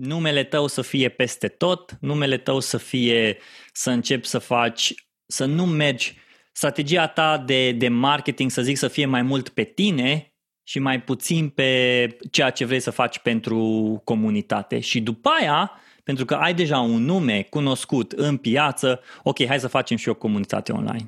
numele 0.00 0.44
tău 0.44 0.66
să 0.66 0.82
fie 0.82 1.08
peste 1.08 1.48
tot, 1.48 1.96
numele 2.00 2.38
tău 2.38 2.60
să 2.60 2.76
fie, 2.76 3.38
să 3.72 3.90
începi 3.90 4.26
să 4.26 4.38
faci, 4.38 4.94
să 5.26 5.44
nu 5.44 5.66
mergi, 5.66 6.18
strategia 6.52 7.08
ta 7.08 7.38
de, 7.38 7.72
de 7.72 7.88
marketing, 7.88 8.50
să 8.50 8.62
zic, 8.62 8.76
să 8.76 8.88
fie 8.88 9.06
mai 9.06 9.22
mult 9.22 9.48
pe 9.48 9.62
tine 9.62 10.34
și 10.62 10.78
mai 10.78 11.02
puțin 11.02 11.48
pe 11.48 12.06
ceea 12.30 12.50
ce 12.50 12.64
vrei 12.64 12.80
să 12.80 12.90
faci 12.90 13.18
pentru 13.18 13.58
comunitate. 14.04 14.80
Și 14.80 15.00
după 15.00 15.30
aia, 15.40 15.70
pentru 16.04 16.24
că 16.24 16.34
ai 16.34 16.54
deja 16.54 16.80
un 16.80 17.02
nume 17.04 17.42
cunoscut 17.42 18.12
în 18.12 18.36
piață, 18.36 19.00
ok, 19.22 19.46
hai 19.46 19.60
să 19.60 19.68
facem 19.68 19.96
și 19.96 20.08
o 20.08 20.14
comunitate 20.14 20.72
online. 20.72 21.06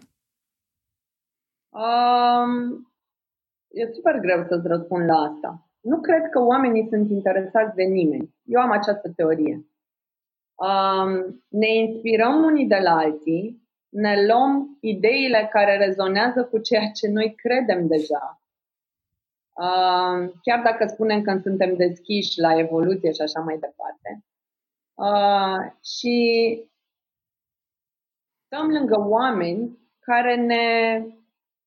Um, 1.69 2.93
e 3.69 3.93
super 3.93 4.21
greu 4.21 4.45
să-ți 4.49 4.67
răspund 4.67 5.05
la 5.09 5.15
asta 5.15 5.72
nu 5.83 6.01
cred 6.01 6.29
că 6.31 6.41
oamenii 6.41 6.89
sunt 6.89 7.11
interesați 7.11 7.75
de 7.75 7.83
nimeni. 7.83 8.35
Eu 8.45 8.61
am 8.61 8.71
această 8.71 9.13
teorie. 9.17 9.67
Um, 10.55 11.43
ne 11.49 11.75
inspirăm 11.75 12.43
unii 12.45 12.67
de 12.67 12.79
la 12.83 12.97
alții, 12.97 13.63
ne 13.89 14.27
luăm 14.27 14.79
ideile 14.81 15.49
care 15.53 15.77
rezonează 15.77 16.45
cu 16.45 16.59
ceea 16.59 16.91
ce 16.91 17.09
noi 17.09 17.35
credem 17.35 17.87
deja. 17.87 18.41
Uh, 19.53 20.33
chiar 20.43 20.63
dacă 20.63 20.87
spunem 20.87 21.23
că 21.23 21.39
suntem 21.43 21.77
deschiși 21.77 22.41
la 22.41 22.59
evoluție 22.59 23.13
și 23.13 23.21
așa 23.21 23.41
mai 23.41 23.59
departe. 23.59 24.25
Uh, 24.95 25.73
și 25.85 26.17
stăm 28.45 28.69
lângă 28.71 29.07
oameni 29.09 29.79
care 30.01 30.37
ne 30.37 31.07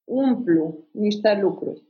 umplu 0.03 0.87
niște 0.91 1.39
lucruri 1.41 1.83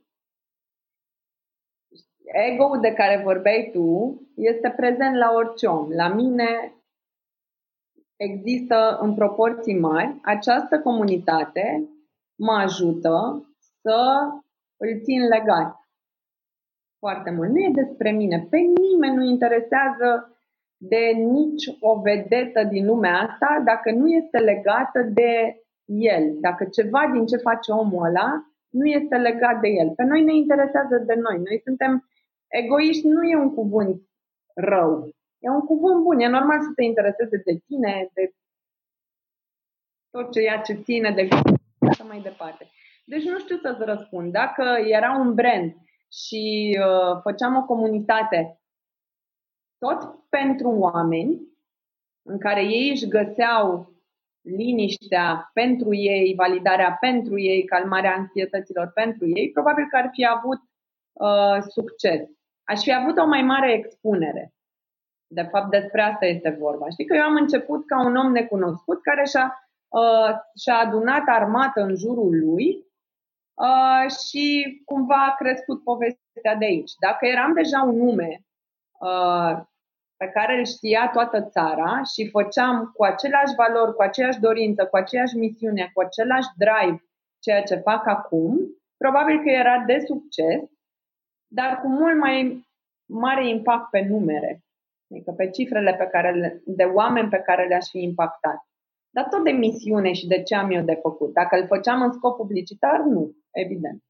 ego 2.25 2.77
de 2.81 2.93
care 2.93 3.21
vorbeai 3.23 3.69
tu 3.73 4.21
este 4.35 4.73
prezent 4.75 5.15
la 5.15 5.31
orice 5.33 5.67
om. 5.67 5.89
La 5.89 6.07
mine 6.07 6.73
există 8.15 8.97
în 9.01 9.13
proporții 9.13 9.79
mari. 9.79 10.19
Această 10.23 10.79
comunitate 10.79 11.89
mă 12.35 12.51
ajută 12.51 13.45
să 13.81 13.97
îl 14.77 15.01
țin 15.03 15.21
legat 15.21 15.79
foarte 16.99 17.31
mult. 17.31 17.49
Nu 17.49 17.59
e 17.59 17.71
despre 17.73 18.11
mine. 18.11 18.47
Pe 18.49 18.57
nimeni 18.57 19.15
nu 19.15 19.23
interesează 19.23 20.37
de 20.77 21.11
nici 21.15 21.65
o 21.79 21.99
vedetă 21.99 22.63
din 22.63 22.85
lumea 22.85 23.19
asta 23.19 23.61
dacă 23.65 23.91
nu 23.91 24.07
este 24.07 24.37
legată 24.37 25.01
de 25.01 25.61
el. 25.85 26.35
Dacă 26.39 26.65
ceva 26.65 27.09
din 27.13 27.25
ce 27.25 27.37
face 27.37 27.71
omul 27.71 28.05
ăla 28.05 28.45
nu 28.69 28.85
este 28.85 29.15
legat 29.15 29.59
de 29.59 29.67
el. 29.67 29.89
Pe 29.95 30.03
noi 30.03 30.23
ne 30.23 30.35
interesează 30.35 30.97
de 30.97 31.13
noi. 31.13 31.37
Noi 31.37 31.61
suntem 31.63 32.09
egoiști, 32.57 33.07
nu 33.07 33.23
e 33.23 33.35
un 33.35 33.53
cuvânt 33.53 34.01
rău. 34.55 35.09
E 35.39 35.49
un 35.49 35.61
cuvânt 35.61 36.03
bun. 36.03 36.19
E 36.19 36.27
normal 36.27 36.61
să 36.61 36.71
te 36.75 36.83
intereseze 36.83 37.37
de 37.45 37.59
tine, 37.65 38.09
de 38.13 38.33
tot 40.09 40.31
ceea 40.31 40.61
ce 40.61 40.73
ține 40.73 41.11
de 41.11 41.27
așa 41.89 42.03
mai 42.03 42.21
departe. 42.21 42.69
Deci 43.05 43.23
nu 43.23 43.39
știu 43.39 43.57
să-ți 43.57 43.83
răspund. 43.83 44.31
Dacă 44.31 44.63
era 44.85 45.11
un 45.11 45.33
brand 45.33 45.75
și 46.11 46.77
uh, 46.79 47.21
făceam 47.21 47.55
o 47.55 47.65
comunitate 47.65 48.59
tot 49.77 50.29
pentru 50.29 50.69
oameni, 50.69 51.41
în 52.27 52.39
care 52.39 52.63
ei 52.63 52.89
își 52.89 53.07
găseau 53.07 53.93
liniștea 54.41 55.49
pentru 55.53 55.93
ei, 55.93 56.33
validarea 56.35 56.97
pentru 56.99 57.39
ei, 57.39 57.63
calmarea 57.63 58.15
anxietăților 58.15 58.91
pentru 58.93 59.27
ei, 59.27 59.51
probabil 59.51 59.87
că 59.89 59.97
ar 59.97 60.09
fi 60.11 60.25
avut 60.25 60.59
uh, 61.13 61.61
succes. 61.69 62.21
Aș 62.65 62.81
fi 62.81 62.93
avut 62.93 63.17
o 63.17 63.25
mai 63.25 63.41
mare 63.41 63.73
expunere. 63.73 64.53
De 65.27 65.41
fapt, 65.41 65.69
despre 65.69 66.01
asta 66.01 66.25
este 66.25 66.49
vorba. 66.59 66.89
Știi 66.89 67.05
că 67.05 67.15
eu 67.15 67.23
am 67.23 67.35
început 67.35 67.85
ca 67.85 68.05
un 68.05 68.15
om 68.15 68.31
necunoscut 68.31 69.01
care 69.01 69.25
și-a, 69.25 69.69
uh, 69.87 70.35
și-a 70.61 70.77
adunat 70.77 71.23
armată 71.25 71.81
în 71.81 71.95
jurul 71.95 72.39
lui 72.39 72.85
uh, 73.53 74.11
și 74.11 74.45
cumva 74.85 75.25
a 75.25 75.35
crescut 75.35 75.83
povestea 75.83 76.55
de 76.59 76.65
aici. 76.65 76.91
Dacă 76.99 77.25
eram 77.25 77.53
deja 77.53 77.81
un 77.81 77.97
nume 77.97 78.39
uh, 78.99 79.63
pe 80.17 80.27
care 80.27 80.57
îl 80.57 80.65
știa 80.65 81.09
toată 81.13 81.41
țara 81.41 82.01
și 82.13 82.29
făceam 82.29 82.91
cu 82.95 83.03
aceleași 83.03 83.55
valori, 83.55 83.95
cu 83.95 84.01
aceeași 84.01 84.39
dorință, 84.39 84.85
cu 84.85 84.95
aceeași 84.95 85.37
misiune, 85.37 85.91
cu 85.93 86.01
același 86.01 86.47
drive 86.57 87.03
ceea 87.39 87.63
ce 87.63 87.75
fac 87.75 88.07
acum, 88.07 88.59
probabil 88.97 89.41
că 89.43 89.49
era 89.49 89.83
de 89.87 90.03
succes, 90.07 90.61
dar 91.55 91.79
cu 91.81 91.87
mult 91.87 92.17
mai 92.17 92.67
mare 93.05 93.49
impact 93.49 93.89
pe 93.89 94.01
numere, 94.09 94.63
adică 95.11 95.31
pe 95.31 95.49
cifrele 95.49 95.93
pe 95.93 96.07
care 96.11 96.31
le, 96.31 96.61
de 96.65 96.83
oameni 96.83 97.29
pe 97.29 97.37
care 97.37 97.67
le-aș 97.67 97.89
fi 97.89 98.01
impactat. 98.01 98.67
Dar 99.09 99.27
tot 99.29 99.43
de 99.43 99.51
misiune 99.51 100.13
și 100.13 100.27
de 100.27 100.41
ce 100.41 100.55
am 100.55 100.71
eu 100.71 100.83
de 100.83 100.99
făcut. 101.01 101.33
Dacă 101.33 101.59
îl 101.59 101.67
făceam 101.67 102.01
în 102.01 102.11
scop 102.11 102.35
publicitar, 102.37 102.99
nu, 102.99 103.35
evident. 103.51 104.03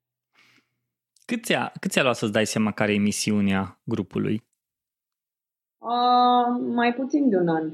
Cât 1.26 1.44
ți-a, 1.44 1.72
cât 1.80 1.92
ți-a 1.92 2.04
luat 2.04 2.16
să-ți 2.16 2.32
dai 2.32 2.46
seama 2.46 2.72
care 2.72 2.94
e 2.94 2.98
misiunea 2.98 3.80
grupului? 3.84 4.44
Uh, 5.78 6.74
mai 6.74 6.94
puțin 6.94 7.30
de 7.30 7.38
un 7.38 7.48
an. 7.48 7.70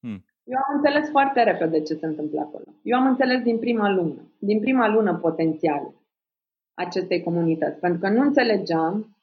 Hmm. 0.00 0.24
Eu 0.44 0.58
am 0.68 0.74
înțeles 0.74 1.10
foarte 1.10 1.42
repede 1.42 1.82
ce 1.82 1.94
se 1.94 2.06
întâmplă 2.06 2.40
acolo. 2.40 2.64
Eu 2.82 2.98
am 2.98 3.06
înțeles 3.06 3.42
din 3.42 3.58
prima 3.58 3.90
lună, 3.90 4.32
din 4.38 4.60
prima 4.60 4.88
lună 4.88 5.18
potențial 5.18 5.99
acestei 6.80 7.22
comunități, 7.22 7.80
pentru 7.80 8.00
că 8.00 8.08
nu 8.08 8.20
înțelegeam, 8.20 9.16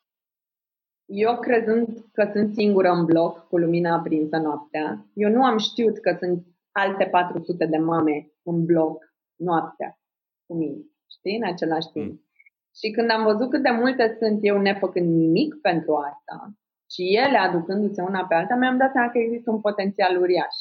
eu 1.06 1.40
crezând 1.40 2.06
că 2.14 2.30
sunt 2.34 2.54
singură 2.54 2.90
în 2.90 3.06
bloc 3.06 3.48
cu 3.48 3.58
lumina 3.58 3.96
aprinsă 3.96 4.38
noaptea, 4.38 5.06
eu 5.14 5.30
nu 5.30 5.44
am 5.44 5.58
știut 5.58 6.00
că 6.00 6.16
sunt 6.20 6.46
alte 6.72 7.06
400 7.06 7.66
de 7.66 7.78
mame 7.78 8.32
în 8.44 8.66
bloc 8.66 9.14
noaptea 9.36 10.00
cu 10.46 10.54
mine, 10.56 10.82
știi, 11.12 11.36
în 11.36 11.44
același 11.44 11.92
timp. 11.92 12.12
Mm. 12.12 12.22
Și 12.80 12.92
când 12.92 13.10
am 13.10 13.24
văzut 13.24 13.50
cât 13.50 13.64
de 13.64 13.70
multe 13.70 14.16
sunt 14.20 14.40
eu 14.42 14.58
nefăcând 14.62 15.16
nimic 15.16 15.56
pentru 15.62 15.96
asta, 15.96 16.52
și 16.92 17.16
ele 17.16 17.38
aducându-se 17.38 18.02
una 18.02 18.26
pe 18.26 18.34
alta, 18.34 18.56
mi-am 18.56 18.78
dat 18.78 18.92
seama 18.92 19.10
că 19.10 19.18
există 19.18 19.52
un 19.52 19.62
potențial 19.62 20.22
uriaș. 20.22 20.56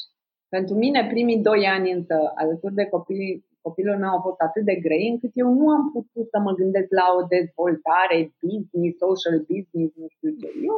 Pentru 0.49 0.75
mine, 0.75 1.07
primii 1.07 1.41
doi 1.41 1.65
ani 1.65 1.91
însă, 1.91 2.31
alături 2.35 2.73
de 2.73 2.85
copii, 2.85 3.46
copilul 3.67 3.97
meu, 4.01 4.11
au 4.13 4.21
fost 4.27 4.41
atât 4.47 4.63
de 4.69 4.75
grei 4.85 5.05
încât 5.13 5.33
eu 5.43 5.49
nu 5.59 5.65
am 5.77 5.83
putut 5.95 6.25
să 6.33 6.39
mă 6.45 6.51
gândesc 6.59 6.89
la 7.01 7.07
o 7.17 7.21
dezvoltare, 7.35 8.17
business, 8.45 9.01
social 9.05 9.37
business, 9.51 9.91
nu 10.01 10.07
știu 10.15 10.29
ce. 10.39 10.47
Eu 10.69 10.77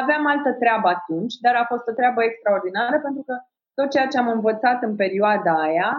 aveam 0.00 0.22
altă 0.32 0.50
treabă 0.62 0.88
atunci, 0.96 1.34
dar 1.44 1.54
a 1.58 1.68
fost 1.72 1.84
o 1.90 1.96
treabă 1.98 2.20
extraordinară 2.22 2.96
pentru 3.06 3.22
că 3.28 3.34
tot 3.78 3.88
ceea 3.94 4.08
ce 4.12 4.18
am 4.18 4.30
învățat 4.36 4.78
în 4.88 4.94
perioada 5.02 5.52
aia 5.68 5.90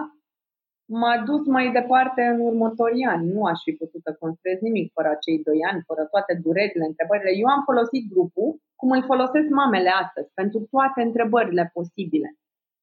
m-a 1.00 1.16
dus 1.28 1.42
mai 1.56 1.66
departe 1.78 2.22
în 2.32 2.38
următorii 2.50 3.04
ani. 3.12 3.24
Nu 3.32 3.40
aș 3.44 3.60
fi 3.66 3.72
putut 3.82 4.00
să 4.06 4.16
construiesc 4.22 4.60
nimic 4.68 4.92
fără 4.96 5.08
acei 5.12 5.38
doi 5.48 5.60
ani, 5.70 5.86
fără 5.86 6.02
toate 6.12 6.32
durerile, 6.44 6.84
întrebările. 6.86 7.32
Eu 7.42 7.48
am 7.56 7.62
folosit 7.70 8.04
grupul 8.12 8.48
cum 8.80 8.90
îl 8.96 9.02
folosesc 9.10 9.48
mamele 9.48 9.90
astăzi, 10.02 10.28
pentru 10.40 10.58
toate 10.74 11.00
întrebările 11.08 11.70
posibile, 11.76 12.30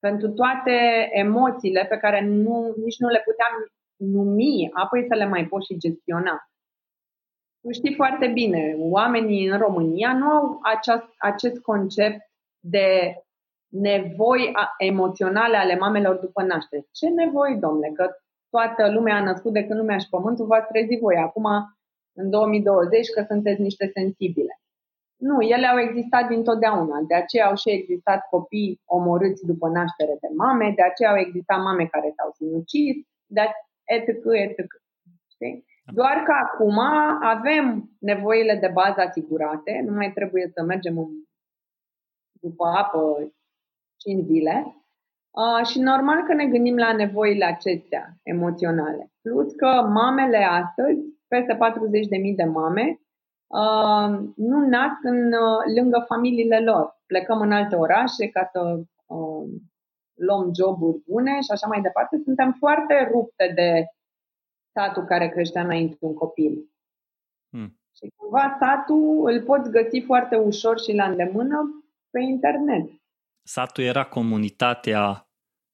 pentru 0.08 0.30
toate 0.30 0.76
emoțiile 1.12 1.86
pe 1.90 1.98
care 1.98 2.20
nu, 2.26 2.74
nici 2.84 3.00
nu 3.00 3.08
le 3.08 3.22
puteam 3.26 3.54
numi, 3.96 4.70
apoi 4.74 5.06
să 5.08 5.16
le 5.16 5.26
mai 5.26 5.46
pot 5.46 5.64
și 5.64 5.78
gestiona. 5.78 6.48
Tu 7.62 7.72
știi 7.72 7.96
foarte 7.96 8.28
bine, 8.28 8.76
oamenii 8.78 9.48
în 9.48 9.58
România 9.58 10.14
nu 10.18 10.28
au 10.30 10.60
aceast, 10.62 11.06
acest 11.18 11.62
concept 11.62 12.22
de 12.60 12.88
nevoi 13.68 14.52
emoționale 14.78 15.58
ale 15.58 15.76
mamelor 15.76 16.16
după 16.16 16.42
naștere. 16.44 16.86
Ce 16.92 17.10
nevoi, 17.10 17.58
domnule? 17.60 17.92
Că 17.96 18.10
toată 18.50 18.92
lumea 18.92 19.16
a 19.16 19.24
născut 19.24 19.54
de 19.54 19.66
când 19.66 19.80
lumea 19.80 19.98
și 19.98 20.10
pământul, 20.10 20.46
v-ați 20.46 20.68
trezit 20.68 21.00
voi 21.00 21.16
acum, 21.16 21.46
în 22.16 22.30
2020, 22.30 23.10
că 23.10 23.26
sunteți 23.28 23.62
niște 23.62 23.92
sensibile. 23.94 24.63
Nu, 25.28 25.42
ele 25.42 25.68
au 25.68 25.80
existat 25.80 26.28
dintotdeauna. 26.28 27.02
De 27.08 27.16
aceea 27.16 27.48
au 27.48 27.56
și 27.56 27.70
existat 27.70 28.28
copii 28.30 28.82
omorâți 28.86 29.46
după 29.46 29.68
naștere 29.68 30.18
de 30.22 30.28
mame, 30.36 30.74
de 30.76 30.82
aceea 30.82 31.10
au 31.10 31.18
existat 31.18 31.60
mame 31.62 31.86
care 31.86 32.14
s-au 32.16 32.32
sinucis, 32.36 32.96
de 33.26 33.42
etc. 33.84 34.08
etc. 34.46 34.60
Știi? 35.34 35.66
Doar 35.94 36.24
că 36.26 36.32
acum 36.32 36.80
avem 37.22 37.90
nevoile 38.00 38.56
de 38.56 38.68
bază 38.74 39.02
asigurate, 39.02 39.84
nu 39.86 39.94
mai 39.94 40.12
trebuie 40.14 40.52
să 40.54 40.64
mergem 40.64 40.98
în, 40.98 41.10
după 42.32 42.66
apă 42.66 43.34
5 43.98 44.26
zile. 44.26 44.78
Uh, 45.32 45.66
și 45.66 45.80
normal 45.80 46.24
că 46.24 46.34
ne 46.34 46.46
gândim 46.46 46.78
la 46.78 46.94
nevoile 46.94 47.46
acestea 47.46 48.18
emoționale. 48.24 49.12
Plus 49.22 49.54
că 49.54 49.88
mamele 49.94 50.38
astăzi, 50.38 51.00
peste 51.28 51.54
40.000 51.54 52.36
de 52.36 52.44
mame, 52.44 52.86
uh, 52.90 53.03
nu 54.36 54.68
nasc 54.68 55.04
în, 55.04 55.34
uh, 55.34 55.76
lângă 55.76 56.04
familiile 56.08 56.60
lor. 56.60 57.02
Plecăm 57.06 57.42
în 57.42 57.52
alte 57.52 57.76
orașe 57.76 58.28
ca 58.28 58.50
să 58.52 58.60
uh, 59.06 59.50
luăm 60.14 60.52
joburi 60.56 61.02
bune 61.08 61.42
și 61.42 61.52
așa 61.52 61.68
mai 61.68 61.82
departe. 61.82 62.22
Suntem 62.24 62.56
foarte 62.60 63.10
rupte 63.12 63.52
de 63.56 63.86
satul 64.72 65.04
care 65.04 65.30
creștea 65.30 65.62
înainte 65.62 65.98
un 66.00 66.14
copil. 66.14 66.70
Hmm. 67.50 67.80
Și 67.96 68.12
cumva 68.16 68.58
satul 68.60 69.22
îl 69.26 69.44
poți 69.44 69.72
găsi 69.72 70.02
foarte 70.02 70.36
ușor 70.36 70.80
și 70.80 70.94
la 70.94 71.06
îndemână 71.06 71.84
pe 72.10 72.20
internet 72.20 72.90
satul 73.44 73.84
era 73.84 74.04
comunitatea 74.04 75.30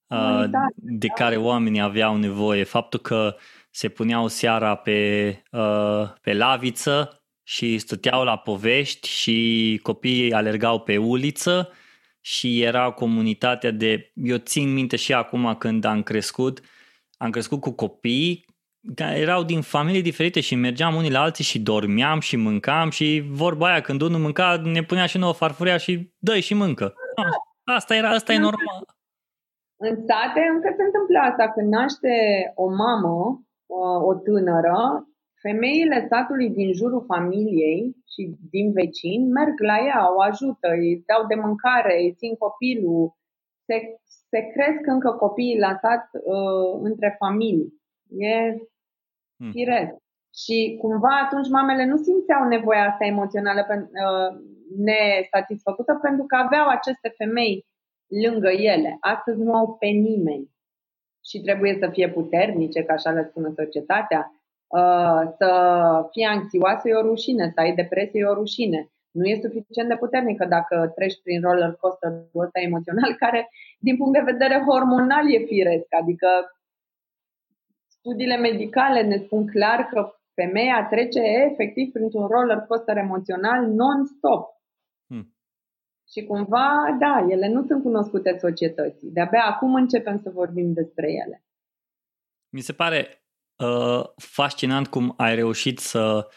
uh, 0.08 0.44
de 0.76 1.08
da. 1.08 1.14
care 1.14 1.38
oamenii 1.38 1.82
aveau 1.82 2.18
nevoie. 2.18 2.64
Faptul 2.64 3.00
că 3.00 3.36
se 3.70 3.90
puneau 3.90 4.28
seara 4.28 4.76
pe, 4.76 5.30
uh, 5.52 6.14
pe 6.22 6.34
laviță 6.34 7.19
și 7.50 7.78
stăteau 7.78 8.24
la 8.24 8.38
povești 8.38 9.08
și 9.08 9.80
copiii 9.84 10.34
alergau 10.34 10.80
pe 10.80 10.98
uliță 10.98 11.72
și 12.22 12.62
era 12.62 12.92
comunitatea 12.92 13.72
de... 13.72 14.12
Eu 14.14 14.38
țin 14.38 14.74
minte 14.74 14.96
și 14.96 15.14
acum 15.14 15.56
când 15.56 15.84
am 15.84 16.04
crescut, 16.04 16.60
am 17.18 17.30
crescut 17.30 17.62
cu 17.62 17.72
copii 17.72 18.46
care 18.96 19.20
erau 19.20 19.44
din 19.44 19.62
familii 19.62 20.02
diferite 20.02 20.40
și 20.40 20.56
mergeam 20.56 20.96
unii 20.96 21.12
la 21.12 21.22
alții 21.22 21.44
și 21.44 21.60
dormeam 21.60 22.20
și 22.20 22.36
mâncam 22.36 22.90
și 22.90 23.24
vorba 23.30 23.68
aia, 23.68 23.82
când 23.82 24.02
unul 24.02 24.20
mânca, 24.20 24.62
ne 24.64 24.84
punea 24.84 25.06
și 25.06 25.18
nouă 25.18 25.34
farfuria 25.34 25.78
și 25.78 26.14
dă 26.18 26.40
și 26.40 26.54
mâncă. 26.54 26.94
Ah, 27.16 27.76
Asta, 27.76 27.96
era, 27.96 28.10
asta 28.10 28.34
e 28.34 28.38
normal. 28.38 28.84
În 29.78 29.96
sate 29.96 30.42
încă 30.54 30.74
se 30.78 30.84
întâmplă 30.84 31.20
asta. 31.20 31.50
Când 31.50 31.68
naște 31.68 32.14
o 32.56 32.68
mamă, 32.70 33.42
o 34.10 34.14
tânără, 34.14 35.08
femeile 35.42 36.08
satului 36.10 36.50
din 36.50 36.74
jurul 36.74 37.04
familiei 37.08 37.96
și 38.14 38.38
din 38.52 38.72
vecini 38.72 39.32
merg 39.32 39.60
la 39.60 39.78
ea, 39.86 40.16
o 40.16 40.22
ajută, 40.22 40.68
îi 40.70 41.04
dau 41.06 41.28
de 41.28 41.36
mâncare, 41.36 42.02
îi 42.02 42.14
țin 42.14 42.36
copilul. 42.36 43.18
Se, 43.66 44.00
se 44.30 44.40
cresc 44.54 44.86
încă 44.86 45.12
copiii 45.12 45.60
la 45.60 45.78
sat 45.82 46.10
uh, 46.14 46.80
între 46.82 47.16
familii. 47.18 47.74
E 48.18 48.56
hmm. 49.38 49.52
firesc. 49.52 49.96
Și 50.44 50.78
cumva 50.82 51.20
atunci 51.26 51.50
mamele 51.50 51.86
nu 51.86 51.98
simțeau 51.98 52.48
nevoia 52.48 52.86
asta 52.86 53.06
emoțională 53.06 53.66
uh, 53.70 54.40
nesatisfăcută 54.78 56.00
pentru 56.02 56.26
că 56.26 56.36
aveau 56.36 56.68
aceste 56.68 57.14
femei 57.18 57.66
lângă 58.08 58.50
ele. 58.50 58.98
Astăzi 59.00 59.42
nu 59.42 59.54
au 59.54 59.76
pe 59.76 59.88
nimeni. 59.88 60.50
și 61.30 61.42
trebuie 61.42 61.78
să 61.80 61.90
fie 61.90 62.10
puternice, 62.10 62.84
ca 62.84 62.94
așa 62.94 63.12
le 63.12 63.28
spune 63.30 63.50
societatea, 63.56 64.32
uh, 64.34 64.39
să 65.38 65.52
fie 66.12 66.28
anxioasă 66.28 66.88
e 66.88 66.94
o 66.94 67.02
rușine, 67.02 67.52
să 67.54 67.60
ai 67.60 67.76
depresie 67.76 68.20
e 68.20 68.26
o 68.26 68.34
rușine. 68.34 68.90
Nu 69.12 69.26
e 69.26 69.40
suficient 69.42 69.90
de 69.90 69.96
puternică 69.96 70.46
dacă 70.46 70.92
treci 70.96 71.22
prin 71.24 71.42
roller 71.42 71.74
coaster-ul 71.74 72.44
ăsta 72.44 72.60
emoțional, 72.60 73.16
care, 73.24 73.50
din 73.80 73.98
punct 73.98 74.14
de 74.14 74.32
vedere 74.32 74.64
hormonal, 74.68 75.34
e 75.34 75.46
firesc. 75.46 75.88
Adică 76.02 76.28
studiile 77.88 78.38
medicale 78.38 79.02
ne 79.02 79.18
spun 79.18 79.48
clar 79.48 79.86
că 79.86 80.14
femeia 80.34 80.88
trece 80.90 81.20
efectiv 81.20 81.92
printr-un 81.92 82.28
roller 82.28 82.58
coaster 82.58 82.98
emoțional 82.98 83.66
non-stop. 83.66 84.48
Hmm. 85.08 85.36
Și 86.12 86.26
cumva, 86.26 86.98
da, 87.00 87.26
ele 87.30 87.48
nu 87.48 87.66
sunt 87.66 87.84
cunoscute 87.84 88.38
societății. 88.38 89.10
De-abia 89.12 89.44
acum 89.44 89.74
începem 89.74 90.20
să 90.20 90.30
vorbim 90.30 90.74
despre 90.74 91.12
ele. 91.12 91.44
Mi 92.50 92.62
se 92.62 92.74
pare 92.74 93.19
uh, 93.60 94.04
fascinant 94.16 94.88
cum 94.88 95.14
ai 95.18 95.36
reușit 95.36 95.80
să 95.80 96.28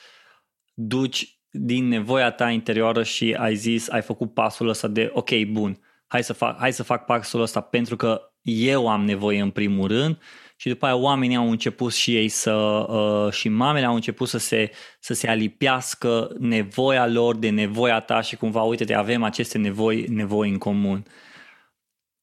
duci 0.75 1.41
din 1.51 1.89
nevoia 1.89 2.31
ta 2.31 2.51
interioară 2.51 3.03
și 3.03 3.35
ai 3.39 3.55
zis, 3.55 3.89
ai 3.89 4.03
făcut 4.03 4.35
pasul 4.35 4.69
ăsta 4.69 4.89
de 4.89 5.11
ok, 5.15 5.31
bun, 5.51 5.81
hai 6.07 6.25
să 6.25 6.33
fac, 6.33 6.59
hai 6.59 6.73
să 6.73 6.83
fac 6.83 7.05
pasul 7.05 7.41
ăsta 7.41 7.61
pentru 7.61 7.97
că 7.97 8.33
eu 8.43 8.89
am 8.89 9.05
nevoie 9.05 9.41
în 9.41 9.51
primul 9.51 9.89
rând 9.89 10.19
și 10.57 10.69
după 10.69 10.87
aia 10.87 10.97
oamenii 10.97 11.37
au 11.37 11.51
început 11.51 11.93
și 11.93 12.17
ei 12.17 12.29
să, 12.29 12.53
uh, 12.53 13.33
și 13.33 13.49
mamele 13.49 13.87
au 13.87 13.95
început 13.95 14.29
să 14.29 14.39
se, 14.39 14.71
să 15.01 15.15
se 15.15 15.29
alipiască 15.29 16.35
nevoia 16.39 17.07
lor 17.07 17.37
de 17.37 17.51
nevoia 17.51 18.01
ta 18.01 18.21
și 18.21 18.37
cumva, 18.37 18.63
uite-te, 18.63 18.95
avem 18.95 19.23
aceste 19.23 19.59
nevoi, 19.59 20.07
nevoi 20.09 20.51
în 20.51 20.59
comun. 20.59 21.07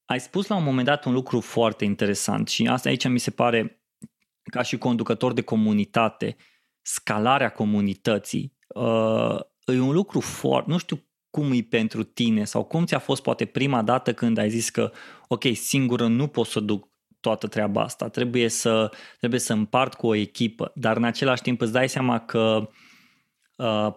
Ai 0.04 0.20
spus 0.20 0.46
la 0.46 0.56
un 0.56 0.64
moment 0.64 0.86
dat 0.86 1.04
un 1.04 1.12
lucru 1.12 1.40
foarte 1.40 1.84
interesant 1.84 2.48
și 2.48 2.66
asta 2.66 2.88
aici 2.88 3.08
mi 3.08 3.18
se 3.18 3.30
pare 3.30 3.79
ca 4.42 4.62
și 4.62 4.78
conducător 4.78 5.32
de 5.32 5.42
comunitate, 5.42 6.36
scalarea 6.82 7.50
comunității 7.50 8.56
uh, 8.68 9.40
e 9.66 9.80
un 9.80 9.92
lucru 9.92 10.20
foarte, 10.20 10.70
nu 10.70 10.78
știu 10.78 11.04
cum 11.30 11.52
e 11.52 11.62
pentru 11.62 12.02
tine 12.02 12.44
sau 12.44 12.64
cum 12.64 12.84
ți-a 12.84 12.98
fost 12.98 13.22
poate 13.22 13.44
prima 13.44 13.82
dată 13.82 14.14
când 14.14 14.38
ai 14.38 14.50
zis 14.50 14.70
că 14.70 14.92
ok, 15.28 15.44
singură 15.52 16.06
nu 16.06 16.26
pot 16.26 16.46
să 16.46 16.60
duc 16.60 16.88
toată 17.20 17.46
treaba 17.46 17.82
asta, 17.82 18.08
trebuie 18.08 18.48
să, 18.48 18.90
trebuie 19.18 19.40
să 19.40 19.52
împart 19.52 19.94
cu 19.94 20.06
o 20.06 20.14
echipă, 20.14 20.72
dar 20.74 20.96
în 20.96 21.04
același 21.04 21.42
timp 21.42 21.60
îți 21.60 21.72
dai 21.72 21.88
seama 21.88 22.18
că 22.18 22.58
uh, 22.62 22.68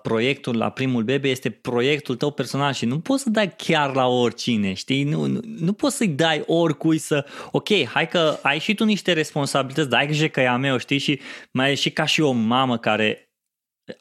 proiectul 0.01 0.57
la 0.57 0.69
primul 0.69 1.03
bebe 1.03 1.29
este 1.29 1.49
proiectul 1.49 2.15
tău 2.15 2.31
personal 2.31 2.73
și 2.73 2.85
nu 2.85 2.99
poți 2.99 3.23
să 3.23 3.29
dai 3.29 3.55
chiar 3.55 3.95
la 3.95 4.07
oricine, 4.07 4.73
știi? 4.73 5.03
Nu, 5.03 5.25
nu, 5.25 5.39
nu 5.43 5.73
poți 5.73 5.95
să-i 5.95 6.07
dai 6.07 6.43
oricui 6.45 6.97
să, 6.97 7.25
ok, 7.51 7.85
hai 7.85 8.07
că 8.07 8.39
ai 8.41 8.59
și 8.59 8.73
tu 8.73 8.83
niște 8.83 9.13
responsabilități, 9.13 9.89
dai 9.89 10.05
grijă 10.05 10.27
că 10.27 10.39
e 10.39 10.47
a 10.47 10.57
meu, 10.57 10.77
știi? 10.77 10.97
Și 10.97 11.19
mai 11.51 11.71
e 11.71 11.75
și 11.75 11.91
ca 11.91 12.05
și 12.05 12.21
o 12.21 12.31
mamă 12.31 12.77
care 12.77 13.27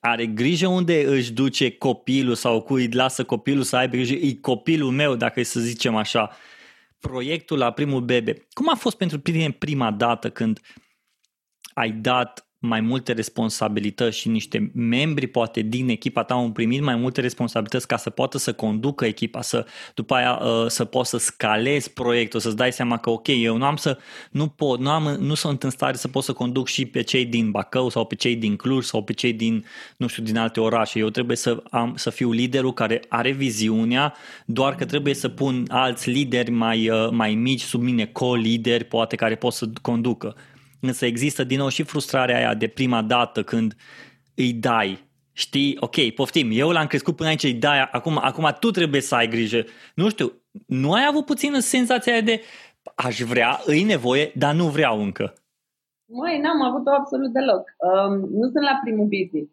are 0.00 0.26
grijă 0.26 0.66
unde 0.66 1.04
își 1.04 1.32
duce 1.32 1.70
copilul 1.70 2.34
sau 2.34 2.62
cui 2.62 2.88
lasă 2.92 3.24
copilul 3.24 3.62
să 3.62 3.76
aibă 3.76 3.96
grijă, 3.96 4.14
e 4.14 4.34
copilul 4.40 4.90
meu, 4.90 5.14
dacă 5.14 5.40
e 5.40 5.42
să 5.42 5.60
zicem 5.60 5.96
așa, 5.96 6.36
proiectul 6.98 7.58
la 7.58 7.70
primul 7.70 8.00
bebe. 8.00 8.46
Cum 8.52 8.68
a 8.68 8.74
fost 8.74 8.96
pentru 8.96 9.18
tine 9.18 9.50
prima 9.50 9.90
dată 9.90 10.30
când 10.30 10.60
ai 11.74 11.90
dat 11.90 12.46
mai 12.64 12.80
multe 12.80 13.12
responsabilități 13.12 14.18
și 14.18 14.28
niște 14.28 14.70
membri 14.74 15.26
poate 15.26 15.60
din 15.60 15.88
echipa 15.88 16.22
ta 16.22 16.34
au 16.34 16.50
primit 16.50 16.82
mai 16.82 16.96
multe 16.96 17.20
responsabilități 17.20 17.86
ca 17.86 17.96
să 17.96 18.10
poată 18.10 18.38
să 18.38 18.52
conducă 18.52 19.04
echipa, 19.04 19.42
să 19.42 19.66
după 19.94 20.14
aia 20.14 20.32
uh, 20.32 20.66
să 20.66 20.84
poți 20.84 21.10
să 21.10 21.16
scalezi 21.18 21.90
proiectul, 21.90 22.40
să-ți 22.40 22.56
dai 22.56 22.72
seama 22.72 22.98
că 22.98 23.10
ok, 23.10 23.26
eu 23.28 23.56
nu 23.56 23.64
am 23.64 23.76
să, 23.76 23.98
nu 24.30 24.46
pot, 24.46 24.80
nu, 24.80 24.90
am, 24.90 25.16
nu 25.20 25.34
sunt 25.34 25.62
în 25.62 25.70
stare 25.70 25.96
să 25.96 26.08
pot 26.08 26.24
să 26.24 26.32
conduc 26.32 26.68
și 26.68 26.86
pe 26.86 27.02
cei 27.02 27.24
din 27.24 27.50
Bacău 27.50 27.88
sau 27.88 28.04
pe 28.04 28.14
cei 28.14 28.36
din 28.36 28.56
Cluj 28.56 28.84
sau 28.84 29.02
pe 29.02 29.12
cei 29.12 29.32
din, 29.32 29.64
nu 29.96 30.06
știu, 30.06 30.22
din 30.22 30.36
alte 30.36 30.60
orașe. 30.60 30.98
Eu 30.98 31.08
trebuie 31.08 31.36
să, 31.36 31.62
am, 31.70 31.94
să 31.96 32.10
fiu 32.10 32.30
liderul 32.30 32.72
care 32.72 33.02
are 33.08 33.30
viziunea, 33.30 34.14
doar 34.44 34.74
că 34.74 34.84
trebuie 34.84 35.14
să 35.14 35.28
pun 35.28 35.64
alți 35.68 36.10
lideri 36.10 36.50
mai, 36.50 36.88
uh, 36.88 37.08
mai 37.10 37.34
mici 37.34 37.62
sub 37.62 37.82
mine, 37.82 38.04
co-lideri, 38.04 38.84
poate 38.84 39.16
care 39.16 39.34
pot 39.34 39.52
să 39.52 39.68
conducă. 39.82 40.36
Însă 40.86 41.06
există 41.06 41.44
din 41.44 41.58
nou 41.58 41.68
și 41.68 41.82
frustrarea 41.82 42.36
aia 42.36 42.54
de 42.54 42.68
prima 42.68 43.02
dată 43.02 43.42
când 43.42 43.76
îi 44.34 44.52
dai 44.52 45.10
Știi, 45.34 45.76
ok, 45.80 45.96
poftim, 46.14 46.48
eu 46.52 46.70
l-am 46.70 46.86
crescut 46.86 47.16
până 47.16 47.28
aici, 47.28 47.42
îi 47.42 47.54
dai, 47.54 47.88
acum, 47.92 48.18
acum 48.18 48.56
tu 48.60 48.70
trebuie 48.70 49.00
să 49.00 49.14
ai 49.14 49.28
grijă. 49.28 49.64
Nu 49.94 50.08
știu, 50.08 50.32
nu 50.66 50.92
ai 50.92 51.04
avut 51.08 51.24
puțină 51.24 51.58
senzația 51.58 52.20
de 52.20 52.40
aș 52.94 53.20
vrea, 53.20 53.60
îi 53.64 53.82
nevoie, 53.82 54.32
dar 54.36 54.54
nu 54.54 54.66
vreau 54.68 55.02
încă. 55.02 55.34
Măi, 56.18 56.40
n-am 56.40 56.62
avut-o 56.62 56.90
absolut 56.90 57.32
deloc. 57.32 57.64
Um, 57.88 58.14
nu 58.38 58.46
sunt 58.52 58.64
la 58.70 58.80
primul 58.84 59.08
business. 59.16 59.50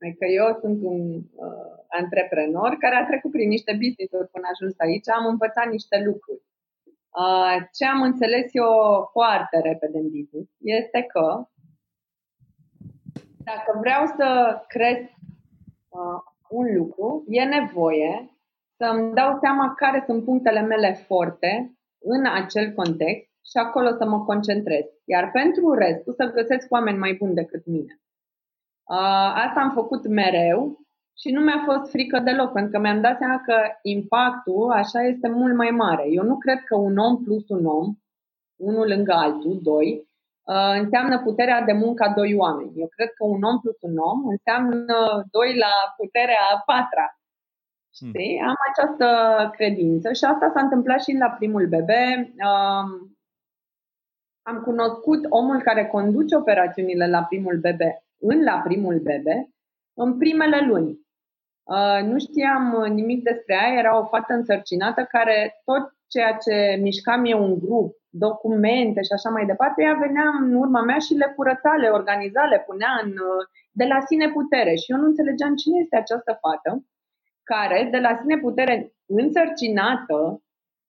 Adică 0.00 0.24
eu 0.38 0.58
sunt 0.62 0.78
un 0.92 1.00
uh, 1.44 1.74
antreprenor 2.00 2.70
care 2.84 2.96
a 2.96 3.08
trecut 3.10 3.30
prin 3.30 3.48
niște 3.48 3.72
business-uri 3.82 4.32
până 4.34 4.44
a 4.46 4.54
ajuns 4.54 4.74
aici, 4.84 5.08
am 5.18 5.26
învățat 5.32 5.66
niște 5.76 5.96
lucruri. 6.08 6.42
Uh, 7.22 7.56
ce 7.72 7.84
am 7.84 8.02
înțeles 8.02 8.46
eu 8.52 8.68
foarte 9.12 9.60
repede 9.60 9.98
în 9.98 10.08
business 10.10 10.50
este 10.58 11.02
că 11.02 11.48
dacă 13.44 13.78
vreau 13.80 14.06
să 14.06 14.58
cresc 14.68 15.10
uh, 15.88 16.20
un 16.48 16.76
lucru, 16.76 17.24
e 17.26 17.44
nevoie 17.44 18.30
să 18.76 18.84
îmi 18.84 19.14
dau 19.14 19.38
seama 19.40 19.74
care 19.74 20.02
sunt 20.06 20.24
punctele 20.24 20.60
mele 20.60 20.92
forte 21.06 21.78
în 21.98 22.26
acel 22.26 22.72
context 22.72 23.30
și 23.50 23.56
acolo 23.56 23.90
să 23.90 24.04
mă 24.06 24.24
concentrez. 24.24 24.84
Iar 25.04 25.30
pentru 25.30 25.72
restul 25.72 26.14
să 26.14 26.32
găsesc 26.34 26.66
oameni 26.70 26.98
mai 26.98 27.14
buni 27.14 27.34
decât 27.34 27.66
mine. 27.66 28.00
Uh, 28.90 29.30
asta 29.44 29.60
am 29.60 29.70
făcut 29.70 30.06
mereu 30.06 30.83
și 31.18 31.30
nu 31.30 31.40
mi-a 31.40 31.62
fost 31.64 31.90
frică 31.90 32.18
deloc, 32.18 32.52
pentru 32.52 32.70
că 32.70 32.78
mi-am 32.78 33.00
dat 33.00 33.18
seama 33.18 33.40
că 33.46 33.56
impactul 33.82 34.70
așa 34.70 35.00
este 35.02 35.28
mult 35.28 35.54
mai 35.54 35.70
mare. 35.70 36.04
Eu 36.08 36.22
nu 36.22 36.36
cred 36.36 36.58
că 36.64 36.76
un 36.76 36.96
om 36.96 37.22
plus 37.22 37.48
un 37.48 37.66
om, 37.66 37.94
unul 38.56 38.86
lângă 38.88 39.12
altul, 39.12 39.58
doi, 39.62 40.08
uh, 40.42 40.74
înseamnă 40.80 41.22
puterea 41.22 41.62
de 41.62 41.72
muncă 41.72 42.04
a 42.04 42.14
doi 42.14 42.34
oameni. 42.34 42.72
Eu 42.76 42.86
cred 42.86 43.08
că 43.08 43.24
un 43.24 43.42
om 43.42 43.60
plus 43.60 43.76
un 43.80 43.96
om 43.96 44.28
înseamnă 44.28 45.24
doi 45.30 45.56
la 45.56 45.72
puterea 45.96 46.40
a 46.54 46.62
patra. 46.66 47.18
Hmm. 47.98 48.08
Știi? 48.08 48.40
Am 48.40 48.56
această 48.70 49.08
credință 49.56 50.12
și 50.12 50.24
asta 50.24 50.50
s-a 50.54 50.60
întâmplat 50.60 51.02
și 51.02 51.12
la 51.12 51.30
primul 51.30 51.66
bebe. 51.66 52.34
Um, 52.48 53.16
am 54.42 54.62
cunoscut 54.62 55.26
omul 55.28 55.62
care 55.62 55.86
conduce 55.86 56.36
operațiunile 56.36 57.08
la 57.08 57.22
primul 57.22 57.56
bebe 57.56 58.04
în 58.20 58.42
la 58.42 58.60
primul 58.64 58.98
bebe 58.98 59.48
în 59.94 60.18
primele 60.18 60.66
luni. 60.66 61.03
Uh, 61.64 62.00
nu 62.10 62.18
știam 62.18 62.64
uh, 62.80 62.90
nimic 62.90 63.22
despre 63.22 63.54
ea, 63.54 63.78
era 63.78 63.98
o 63.98 64.04
fată 64.04 64.32
însărcinată 64.32 65.02
care 65.04 65.60
tot 65.64 65.84
ceea 66.06 66.32
ce 66.44 66.78
mișcam 66.80 67.24
eu 67.24 67.42
un 67.44 67.58
grup, 67.58 67.96
documente 68.08 69.00
și 69.02 69.12
așa 69.12 69.30
mai 69.30 69.46
departe, 69.46 69.82
ea 69.82 69.94
venea 70.06 70.28
în 70.40 70.54
urma 70.54 70.82
mea 70.82 70.98
și 70.98 71.14
le 71.14 71.32
curăța, 71.36 71.72
le 71.74 71.88
organiza, 71.88 72.42
le 72.44 72.64
punea 72.66 73.00
în, 73.04 73.10
uh, 73.10 73.42
de 73.70 73.84
la 73.84 74.00
sine 74.00 74.28
putere. 74.28 74.74
Și 74.74 74.92
eu 74.92 74.98
nu 74.98 75.06
înțelegeam 75.06 75.54
cine 75.54 75.78
este 75.80 75.96
această 75.96 76.38
fată 76.40 76.84
care, 77.42 77.88
de 77.90 77.98
la 77.98 78.18
sine 78.20 78.36
putere 78.38 78.92
însărcinată, 79.06 80.42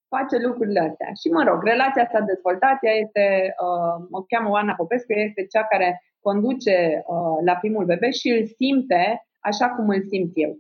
face 0.07 0.37
lucrurile 0.47 0.79
astea. 0.79 1.11
Și 1.21 1.27
mă 1.35 1.43
rog, 1.43 1.63
relația 1.63 2.09
s-a 2.11 2.19
dezvoltat, 2.19 2.77
ea 2.81 2.95
este, 3.05 3.55
uh, 3.65 4.05
o 4.11 4.21
cheamă 4.21 4.49
Oana 4.49 4.73
Popescu, 4.73 5.13
ea 5.13 5.23
este 5.23 5.45
cea 5.45 5.63
care 5.63 6.03
conduce 6.19 7.03
uh, 7.07 7.37
la 7.45 7.55
primul 7.55 7.85
bebe 7.85 8.09
și 8.09 8.27
îl 8.29 8.45
simte 8.45 9.25
așa 9.39 9.67
cum 9.69 9.89
îl 9.89 10.01
simt 10.11 10.31
eu. 10.33 10.57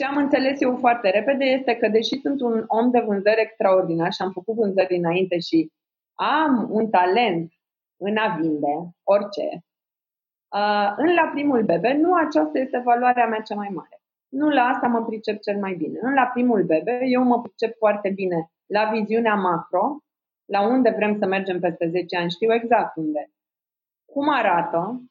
Ce 0.00 0.06
am 0.06 0.16
înțeles 0.16 0.60
eu 0.60 0.76
foarte 0.76 1.10
repede 1.10 1.44
este 1.44 1.76
că, 1.76 1.88
deși 1.88 2.20
sunt 2.20 2.40
un 2.40 2.64
om 2.66 2.90
de 2.90 3.00
vânzări 3.00 3.40
extraordinar 3.40 4.12
și 4.12 4.22
am 4.22 4.30
făcut 4.32 4.54
vânzări 4.54 4.96
înainte 4.96 5.38
și 5.38 5.72
am 6.14 6.68
un 6.70 6.90
talent 6.90 7.52
în 7.96 8.16
a 8.16 8.36
vinde 8.40 8.74
orice, 9.02 9.48
uh, 10.56 10.92
în 10.96 11.14
la 11.14 11.30
primul 11.32 11.62
bebe, 11.62 11.92
nu 11.92 12.14
aceasta 12.14 12.58
este 12.58 12.78
valoarea 12.84 13.26
mea 13.26 13.40
cea 13.40 13.54
mai 13.54 13.68
mare. 13.74 14.00
Nu 14.28 14.48
la 14.48 14.62
asta 14.62 14.86
mă 14.86 15.04
pricep 15.04 15.40
cel 15.40 15.58
mai 15.58 15.74
bine. 15.74 15.98
În 16.02 16.14
la 16.14 16.26
primul 16.26 16.62
bebe, 16.62 17.00
eu 17.04 17.22
mă 17.22 17.40
pricep 17.40 17.76
foarte 17.76 18.10
bine 18.10 18.50
la 18.66 18.90
viziunea 18.92 19.34
macro, 19.34 19.96
la 20.44 20.60
unde 20.66 20.90
vrem 20.90 21.18
să 21.18 21.26
mergem 21.26 21.60
peste 21.60 21.88
10 21.88 22.16
ani, 22.16 22.30
știu 22.30 22.52
exact 22.52 22.96
unde. 22.96 23.30
Cum 24.12 24.28
arată, 24.28 25.02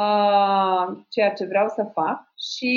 uh, 0.00 1.04
ceea 1.08 1.32
ce 1.32 1.44
vreau 1.44 1.68
să 1.68 1.90
fac 1.92 2.32
și 2.52 2.74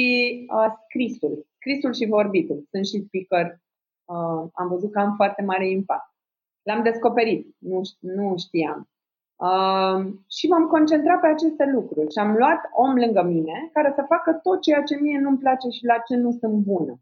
uh, 0.55 0.73
scrisul. 0.83 1.47
Scrisul 1.55 1.93
și 1.93 2.05
vorbitul. 2.05 2.67
Sunt 2.69 2.85
și 2.85 3.05
speaker. 3.07 3.59
Uh, 4.05 4.49
am 4.53 4.67
văzut 4.67 4.91
că 4.91 4.99
am 4.99 5.13
foarte 5.15 5.41
mare 5.41 5.69
impact. 5.69 6.13
L-am 6.61 6.83
descoperit, 6.83 7.55
nu, 7.57 7.81
nu 7.99 8.37
știam. 8.37 8.89
Uh, 9.35 10.13
și 10.29 10.47
m-am 10.47 10.67
concentrat 10.67 11.19
pe 11.19 11.27
aceste 11.27 11.65
lucruri 11.73 12.11
și 12.11 12.19
am 12.19 12.35
luat 12.35 12.61
om 12.71 12.95
lângă 12.95 13.21
mine 13.23 13.69
care 13.73 13.91
să 13.95 14.05
facă 14.07 14.33
tot 14.33 14.61
ceea 14.61 14.83
ce 14.83 14.95
mie 15.01 15.19
nu-mi 15.19 15.37
place 15.37 15.69
și 15.69 15.85
la 15.85 15.97
ce 15.97 16.15
nu 16.15 16.31
sunt 16.31 16.53
bună. 16.53 16.93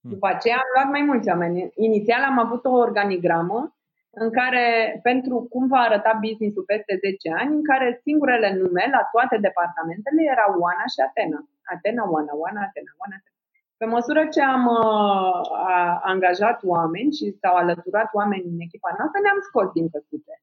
Hmm. 0.00 0.10
După 0.10 0.26
aceea 0.26 0.56
am 0.56 0.70
luat 0.74 0.90
mai 0.90 1.02
mulți 1.02 1.28
oameni. 1.28 1.72
Inițial 1.74 2.22
am 2.22 2.38
avut 2.38 2.64
o 2.64 2.70
organigramă 2.70 3.77
în 4.10 4.30
care, 4.38 4.66
pentru 5.02 5.36
cum 5.52 5.64
va 5.66 5.80
arăta 5.88 6.18
business-ul 6.26 6.70
peste 6.72 6.94
10 7.00 7.40
ani, 7.40 7.54
în 7.58 7.64
care 7.70 8.00
singurele 8.04 8.48
nume 8.62 8.84
la 8.96 9.02
toate 9.12 9.36
departamentele 9.46 10.20
erau 10.34 10.50
Oana 10.62 10.86
și 10.94 11.00
Atena. 11.08 11.40
Atena, 11.74 12.02
Oana, 12.12 12.32
Oana, 12.42 12.60
Atena, 12.68 12.92
Oana, 13.00 13.16
Atena. 13.18 13.36
Pe 13.80 13.86
măsură 13.96 14.22
ce 14.34 14.42
am 14.42 14.64
uh, 14.66 15.40
a, 15.72 16.00
angajat 16.12 16.58
oameni 16.74 17.12
și 17.18 17.36
s-au 17.40 17.54
alăturat 17.62 18.08
oameni 18.12 18.50
în 18.52 18.60
echipa 18.66 18.90
noastră, 18.98 19.18
ne-am 19.20 19.40
scos 19.48 19.68
din 19.76 19.86
căsute. 19.94 20.34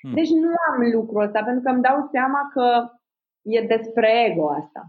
Hmm. 0.00 0.14
Deci 0.14 0.32
nu 0.42 0.50
am 0.68 0.76
lucrul 0.92 1.22
ăsta, 1.26 1.40
pentru 1.44 1.62
că 1.62 1.70
îmi 1.70 1.86
dau 1.88 2.08
seama 2.12 2.40
că 2.54 2.66
e 3.42 3.60
despre 3.74 4.08
ego 4.28 4.46
asta. 4.60 4.82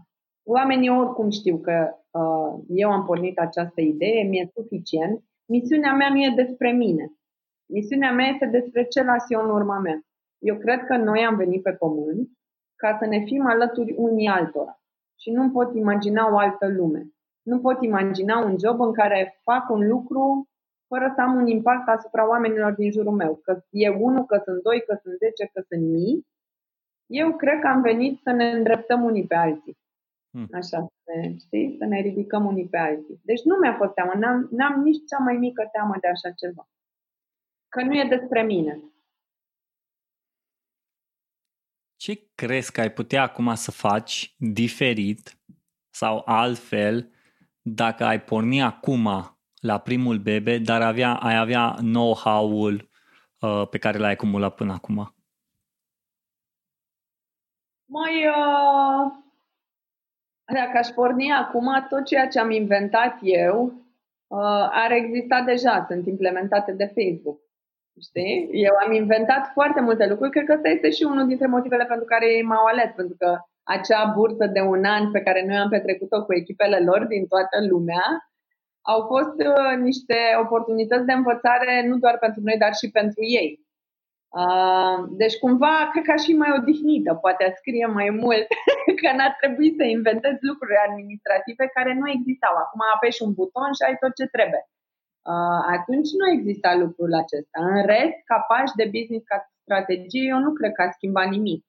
Oamenii 0.56 0.90
oricum 0.90 1.30
știu 1.30 1.56
că 1.58 1.76
uh, 2.20 2.50
eu 2.68 2.90
am 2.92 3.04
pornit 3.04 3.38
această 3.38 3.80
idee, 3.80 4.22
mi-e 4.22 4.50
suficient. 4.54 5.22
Misiunea 5.46 5.92
mea 5.92 6.08
nu 6.08 6.18
e 6.18 6.42
despre 6.44 6.70
mine. 6.72 7.12
Misiunea 7.66 8.12
mea 8.12 8.26
este 8.26 8.46
despre 8.46 8.84
ce 8.84 9.02
las 9.02 9.24
eu 9.28 9.42
în 9.42 9.50
urma 9.50 9.78
mea. 9.78 10.00
Eu 10.38 10.56
cred 10.56 10.84
că 10.84 10.96
noi 10.96 11.24
am 11.24 11.36
venit 11.36 11.62
pe 11.62 11.72
pământ 11.72 12.28
ca 12.76 12.96
să 13.00 13.06
ne 13.06 13.18
fim 13.24 13.46
alături 13.46 13.94
unii 13.96 14.28
altora. 14.28 14.80
Și 15.20 15.30
nu 15.30 15.50
pot 15.50 15.74
imagina 15.74 16.32
o 16.32 16.38
altă 16.38 16.68
lume. 16.68 17.06
Nu 17.42 17.60
pot 17.60 17.82
imagina 17.82 18.44
un 18.44 18.58
job 18.58 18.80
în 18.80 18.92
care 18.92 19.40
fac 19.42 19.70
un 19.70 19.88
lucru 19.88 20.48
fără 20.88 21.12
să 21.14 21.20
am 21.20 21.34
un 21.34 21.46
impact 21.46 21.88
asupra 21.88 22.28
oamenilor 22.28 22.72
din 22.72 22.90
jurul 22.90 23.12
meu. 23.12 23.40
Că 23.42 23.64
e 23.70 23.88
unul, 23.88 24.24
că 24.24 24.40
sunt 24.44 24.62
doi, 24.62 24.82
că 24.86 24.98
sunt 25.02 25.14
zece, 25.18 25.50
că 25.52 25.62
sunt 25.68 25.82
mii. 25.90 26.26
Eu 27.06 27.36
cred 27.36 27.60
că 27.60 27.66
am 27.66 27.80
venit 27.80 28.20
să 28.22 28.30
ne 28.30 28.50
îndreptăm 28.50 29.04
unii 29.04 29.26
pe 29.26 29.34
alții. 29.34 29.78
Hmm. 30.30 30.48
Așa, 30.52 30.86
știi? 31.38 31.74
Să 31.78 31.84
ne 31.84 32.00
ridicăm 32.00 32.46
unii 32.46 32.68
pe 32.68 32.78
alții. 32.78 33.20
Deci 33.22 33.42
nu 33.42 33.56
mi-a 33.56 33.74
fost 33.74 33.92
teamă. 33.92 34.12
N-am, 34.18 34.48
n-am 34.50 34.80
nici 34.80 35.04
cea 35.06 35.18
mai 35.18 35.36
mică 35.36 35.68
teamă 35.72 35.94
de 36.00 36.08
așa 36.08 36.30
ceva. 36.30 36.68
Că 37.76 37.82
nu 37.82 37.94
e 37.98 38.04
despre 38.04 38.42
mine. 38.42 38.82
Ce 41.96 42.30
crezi 42.34 42.72
că 42.72 42.80
ai 42.80 42.92
putea 42.92 43.22
acum 43.22 43.54
să 43.54 43.70
faci 43.70 44.34
diferit 44.38 45.38
sau 45.90 46.22
altfel 46.24 47.12
dacă 47.62 48.04
ai 48.04 48.20
porni 48.20 48.62
acum 48.62 49.08
la 49.60 49.78
primul 49.78 50.18
bebe, 50.18 50.58
dar 50.58 50.82
avea, 50.82 51.14
ai 51.14 51.36
avea 51.36 51.74
know-how-ul 51.74 52.90
uh, 53.40 53.68
pe 53.68 53.78
care 53.78 53.98
l-ai 53.98 54.12
acumulat 54.12 54.54
până 54.54 54.72
acum? 54.72 55.14
Mai, 57.84 58.26
uh, 58.26 59.12
dacă 60.44 60.78
aș 60.78 60.88
porni 60.88 61.32
acum, 61.32 61.86
tot 61.88 62.04
ceea 62.04 62.28
ce 62.28 62.38
am 62.38 62.50
inventat 62.50 63.18
eu 63.22 63.64
uh, 64.26 64.68
ar 64.70 64.90
exista 64.90 65.40
deja, 65.40 65.84
sunt 65.88 66.06
implementate 66.06 66.72
de 66.72 66.86
Facebook. 66.86 67.44
Știi? 68.00 68.48
Eu 68.52 68.74
am 68.84 68.92
inventat 68.92 69.50
foarte 69.52 69.80
multe 69.80 70.06
lucruri. 70.06 70.30
Cred 70.30 70.44
că 70.46 70.52
ăsta 70.52 70.68
este 70.68 70.90
și 70.90 71.02
unul 71.02 71.26
dintre 71.26 71.46
motivele 71.46 71.84
pentru 71.84 72.04
care 72.04 72.26
ei 72.26 72.42
m-au 72.42 72.64
ales, 72.64 72.90
pentru 72.96 73.16
că 73.18 73.38
acea 73.62 74.12
bursă 74.16 74.46
de 74.46 74.60
un 74.60 74.84
an 74.84 75.10
pe 75.10 75.20
care 75.20 75.44
noi 75.46 75.56
am 75.56 75.68
petrecut-o 75.68 76.24
cu 76.24 76.34
echipele 76.34 76.78
lor 76.78 77.04
din 77.04 77.26
toată 77.26 77.56
lumea 77.68 78.06
au 78.92 79.00
fost 79.12 79.36
uh, 79.52 79.72
niște 79.88 80.18
oportunități 80.44 81.08
de 81.08 81.12
învățare 81.12 81.86
nu 81.88 81.96
doar 82.04 82.16
pentru 82.18 82.40
noi, 82.44 82.56
dar 82.64 82.72
și 82.80 82.88
pentru 82.98 83.22
ei. 83.38 83.50
Uh, 84.40 84.96
deci 85.20 85.36
cumva 85.44 85.74
cred 85.92 86.04
că 86.04 86.12
aș 86.12 86.24
fi 86.28 86.34
mai 86.42 86.52
odihnită, 86.58 87.10
poate 87.24 87.42
a 87.44 87.58
scrie 87.60 87.86
mai 87.98 88.08
mult, 88.22 88.46
că 89.00 89.08
n-ar 89.16 89.34
trebui 89.40 89.68
să 89.78 89.84
inventezi 89.84 90.40
lucruri 90.50 90.84
administrative 90.88 91.64
care 91.76 91.92
nu 92.00 92.06
existau. 92.16 92.54
Acum 92.64 92.80
apeși 92.94 93.22
un 93.26 93.32
buton 93.38 93.70
și 93.76 93.86
ai 93.86 93.96
tot 94.02 94.12
ce 94.18 94.26
trebuie. 94.36 94.62
Uh, 95.32 95.60
atunci 95.76 96.10
nu 96.18 96.26
exista 96.36 96.74
lucrul 96.74 97.14
acesta. 97.14 97.58
În 97.74 97.86
rest, 97.92 98.18
ca 98.24 98.38
pași 98.48 98.78
de 98.80 98.90
business, 98.96 99.24
ca 99.30 99.38
strategie, 99.62 100.24
eu 100.32 100.38
nu 100.38 100.52
cred 100.52 100.72
că 100.72 100.82
a 100.82 100.90
schimbat 100.90 101.28
nimic. 101.28 101.64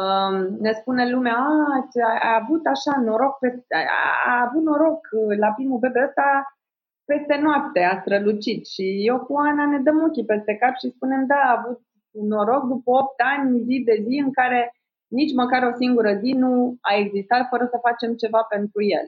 Uh, 0.00 0.32
ne 0.64 0.72
spune 0.72 1.10
lumea, 1.10 1.36
a, 1.36 2.18
a 2.28 2.32
avut 2.42 2.66
așa 2.66 3.00
noroc, 3.00 3.38
peste, 3.38 3.74
a, 3.74 4.30
a 4.30 4.34
avut 4.46 4.62
noroc 4.62 5.00
la 5.38 5.50
primul 5.56 5.78
bebe 5.78 6.04
ăsta 6.06 6.56
peste 7.04 7.36
noapte, 7.42 7.80
a 7.80 8.00
strălucit. 8.00 8.66
Și 8.66 8.84
eu 9.10 9.18
cu 9.26 9.36
Ana 9.36 9.66
ne 9.66 9.78
dăm 9.78 10.02
ochii 10.02 10.30
peste 10.32 10.54
cap 10.56 10.74
și 10.80 10.94
spunem, 10.96 11.26
da, 11.26 11.40
a 11.44 11.56
avut 11.58 11.80
noroc 12.10 12.62
după 12.64 12.90
8 12.90 13.20
ani, 13.36 13.64
zi 13.66 13.82
de 13.84 13.96
zi, 14.06 14.16
în 14.24 14.32
care 14.32 14.72
nici 15.08 15.34
măcar 15.34 15.62
o 15.62 15.76
singură 15.76 16.12
zi 16.22 16.30
nu 16.32 16.76
a 16.80 16.94
existat 16.94 17.48
fără 17.48 17.64
să 17.70 17.78
facem 17.88 18.14
ceva 18.14 18.42
pentru 18.42 18.82
el. 18.82 19.06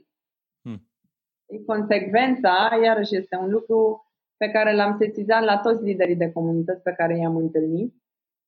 Consecvența, 1.66 2.78
iarăși, 2.82 3.16
este 3.16 3.36
un 3.36 3.50
lucru 3.50 4.06
pe 4.36 4.50
care 4.50 4.74
l-am 4.74 4.96
sesizat 4.98 5.44
la 5.44 5.58
toți 5.58 5.82
liderii 5.82 6.16
de 6.16 6.32
comunități 6.32 6.82
pe 6.82 6.92
care 6.92 7.16
i-am 7.16 7.36
întâlnit. 7.36 7.94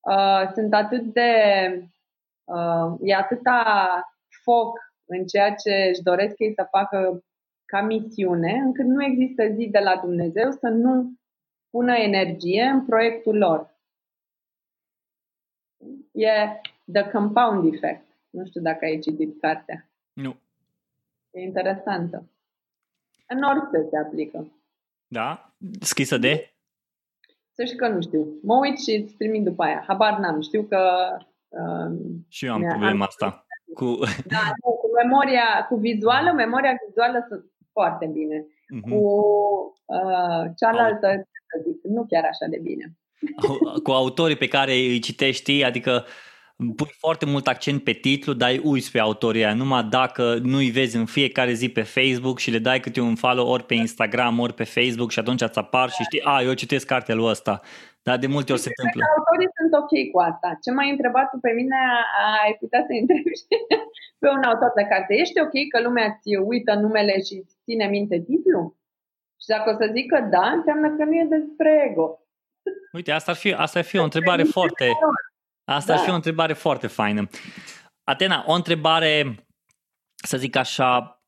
Uh, 0.01 0.51
sunt 0.55 0.75
atât 0.75 1.03
de. 1.03 1.31
Uh, 2.45 2.95
e 3.01 3.15
atâta 3.15 3.65
foc 4.43 4.79
în 5.05 5.27
ceea 5.27 5.55
ce 5.55 5.89
își 5.91 6.03
doresc 6.03 6.39
ei 6.39 6.53
să 6.55 6.67
facă 6.71 7.25
ca 7.65 7.83
misiune, 7.83 8.53
încât 8.53 8.85
nu 8.85 9.05
există 9.05 9.49
zi 9.49 9.69
de 9.69 9.79
la 9.79 9.97
Dumnezeu 9.97 10.51
să 10.51 10.69
nu 10.69 11.13
pună 11.71 11.95
energie 11.95 12.63
în 12.63 12.85
proiectul 12.87 13.37
lor. 13.37 13.79
E 16.13 16.61
The 16.93 17.11
Compound 17.11 17.75
Effect. 17.75 18.07
Nu 18.31 18.45
știu 18.47 18.61
dacă 18.61 18.85
ai 18.85 18.99
citit 18.99 19.41
cartea. 19.41 19.89
Nu. 20.13 20.37
E 21.31 21.41
interesantă. 21.41 22.25
În 23.35 23.43
orice 23.43 23.89
se 23.91 23.99
aplică. 23.99 24.53
Da? 25.07 25.55
Scrisă 25.81 26.19
de? 26.19 26.55
Să 27.53 27.65
știu 27.65 27.77
că 27.77 27.89
nu 27.89 28.01
știu. 28.01 28.39
Mă 28.43 28.57
uit 28.57 28.79
și 28.79 28.91
îți 28.95 29.15
trimit 29.15 29.45
după 29.45 29.63
aia. 29.63 29.85
Habar 29.87 30.19
n-am. 30.19 30.41
Știu 30.41 30.63
că... 30.63 30.81
Uh, 31.49 31.99
și 32.29 32.45
eu 32.45 32.53
am 32.53 32.63
problema 32.69 33.05
asta. 33.05 33.47
Cu... 33.75 33.85
Da, 34.27 34.43
nu, 34.65 34.73
cu 34.73 34.89
memoria, 35.03 35.67
cu 35.69 35.77
vizuală, 35.77 36.33
memoria 36.33 36.75
vizuală 36.87 37.25
sunt 37.29 37.45
foarte 37.73 38.07
bine. 38.07 38.47
Uh-huh. 38.47 38.91
Cu 38.91 38.99
uh, 39.85 40.45
cealaltă, 40.57 41.29
să 41.49 41.63
zic, 41.67 41.83
nu 41.83 42.07
chiar 42.09 42.25
așa 42.25 42.47
de 42.51 42.59
bine. 42.63 42.95
Cu 43.83 43.91
autorii 43.91 44.37
pe 44.37 44.49
care 44.49 44.73
îi 44.73 44.99
citești, 45.01 45.63
adică 45.63 46.05
pui 46.77 46.91
foarte 46.99 47.27
mult 47.27 47.47
accent 47.47 47.85
pe 47.85 47.93
titlu, 47.93 48.33
dar 48.33 48.51
îi 48.51 48.61
uiți 48.65 48.91
pe 48.91 48.99
autoria, 48.99 49.55
numai 49.55 49.85
dacă 49.85 50.39
nu-i 50.43 50.71
vezi 50.71 50.97
în 50.97 51.07
fiecare 51.07 51.53
zi 51.53 51.69
pe 51.69 51.83
Facebook 51.83 52.39
și 52.39 52.51
le 52.51 52.59
dai 52.59 52.81
câte 52.81 53.01
un 53.01 53.15
follow 53.15 53.47
ori 53.49 53.65
pe 53.65 53.75
Instagram, 53.75 54.39
ori 54.39 54.55
pe 54.55 54.65
Facebook 54.65 55.11
și 55.11 55.19
atunci 55.19 55.41
îți 55.41 55.59
apar 55.59 55.89
și 55.91 56.03
știi, 56.03 56.23
a, 56.25 56.43
eu 56.43 56.53
citesc 56.53 56.87
cartea 56.87 57.15
lui 57.15 57.29
ăsta. 57.35 57.61
Dar 58.03 58.17
de 58.19 58.27
multe 58.27 58.53
ori 58.53 58.61
se 58.61 58.71
întâmplă. 58.73 59.01
Autorii 59.17 59.57
sunt 59.59 59.73
ok 59.83 59.93
cu 60.13 60.19
asta. 60.31 60.49
Ce 60.63 60.71
m-ai 60.71 60.91
întrebat 60.91 61.27
tu 61.31 61.39
pe 61.47 61.53
mine, 61.59 61.79
ai 62.45 62.55
putea 62.63 62.81
să 62.87 62.93
întrebi 63.01 63.35
pe 64.23 64.29
un 64.37 64.43
autor 64.51 64.73
de 64.81 64.85
carte. 64.93 65.13
Ești 65.23 65.41
ok 65.47 65.57
că 65.73 65.79
lumea 65.87 66.09
ți 66.21 66.31
uită 66.53 66.73
numele 66.85 67.15
și 67.27 67.35
îți 67.43 67.55
ține 67.65 67.87
minte 67.97 68.17
titlul? 68.29 68.67
Și 69.43 69.49
dacă 69.55 69.67
o 69.71 69.75
să 69.81 69.87
zic 69.97 70.07
că 70.13 70.19
da, 70.37 70.47
înseamnă 70.59 70.89
că 70.97 71.03
nu 71.05 71.15
e 71.23 71.27
despre 71.37 71.71
ego. 71.91 72.07
Uite, 72.93 73.11
asta 73.13 73.31
ar 73.31 73.37
fi, 73.37 73.53
asta 73.53 73.79
ar 73.79 73.85
fi 73.85 73.97
o 73.99 74.09
întrebare 74.09 74.43
foarte, 74.57 74.87
Asta 75.71 75.93
da. 75.93 75.99
ar 75.99 76.05
fi 76.05 76.11
o 76.11 76.15
întrebare 76.15 76.53
foarte 76.53 76.87
faină. 76.87 77.29
Atena, 78.05 78.45
o 78.47 78.53
întrebare, 78.53 79.45
să 80.15 80.37
zic 80.37 80.57
așa, 80.57 81.23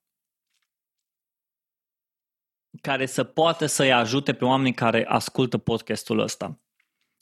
care 2.80 3.06
să 3.06 3.24
poată 3.24 3.66
să-i 3.66 3.92
ajute 3.92 4.34
pe 4.34 4.44
oamenii 4.44 4.74
care 4.74 5.06
ascultă 5.06 5.58
podcastul 5.58 6.18
ăsta. 6.18 6.60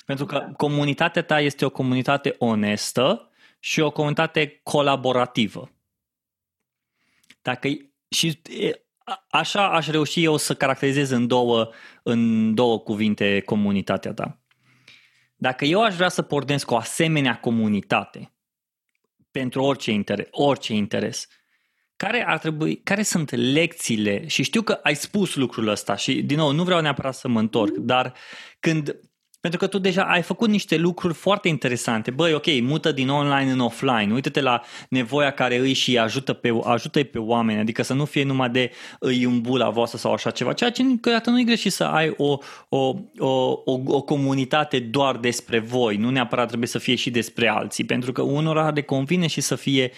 Pentru 0.07 0.27
că 0.27 0.39
da. 0.39 0.53
comunitatea 0.53 1.23
ta 1.23 1.41
este 1.41 1.65
o 1.65 1.71
comunitate 1.71 2.35
onestă 2.39 3.31
și 3.59 3.81
o 3.81 3.91
comunitate 3.91 4.61
colaborativă. 4.63 5.71
Dacă 7.43 7.69
și 8.09 8.43
așa 9.29 9.69
aș 9.69 9.87
reuși 9.87 10.25
eu 10.25 10.37
să 10.37 10.55
caracterizez 10.55 11.11
în 11.11 11.27
două, 11.27 11.71
în 12.03 12.55
două 12.55 12.81
cuvinte 12.81 13.41
comunitatea 13.41 14.13
ta. 14.13 14.41
Dacă 15.41 15.65
eu 15.65 15.83
aș 15.83 15.95
vrea 15.95 16.09
să 16.09 16.23
pornesc 16.23 16.67
cu 16.67 16.75
o 16.75 16.77
asemenea 16.77 17.41
comunitate 17.41 18.33
pentru 19.31 19.63
orice 19.63 19.91
interes, 19.91 20.27
orice 20.31 20.73
interes, 20.73 21.27
care 21.97 22.27
ar 22.27 22.39
trebui, 22.39 22.77
care 22.83 23.03
sunt 23.03 23.31
lecțiile, 23.31 24.27
și 24.27 24.43
știu 24.43 24.63
că 24.63 24.73
ai 24.83 24.95
spus 24.95 25.35
lucrul 25.35 25.69
ăsta 25.69 25.97
și 25.97 26.23
din 26.23 26.37
nou 26.37 26.51
nu 26.53 26.65
vreau 26.65 26.81
neapărat 26.81 27.15
să 27.15 27.29
mă 27.29 27.39
întorc, 27.39 27.75
dar 27.77 28.15
când 28.59 29.01
pentru 29.41 29.59
că 29.59 29.67
tu 29.67 29.79
deja 29.79 30.03
ai 30.03 30.23
făcut 30.23 30.49
niște 30.49 30.77
lucruri 30.77 31.15
foarte 31.15 31.49
interesante. 31.49 32.11
Băi, 32.11 32.33
ok, 32.33 32.47
mută 32.61 32.93
din 32.93 33.09
online 33.09 33.51
în 33.51 33.61
offline. 33.61 34.13
Uită-te 34.13 34.41
la 34.41 34.63
nevoia 34.89 35.31
care 35.31 35.59
îi 35.59 35.73
și 35.73 35.99
ajută 35.99 36.33
pe, 36.33 36.59
ajută 36.65 37.03
pe 37.03 37.19
oameni. 37.19 37.61
Adică 37.61 37.83
să 37.83 37.95
nu 37.95 38.05
fie 38.05 38.25
numai 38.25 38.51
de 38.51 38.71
îi 38.99 39.25
un 39.25 39.41
bula 39.41 39.71
voastră 39.71 39.99
sau 39.99 40.13
așa 40.13 40.31
ceva. 40.31 40.53
Ceea 40.53 40.71
ce 40.71 40.83
câteodată 40.83 41.31
nu 41.31 41.41
e 41.41 41.45
greșit 41.45 41.73
să 41.73 41.85
ai 41.85 42.15
o, 42.17 42.39
o, 42.69 42.95
o, 43.19 43.63
o, 43.65 43.81
o 43.87 44.03
comunitate 44.03 44.79
doar 44.79 45.17
despre 45.17 45.59
voi. 45.59 45.97
Nu 45.97 46.11
neapărat 46.11 46.47
trebuie 46.47 46.69
să 46.69 46.79
fie 46.79 46.95
și 46.95 47.11
despre 47.11 47.49
alții. 47.49 47.85
Pentru 47.85 48.13
că 48.13 48.23
unora 48.23 48.71
le 48.71 48.83
convine 48.83 49.27
și 49.27 49.41
să 49.41 49.55
fie 49.55 49.91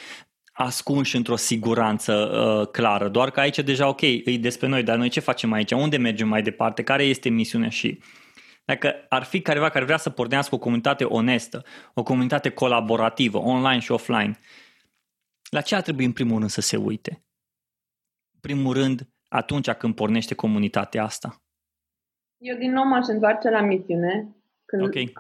ascunși 0.52 1.16
într-o 1.16 1.36
siguranță 1.36 2.12
uh, 2.12 2.68
clară. 2.68 3.08
Doar 3.08 3.30
că 3.30 3.40
aici 3.40 3.58
deja, 3.58 3.88
ok, 3.88 4.00
e 4.00 4.38
despre 4.40 4.68
noi, 4.68 4.82
dar 4.82 4.96
noi 4.96 5.08
ce 5.08 5.20
facem 5.20 5.52
aici? 5.52 5.70
Unde 5.70 5.96
mergem 5.96 6.28
mai 6.28 6.42
departe? 6.42 6.82
Care 6.82 7.02
este 7.02 7.28
misiunea 7.28 7.68
și... 7.68 7.98
Dacă 8.64 9.06
ar 9.08 9.22
fi 9.22 9.42
careva 9.42 9.68
care 9.68 9.84
vrea 9.84 9.96
să 9.96 10.10
pornească 10.10 10.54
o 10.54 10.58
comunitate 10.58 11.04
onestă, 11.04 11.64
o 11.94 12.02
comunitate 12.02 12.50
colaborativă, 12.50 13.38
online 13.38 13.78
și 13.78 13.92
offline, 13.92 14.38
la 15.50 15.60
ce 15.60 15.74
ar 15.74 15.82
trebui 15.82 16.04
în 16.04 16.12
primul 16.12 16.38
rând 16.38 16.50
să 16.50 16.60
se 16.60 16.76
uite? 16.76 17.24
În 18.34 18.40
primul 18.40 18.74
rând, 18.74 19.08
atunci 19.28 19.70
când 19.70 19.94
pornește 19.94 20.34
comunitatea 20.34 21.02
asta. 21.02 21.42
Eu 22.36 22.56
din 22.56 22.72
nou 22.72 22.84
m-aș 22.84 23.06
întoarce 23.06 23.50
la 23.50 23.60
misiune. 23.60 24.36
Când 24.64 24.82
okay. 24.82 25.12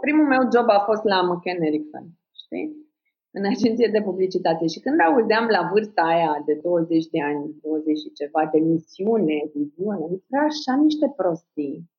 Primul 0.00 0.26
meu 0.26 0.40
job 0.54 0.68
a 0.68 0.78
fost 0.78 1.04
la 1.04 1.22
McKen 1.22 1.62
Erickson, 1.62 2.18
știi? 2.44 2.88
în 3.30 3.44
agenție 3.54 3.88
de 3.92 4.02
publicitate. 4.02 4.66
Și 4.66 4.80
când 4.80 5.00
auzeam 5.00 5.46
la 5.56 5.68
vârsta 5.72 6.02
aia 6.02 6.42
de 6.46 6.54
20 6.54 7.06
de 7.06 7.22
ani, 7.22 7.54
20 7.62 7.98
și 7.98 8.12
ceva, 8.12 8.48
de 8.52 8.58
misiune, 8.58 9.50
viziune, 9.54 10.04
era 10.30 10.44
așa 10.44 10.74
niște 10.76 11.12
prostii. 11.16 11.90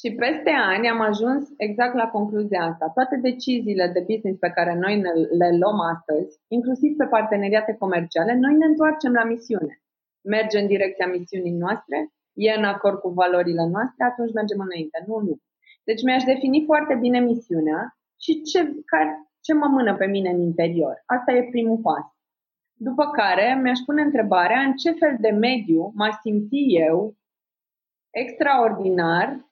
Și 0.00 0.14
peste 0.14 0.50
ani 0.50 0.88
am 0.88 1.00
ajuns 1.00 1.42
exact 1.56 1.94
la 1.94 2.08
concluzia 2.08 2.62
asta. 2.62 2.86
Toate 2.94 3.16
deciziile 3.16 3.86
de 3.94 4.00
business 4.10 4.38
pe 4.38 4.50
care 4.50 4.74
noi 4.74 4.94
le 5.40 5.48
luăm 5.60 5.78
astăzi, 5.94 6.40
inclusiv 6.48 6.96
pe 6.96 7.04
parteneriate 7.04 7.76
comerciale, 7.78 8.34
noi 8.34 8.54
ne 8.54 8.66
întoarcem 8.66 9.12
la 9.12 9.24
misiune. 9.24 9.82
Merge 10.24 10.58
în 10.58 10.66
direcția 10.66 11.06
misiunii 11.06 11.60
noastre, 11.64 11.98
e 12.32 12.50
în 12.50 12.64
acord 12.64 12.98
cu 12.98 13.08
valorile 13.08 13.66
noastre, 13.74 14.04
atunci 14.04 14.32
mergem 14.32 14.60
înainte. 14.60 15.04
Nu, 15.06 15.16
nu. 15.26 15.36
Deci 15.84 16.02
mi-aș 16.02 16.22
defini 16.22 16.64
foarte 16.64 16.94
bine 16.94 17.20
misiunea 17.20 17.80
și 18.20 18.42
ce, 18.42 18.58
care, 18.86 19.10
ce 19.40 19.52
mă 19.54 19.66
mână 19.66 19.96
pe 19.96 20.06
mine 20.06 20.30
în 20.30 20.40
interior. 20.40 21.02
Asta 21.06 21.32
e 21.32 21.48
primul 21.50 21.78
pas. 21.78 22.06
După 22.74 23.04
care 23.10 23.60
mi-aș 23.62 23.78
pune 23.86 24.02
întrebarea 24.02 24.60
în 24.60 24.72
ce 24.74 24.90
fel 24.90 25.16
de 25.20 25.30
mediu 25.30 25.92
m-aș 25.94 26.14
simți 26.22 26.56
eu 26.88 27.16
extraordinar 28.10 29.47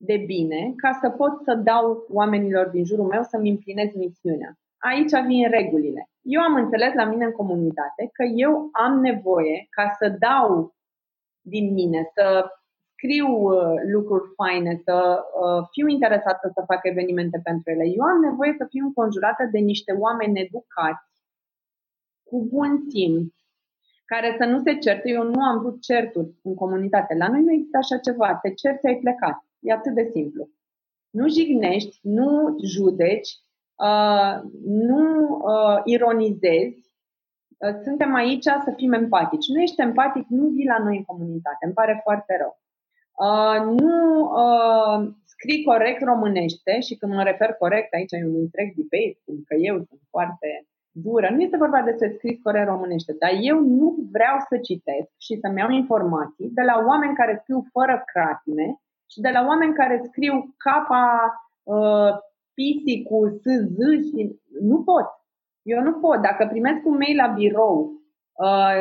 de 0.00 0.16
bine 0.26 0.72
ca 0.76 0.98
să 1.02 1.10
pot 1.10 1.42
să 1.42 1.54
dau 1.54 2.06
oamenilor 2.08 2.68
din 2.68 2.84
jurul 2.84 3.06
meu 3.06 3.22
să-mi 3.22 3.50
împlinez 3.50 3.94
misiunea. 3.94 4.58
Aici 4.78 5.26
vin 5.26 5.50
regulile. 5.50 6.10
Eu 6.22 6.40
am 6.40 6.54
înțeles 6.54 6.94
la 6.94 7.04
mine 7.04 7.24
în 7.24 7.32
comunitate 7.32 8.10
că 8.12 8.24
eu 8.34 8.68
am 8.72 9.00
nevoie 9.00 9.66
ca 9.70 9.96
să 9.98 10.16
dau 10.18 10.74
din 11.40 11.72
mine, 11.72 12.10
să 12.14 12.50
scriu 12.92 13.26
uh, 13.26 13.74
lucruri 13.92 14.32
faine, 14.36 14.80
să 14.84 15.24
uh, 15.42 15.66
fiu 15.70 15.86
interesată 15.86 16.50
să 16.54 16.62
fac 16.66 16.80
evenimente 16.82 17.40
pentru 17.44 17.70
ele. 17.70 17.84
Eu 17.84 18.02
am 18.02 18.20
nevoie 18.20 18.54
să 18.58 18.66
fiu 18.68 18.84
înconjurată 18.84 19.48
de 19.52 19.58
niște 19.58 19.92
oameni 19.92 20.40
educați, 20.40 21.08
cu 22.22 22.46
bun 22.52 22.84
simț, 22.90 23.34
care 24.04 24.34
să 24.38 24.44
nu 24.44 24.58
se 24.62 24.74
certe. 24.74 25.08
Eu 25.08 25.22
nu 25.22 25.42
am 25.42 25.58
vrut 25.58 25.82
certuri 25.82 26.30
în 26.42 26.54
comunitate. 26.54 27.14
La 27.14 27.28
noi 27.28 27.42
nu 27.42 27.52
există 27.52 27.76
așa 27.76 27.98
ceva. 27.98 28.38
Te 28.42 28.50
cerți, 28.54 28.86
ai 28.86 28.96
plecat. 28.96 29.47
E 29.60 29.72
atât 29.72 29.94
de 29.94 30.08
simplu. 30.10 30.48
Nu 31.10 31.28
jignești, 31.28 31.98
nu 32.02 32.56
judeci, 32.64 33.30
uh, 33.74 34.34
nu 34.64 35.28
uh, 35.28 35.80
ironizezi. 35.84 36.90
Uh, 37.58 37.74
suntem 37.82 38.14
aici 38.14 38.44
să 38.44 38.72
fim 38.76 38.92
empatici. 38.92 39.48
Nu 39.48 39.60
ești 39.60 39.80
empatic, 39.80 40.26
nu 40.28 40.46
vii 40.46 40.66
la 40.66 40.78
noi 40.78 40.96
în 40.96 41.04
comunitate. 41.04 41.64
Îmi 41.64 41.74
pare 41.74 42.00
foarte 42.04 42.36
rău. 42.40 42.60
Uh, 43.26 43.60
nu 43.80 44.20
uh, 44.20 45.08
scrii 45.24 45.64
corect 45.64 46.02
românește 46.02 46.80
și 46.80 46.96
când 46.96 47.12
mă 47.12 47.22
refer 47.22 47.52
corect, 47.52 47.94
aici 47.94 48.12
e 48.12 48.24
un 48.24 48.40
întreg 48.44 48.68
debate, 48.74 49.20
pentru 49.24 49.44
că 49.48 49.54
eu 49.54 49.76
sunt 49.88 50.00
foarte 50.10 50.66
dură. 50.90 51.28
Nu 51.30 51.40
este 51.40 51.56
vorba 51.56 51.82
despre 51.82 52.12
scris 52.16 52.36
corect 52.42 52.68
românește, 52.68 53.12
dar 53.18 53.32
eu 53.40 53.58
nu 53.60 53.96
vreau 54.12 54.36
să 54.48 54.58
citesc 54.58 55.10
și 55.26 55.38
să-mi 55.40 55.58
iau 55.58 55.70
informații 55.70 56.48
de 56.58 56.62
la 56.62 56.84
oameni 56.86 57.18
care 57.20 57.40
scriu 57.42 57.60
fără 57.72 58.02
cratime 58.12 58.66
și 59.10 59.20
de 59.20 59.28
la 59.28 59.44
oameni 59.46 59.74
care 59.74 60.02
scriu 60.04 60.54
capa 60.56 61.04
uh, 61.62 62.12
pisi 62.54 63.02
cu 63.02 63.40
SZ 63.42 63.78
și 64.08 64.40
nu 64.60 64.82
pot. 64.82 65.06
Eu 65.62 65.80
nu 65.82 65.92
pot. 65.92 66.18
Dacă 66.22 66.46
primesc 66.46 66.86
un 66.86 66.96
mail 66.96 67.16
la 67.16 67.26
birou 67.26 67.92
uh, 68.32 68.74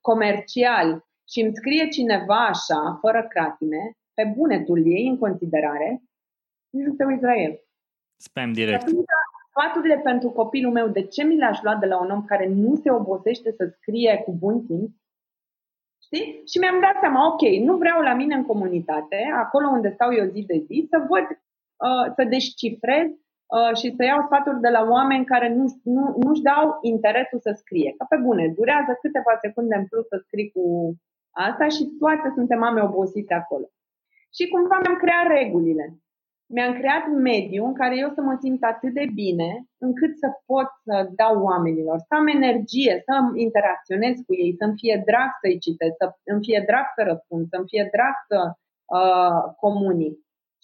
comercial 0.00 1.04
și 1.30 1.40
îmi 1.40 1.56
scrie 1.56 1.88
cineva 1.88 2.46
așa, 2.46 2.98
fără 3.00 3.26
cratime, 3.28 3.82
pe 4.14 4.32
bune 4.36 4.62
tu 4.62 4.76
iei 4.76 5.08
în 5.08 5.18
considerare, 5.18 6.02
nici 6.70 6.86
nu 6.86 6.94
te 6.94 7.04
uiți 7.04 7.22
la 7.22 7.34
el. 7.34 7.60
Spam 8.16 8.52
direct. 8.52 8.88
Sfaturile 9.48 9.98
pentru 9.98 10.30
copilul 10.30 10.72
meu, 10.72 10.88
de 10.88 11.02
ce 11.02 11.24
mi 11.24 11.36
le-aș 11.36 11.62
lua 11.62 11.76
de 11.76 11.86
la 11.86 12.00
un 12.00 12.10
om 12.10 12.24
care 12.24 12.48
nu 12.48 12.76
se 12.76 12.90
obosește 12.90 13.52
să 13.52 13.76
scrie 13.80 14.22
cu 14.24 14.32
bun 14.32 14.60
simț? 14.66 14.90
Știi? 16.12 16.42
Și 16.50 16.58
mi-am 16.58 16.80
dat 16.86 16.96
seama, 17.00 17.20
ok, 17.30 17.42
nu 17.68 17.74
vreau 17.82 17.98
la 18.08 18.14
mine 18.14 18.34
în 18.34 18.46
comunitate, 18.52 19.18
acolo 19.44 19.66
unde 19.68 19.90
stau 19.96 20.10
eu 20.20 20.26
zi 20.34 20.40
de 20.52 20.58
zi, 20.66 20.86
să 20.90 20.98
văd, 21.10 21.26
uh, 21.86 22.06
să 22.16 22.22
descifrez 22.34 23.08
uh, 23.56 23.72
și 23.80 23.86
să 23.96 24.02
iau 24.04 24.20
sfaturi 24.26 24.64
de 24.66 24.68
la 24.76 24.82
oameni 24.96 25.30
care 25.32 25.48
nu, 25.58 25.64
nu, 25.94 26.04
nu-și 26.22 26.46
dau 26.50 26.78
interesul 26.92 27.40
să 27.46 27.52
scrie. 27.62 27.90
Că 27.98 28.04
pe 28.08 28.16
bune, 28.26 28.44
durează 28.58 28.92
câteva 29.02 29.32
secunde 29.44 29.74
în 29.80 29.86
plus 29.90 30.06
să 30.12 30.16
scrii 30.26 30.50
cu 30.54 30.64
asta 31.48 31.66
și 31.76 31.82
toate 32.00 32.28
suntem 32.36 32.58
mame 32.58 32.82
obosite 32.82 33.34
acolo. 33.34 33.66
Și 34.36 34.48
cumva 34.52 34.76
mi-am 34.80 34.98
creat 35.02 35.26
regulile. 35.38 35.86
Mi-am 36.46 36.72
creat 36.80 37.04
mediu 37.08 37.64
în 37.64 37.74
care 37.74 37.98
eu 37.98 38.10
să 38.14 38.20
mă 38.20 38.36
simt 38.40 38.62
atât 38.64 38.92
de 38.92 39.06
bine 39.14 39.64
încât 39.78 40.18
să 40.18 40.28
pot 40.46 40.68
să 40.84 41.08
dau 41.14 41.42
oamenilor, 41.42 41.98
să 41.98 42.14
am 42.14 42.26
energie, 42.26 43.02
să 43.06 43.12
interacționez 43.34 44.14
cu 44.26 44.34
ei, 44.34 44.54
să-mi 44.58 44.78
fie 44.80 45.02
drag 45.06 45.30
să-i 45.40 45.58
citesc, 45.58 45.94
să 45.96 46.06
îmi 46.24 46.44
fie 46.46 46.62
drag 46.66 46.86
să 46.96 47.02
răspund, 47.10 47.48
să-mi 47.52 47.68
fie 47.72 47.88
drag 47.96 48.14
să 48.30 48.38
uh, 48.98 49.42
comunic. 49.64 50.14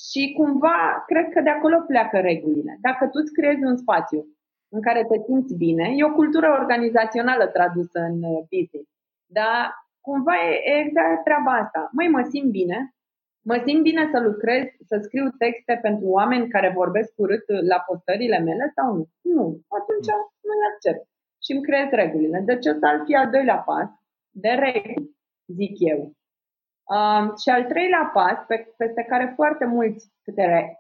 Și 0.07 0.23
cumva, 0.37 1.05
cred 1.07 1.27
că 1.35 1.41
de 1.41 1.51
acolo 1.51 1.79
pleacă 1.87 2.19
regulile. 2.19 2.79
Dacă 2.81 3.05
tu 3.05 3.19
îți 3.23 3.33
creezi 3.33 3.65
un 3.65 3.77
spațiu 3.77 4.21
în 4.69 4.81
care 4.83 5.05
te 5.05 5.19
simți 5.27 5.55
bine, 5.55 5.93
e 5.97 6.05
o 6.05 6.19
cultură 6.21 6.49
organizațională 6.61 7.47
tradusă 7.47 7.99
în 8.11 8.23
uh, 8.23 8.39
business. 8.53 8.89
Dar 9.27 9.75
cumva 10.01 10.35
e 10.49 10.81
exact 10.81 11.25
treaba 11.25 11.53
asta. 11.53 11.89
Măi, 11.93 12.09
mă 12.09 12.23
simt 12.33 12.51
bine, 12.51 12.79
mă 13.49 13.57
simt 13.67 13.83
bine 13.83 14.09
să 14.13 14.19
lucrez, 14.21 14.65
să 14.91 14.97
scriu 15.03 15.27
texte 15.45 15.79
pentru 15.83 16.07
oameni 16.19 16.49
care 16.55 16.79
vorbesc 16.81 17.13
urât 17.17 17.45
la 17.73 17.79
postările 17.87 18.39
mele 18.39 18.73
sau 18.77 18.95
nu? 18.97 19.05
Nu. 19.35 19.47
Atunci 19.79 20.09
nu 20.47 20.53
le 20.61 20.67
accept. 20.73 21.03
Și 21.45 21.53
îmi 21.53 21.67
creez 21.69 21.89
regulile. 21.91 22.39
Deci 22.51 22.67
ăsta 22.73 22.87
ar 22.89 23.03
fi 23.07 23.15
al 23.15 23.31
doilea 23.31 23.59
pas 23.69 23.89
de 24.31 24.49
reguli, 24.49 25.11
zic 25.59 25.75
eu. 25.93 26.01
Um, 26.95 27.25
și 27.43 27.49
al 27.49 27.65
treilea 27.65 28.11
pas, 28.13 28.39
pe, 28.47 28.75
peste 28.77 29.03
care 29.03 29.33
foarte 29.35 29.65
mulți 29.65 30.13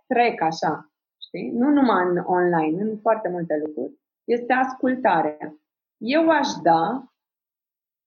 trec 0.06 0.40
așa, 0.40 0.92
știi? 1.26 1.50
nu 1.50 1.68
numai 1.68 2.02
în 2.10 2.16
online, 2.16 2.82
în 2.82 2.98
foarte 2.98 3.28
multe 3.28 3.54
lucruri, 3.64 3.92
este 4.24 4.52
ascultarea. 4.52 5.54
Eu 5.96 6.30
aș 6.30 6.48
da 6.62 7.12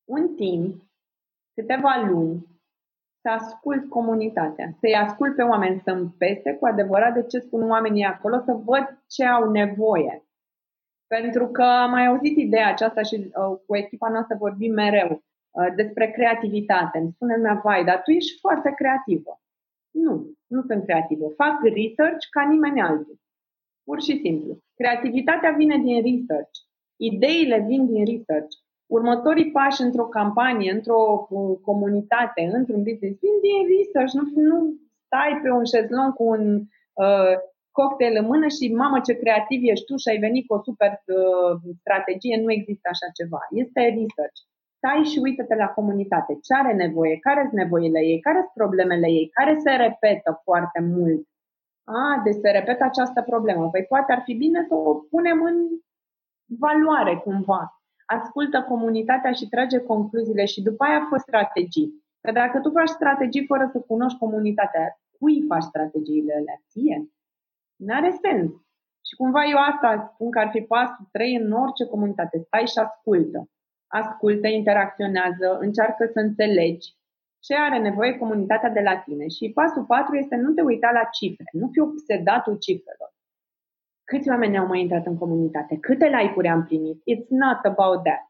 un 0.09 0.35
timp 0.35 0.81
câteva 1.53 2.05
luni 2.09 2.51
să 3.21 3.29
ascult 3.29 3.89
comunitatea, 3.89 4.75
să-i 4.79 4.95
ascult 4.95 5.35
pe 5.35 5.41
oameni, 5.41 5.81
să-mi 5.83 6.13
pese 6.17 6.53
cu 6.53 6.65
adevărat 6.65 7.13
de 7.13 7.23
ce 7.23 7.39
spun 7.39 7.69
oamenii 7.69 8.03
acolo, 8.03 8.41
să 8.45 8.53
văd 8.53 9.03
ce 9.07 9.25
au 9.25 9.51
nevoie. 9.51 10.25
Pentru 11.07 11.47
că 11.47 11.63
am 11.63 11.89
mai 11.89 12.05
auzit 12.05 12.37
ideea 12.37 12.67
aceasta 12.67 13.01
și 13.01 13.15
uh, 13.15 13.57
cu 13.65 13.75
echipa 13.75 14.09
noastră 14.09 14.35
vorbim 14.39 14.73
mereu 14.73 15.23
uh, 15.51 15.73
despre 15.75 16.11
creativitate. 16.11 16.97
Îmi 16.97 17.11
spune 17.11 17.35
lumea, 17.35 17.61
vai, 17.63 17.83
dar 17.83 18.01
tu 18.01 18.11
ești 18.11 18.39
foarte 18.39 18.73
creativă. 18.75 19.41
Nu, 19.91 20.31
nu 20.47 20.61
sunt 20.61 20.83
creativă. 20.83 21.27
Fac 21.35 21.61
research 21.63 22.27
ca 22.29 22.41
nimeni 22.41 22.81
altul. 22.81 23.19
Pur 23.83 24.01
și 24.01 24.19
simplu. 24.23 24.57
Creativitatea 24.75 25.51
vine 25.51 25.77
din 25.77 25.95
research. 25.95 26.59
Ideile 26.95 27.59
vin 27.67 27.85
din 27.85 28.05
research 28.05 28.55
următorii 28.97 29.51
pași 29.51 29.81
într-o 29.81 30.07
campanie, 30.17 30.71
într-o 30.71 31.01
comunitate, 31.69 32.41
într-un 32.57 32.81
business, 32.87 33.19
vin 33.23 33.35
din 33.45 33.59
research, 33.73 34.13
nu, 34.17 34.23
nu 34.49 34.57
stai 35.05 35.39
pe 35.43 35.49
un 35.59 35.65
șezlong 35.71 36.13
cu 36.13 36.23
un 36.35 36.43
uh, 37.05 37.35
cocktail 37.77 38.15
în 38.21 38.25
mână 38.31 38.47
și 38.57 38.73
mamă 38.81 38.97
ce 39.07 39.21
creativ 39.21 39.59
ești 39.63 39.85
tu 39.85 39.95
și 39.97 40.09
ai 40.09 40.19
venit 40.27 40.43
cu 40.47 40.53
o 40.53 40.63
super 40.67 40.91
uh, 40.91 41.53
strategie, 41.83 42.35
nu 42.43 42.51
există 42.51 42.87
așa 42.91 43.07
ceva. 43.19 43.41
Este 43.63 43.81
research. 43.99 44.39
Stai 44.79 45.01
și 45.11 45.17
uită-te 45.25 45.55
la 45.63 45.69
comunitate. 45.77 46.31
Ce 46.45 46.53
are 46.53 46.73
nevoie? 46.73 47.15
Care 47.27 47.41
sunt 47.41 47.59
nevoile 47.63 47.99
ei? 48.11 48.19
Care 48.27 48.39
sunt 48.39 48.57
problemele 48.61 49.07
ei? 49.19 49.27
Care 49.37 49.53
se 49.63 49.71
repetă 49.85 50.41
foarte 50.47 50.79
mult? 50.93 51.21
A, 51.83 52.21
deci 52.25 52.41
se 52.43 52.49
repetă 52.57 52.83
această 52.83 53.21
problemă. 53.31 53.69
Păi 53.69 53.85
poate 53.91 54.11
ar 54.11 54.21
fi 54.27 54.33
bine 54.43 54.65
să 54.67 54.73
o 54.75 54.93
punem 55.13 55.39
în 55.49 55.57
valoare 56.63 57.15
cumva 57.23 57.80
ascultă 58.17 58.61
comunitatea 58.61 59.31
și 59.31 59.49
trage 59.53 59.79
concluziile 59.79 60.45
și 60.45 60.61
după 60.61 60.83
aia 60.83 61.07
fă 61.09 61.17
strategii. 61.17 61.89
Că 62.21 62.31
dacă 62.31 62.59
tu 62.59 62.69
faci 62.69 62.87
strategii 62.87 63.45
fără 63.45 63.69
să 63.71 63.79
cunoști 63.79 64.17
comunitatea, 64.17 64.99
cui 65.19 65.45
faci 65.47 65.69
strategiile 65.71 66.33
alea? 66.33 66.61
Ție? 66.69 67.09
N-are 67.75 68.11
sens. 68.23 68.51
Și 69.07 69.15
cumva 69.15 69.41
eu 69.53 69.57
asta 69.71 70.11
spun 70.13 70.31
că 70.31 70.39
ar 70.39 70.49
fi 70.49 70.61
pasul 70.61 71.07
3 71.11 71.35
în 71.35 71.51
orice 71.51 71.85
comunitate. 71.85 72.37
Stai 72.39 72.67
și 72.67 72.79
ascultă. 72.85 73.49
Ascultă, 73.87 74.47
interacționează, 74.47 75.57
încearcă 75.59 76.09
să 76.13 76.19
înțelegi 76.19 76.87
ce 77.45 77.55
are 77.55 77.77
nevoie 77.79 78.17
comunitatea 78.17 78.69
de 78.69 78.79
la 78.79 78.97
tine. 78.97 79.27
Și 79.27 79.51
pasul 79.53 79.85
4 79.85 80.15
este 80.15 80.35
nu 80.35 80.51
te 80.51 80.61
uita 80.61 80.89
la 80.91 81.03
cifre, 81.03 81.49
nu 81.51 81.67
fi 81.71 81.79
obsedatul 81.79 82.57
cifrelor. 82.57 83.10
Câți 84.11 84.29
oameni 84.29 84.57
au 84.57 84.67
mai 84.67 84.81
intrat 84.81 85.05
în 85.05 85.17
comunitate? 85.17 85.77
Câte 85.77 86.05
like-uri 86.05 86.47
am 86.47 86.63
primit? 86.65 87.01
It's 87.11 87.27
not 87.27 87.59
about 87.63 88.03
that. 88.03 88.23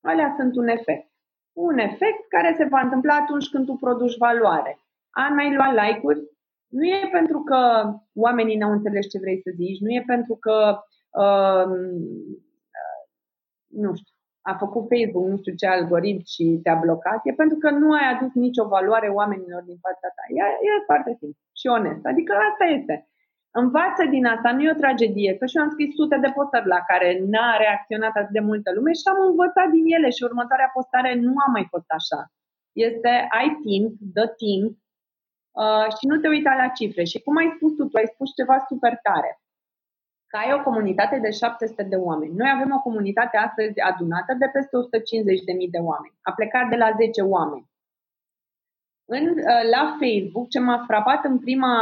Alea 0.00 0.34
sunt 0.38 0.56
un 0.56 0.68
efect. 0.68 1.10
Un 1.52 1.78
efect 1.78 2.28
care 2.28 2.54
se 2.56 2.64
va 2.64 2.80
întâmpla 2.80 3.14
atunci 3.14 3.48
când 3.48 3.66
tu 3.66 3.74
produci 3.74 4.16
valoare. 4.16 4.78
Am 5.10 5.34
mai 5.34 5.54
luat 5.54 5.72
like-uri? 5.72 6.20
Nu 6.68 6.84
e 6.84 7.08
pentru 7.12 7.38
că 7.42 7.60
oamenii 8.14 8.56
n-au 8.56 8.72
înțeles 8.72 9.08
ce 9.08 9.18
vrei 9.18 9.40
să 9.44 9.50
zici, 9.54 9.80
nu 9.80 9.90
e 9.90 10.02
pentru 10.06 10.34
că, 10.34 10.56
uh, 11.22 11.66
nu 13.82 13.94
știu, 13.94 14.12
a 14.40 14.54
făcut 14.54 14.84
Facebook 14.92 15.26
nu 15.28 15.36
știu 15.36 15.54
ce 15.54 15.66
algoritm 15.66 16.22
și 16.34 16.60
te-a 16.62 16.78
blocat, 16.84 17.20
e 17.24 17.32
pentru 17.32 17.58
că 17.58 17.70
nu 17.70 17.92
ai 17.92 18.06
adus 18.14 18.32
nicio 18.34 18.68
valoare 18.68 19.08
oamenilor 19.08 19.62
din 19.62 19.78
fața 19.80 20.08
ta. 20.16 20.24
E, 20.28 20.42
e 20.68 20.88
foarte 20.90 21.16
simplu 21.18 21.40
și 21.60 21.66
onest. 21.66 22.04
Adică 22.06 22.32
asta 22.50 22.64
este. 22.64 23.06
Învață 23.54 24.04
din 24.14 24.24
asta, 24.26 24.52
nu 24.52 24.62
e 24.62 24.70
o 24.70 24.82
tragedie, 24.82 25.36
că 25.38 25.46
și 25.46 25.56
eu 25.56 25.62
am 25.62 25.70
scris 25.70 25.94
sute 25.94 26.16
de 26.24 26.30
postări 26.34 26.66
la 26.66 26.80
care 26.90 27.08
n-a 27.32 27.56
reacționat 27.56 28.14
atât 28.16 28.34
de 28.38 28.40
multă 28.40 28.72
lume 28.72 28.92
și 28.92 29.06
am 29.12 29.20
învățat 29.30 29.68
din 29.74 29.84
ele 29.96 30.10
și 30.10 30.22
următoarea 30.28 30.70
postare 30.76 31.14
nu 31.14 31.32
a 31.46 31.48
mai 31.50 31.66
fost 31.72 31.90
așa. 31.98 32.20
Este 32.88 33.12
ai 33.38 33.48
timp, 33.66 33.90
dă 34.16 34.26
timp 34.42 34.70
uh, 35.62 35.88
și 35.96 36.04
nu 36.10 36.16
te 36.18 36.28
uita 36.28 36.52
la 36.62 36.68
cifre. 36.78 37.04
Și 37.04 37.22
cum 37.24 37.36
ai 37.36 37.52
spus 37.56 37.72
tu, 37.76 37.84
tu 37.84 37.96
ai 37.96 38.08
spus 38.14 38.28
ceva 38.38 38.56
super 38.68 38.94
tare 39.08 39.32
că 40.30 40.38
ai 40.38 40.52
o 40.58 40.62
comunitate 40.68 41.16
de 41.18 41.30
700 41.30 41.82
de 41.82 41.96
oameni. 41.96 42.34
Noi 42.40 42.50
avem 42.54 42.70
o 42.78 42.84
comunitate 42.88 43.36
astăzi 43.36 43.80
adunată 43.80 44.32
de 44.42 44.48
peste 44.54 44.74
150.000 44.76 45.74
de 45.76 45.80
oameni. 45.90 46.16
A 46.28 46.32
plecat 46.38 46.68
de 46.72 46.76
la 46.76 46.90
10 46.96 47.20
oameni. 47.36 47.70
În, 49.16 49.24
uh, 49.28 49.62
la 49.74 49.82
Facebook, 50.00 50.46
ce 50.48 50.60
m-a 50.60 50.78
frapat 50.90 51.24
în 51.24 51.38
prima, 51.38 51.74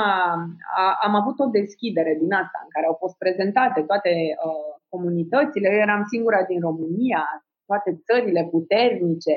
a, 0.77 0.85
am 1.07 1.15
avut 1.21 1.39
o 1.39 1.53
deschidere 1.59 2.15
din 2.23 2.33
asta, 2.33 2.59
în 2.63 2.71
care 2.75 2.87
au 2.87 2.97
fost 3.03 3.17
prezentate 3.23 3.81
toate 3.91 4.13
uh, 4.13 4.73
comunitățile, 4.93 5.69
eram 5.85 6.03
singura 6.13 6.43
din 6.51 6.61
România, 6.69 7.23
toate 7.67 7.91
țările 8.09 8.43
puternice. 8.55 9.35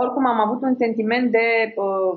Oricum 0.00 0.24
am 0.26 0.40
avut 0.46 0.60
un 0.68 0.74
sentiment 0.84 1.30
de 1.38 1.46
uh, 1.76 2.16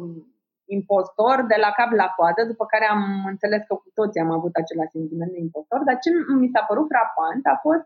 impostor 0.77 1.35
de 1.51 1.57
la 1.63 1.71
cap 1.79 1.91
la 2.01 2.07
coadă, 2.17 2.41
după 2.51 2.65
care 2.65 2.85
am 2.95 3.01
înțeles 3.33 3.61
că 3.67 3.73
cu 3.75 3.89
toții 3.99 4.23
am 4.25 4.31
avut 4.37 4.53
același 4.55 4.95
sentiment 4.97 5.31
de 5.31 5.39
impostor, 5.47 5.79
dar 5.87 5.95
ce 6.03 6.09
mi 6.41 6.51
s-a 6.53 6.63
părut 6.69 6.87
frapant 6.93 7.43
a 7.53 7.57
fost 7.65 7.85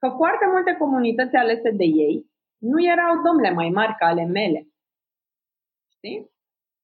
că 0.00 0.08
foarte 0.20 0.46
multe 0.54 0.72
comunități 0.82 1.36
alese 1.36 1.70
de 1.80 1.88
ei 2.06 2.16
nu 2.70 2.78
erau 2.94 3.12
domnule 3.26 3.52
mai 3.60 3.68
mari 3.78 3.94
ca 3.98 4.06
ale 4.06 4.24
mele. 4.38 4.60
Știi? 5.96 6.18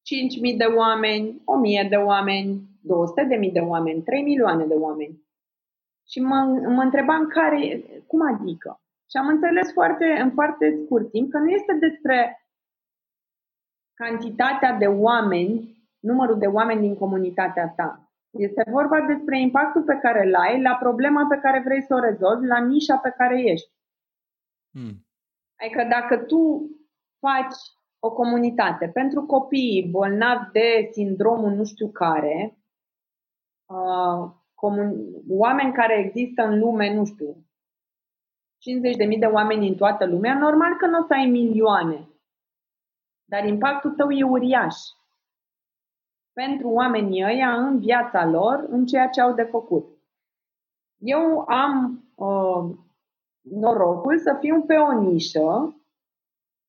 5.000 0.04 0.56
de 0.56 0.64
oameni, 0.64 1.42
1.000 1.84 1.88
de 1.88 1.96
oameni, 1.96 2.60
200.000 3.46 3.52
de 3.52 3.60
oameni, 3.60 4.02
3 4.02 4.22
milioane 4.22 4.64
de 4.64 4.74
oameni. 4.74 5.22
Și 6.08 6.20
mă, 6.20 6.36
mă 6.68 6.82
întrebam 6.82 7.26
care, 7.26 7.84
cum 8.06 8.20
adică? 8.34 8.80
Și 9.10 9.16
am 9.16 9.26
înțeles 9.26 9.72
foarte, 9.72 10.04
în 10.04 10.30
foarte 10.30 10.80
scurt 10.84 11.10
timp 11.10 11.30
că 11.30 11.38
nu 11.38 11.48
este 11.48 11.72
despre 11.72 12.46
cantitatea 13.94 14.72
de 14.72 14.86
oameni, 14.86 15.84
numărul 16.00 16.38
de 16.38 16.46
oameni 16.46 16.80
din 16.80 16.96
comunitatea 16.96 17.68
ta. 17.76 18.08
Este 18.30 18.64
vorba 18.70 19.00
despre 19.00 19.40
impactul 19.40 19.82
pe 19.82 19.98
care 20.02 20.26
îl 20.26 20.34
ai 20.34 20.62
la 20.62 20.74
problema 20.74 21.26
pe 21.26 21.38
care 21.42 21.62
vrei 21.64 21.82
să 21.82 21.94
o 21.94 21.98
rezolvi, 21.98 22.46
la 22.46 22.58
nișa 22.58 22.96
pe 22.96 23.14
care 23.16 23.42
ești. 23.42 23.72
Hmm. 24.70 25.06
Adică 25.60 25.86
dacă 25.88 26.16
tu 26.16 26.70
faci 27.18 27.56
o 28.06 28.10
comunitate. 28.12 28.88
Pentru 28.88 29.22
copii 29.26 29.88
bolnavi 29.90 30.50
de 30.52 30.88
sindromul 30.92 31.50
nu 31.50 31.64
știu 31.64 31.88
care, 31.88 32.58
uh, 33.66 34.30
comun- 34.54 35.22
oameni 35.28 35.72
care 35.72 35.98
există 35.98 36.42
în 36.42 36.58
lume, 36.58 36.94
nu 36.94 37.04
știu, 37.04 37.36
50.000 38.58 39.18
de 39.18 39.26
oameni 39.26 39.68
în 39.68 39.74
toată 39.74 40.06
lumea, 40.06 40.38
normal 40.38 40.76
că 40.76 40.86
nu 40.86 40.98
o 40.98 41.06
să 41.06 41.12
ai 41.12 41.26
milioane. 41.26 42.08
Dar 43.24 43.44
impactul 43.44 43.90
tău 43.90 44.10
e 44.10 44.24
uriaș. 44.24 44.74
Pentru 46.32 46.68
oamenii 46.68 47.24
ăia 47.24 47.54
în 47.54 47.78
viața 47.78 48.26
lor, 48.26 48.64
în 48.68 48.86
ceea 48.86 49.08
ce 49.08 49.20
au 49.20 49.34
de 49.34 49.42
făcut. 49.42 49.86
Eu 50.98 51.44
am 51.48 52.04
uh, 52.14 52.76
norocul 53.40 54.18
să 54.18 54.36
fiu 54.40 54.62
pe 54.62 54.74
o 54.74 55.00
nișă 55.00 55.76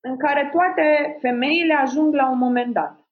în 0.08 0.16
care 0.16 0.48
toate 0.52 1.16
femeile 1.20 1.74
ajung 1.74 2.14
la 2.14 2.30
un 2.30 2.38
moment 2.38 2.72
dat. 2.72 3.06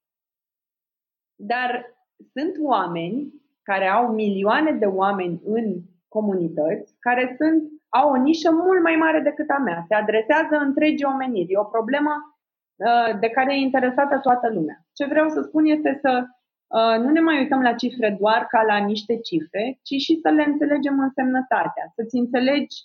Dar 1.36 1.96
sunt 2.32 2.54
oameni 2.60 3.32
care 3.62 3.86
au 3.88 4.12
milioane 4.12 4.72
de 4.72 4.86
oameni 4.86 5.40
în 5.44 5.80
comunități, 6.08 6.96
care 7.00 7.34
sunt, 7.38 7.62
au 7.88 8.10
o 8.10 8.16
nișă 8.16 8.50
mult 8.50 8.82
mai 8.82 8.96
mare 8.96 9.20
decât 9.20 9.50
a 9.50 9.58
mea. 9.58 9.84
Se 9.88 9.94
adresează 9.94 10.56
întregii 10.56 11.04
omeniri. 11.04 11.52
E 11.52 11.58
o 11.58 11.64
problemă 11.64 12.34
Uh, 12.76 13.18
de 13.20 13.28
care 13.28 13.54
e 13.54 13.56
interesată 13.56 14.18
toată 14.18 14.48
lumea. 14.52 14.86
Ce 14.92 15.04
vreau 15.04 15.28
să 15.28 15.40
spun 15.40 15.64
este 15.64 15.98
să 16.00 16.26
uh, 16.66 17.04
nu 17.04 17.10
ne 17.10 17.20
mai 17.20 17.38
uităm 17.38 17.62
la 17.62 17.74
cifre 17.74 18.16
doar 18.20 18.46
ca 18.46 18.62
la 18.62 18.76
niște 18.76 19.18
cifre, 19.18 19.78
ci 19.82 19.94
și 20.00 20.18
să 20.22 20.28
le 20.28 20.42
înțelegem 20.42 20.98
însemnătatea, 20.98 21.92
să-ți 21.94 22.16
înțelegi, 22.16 22.76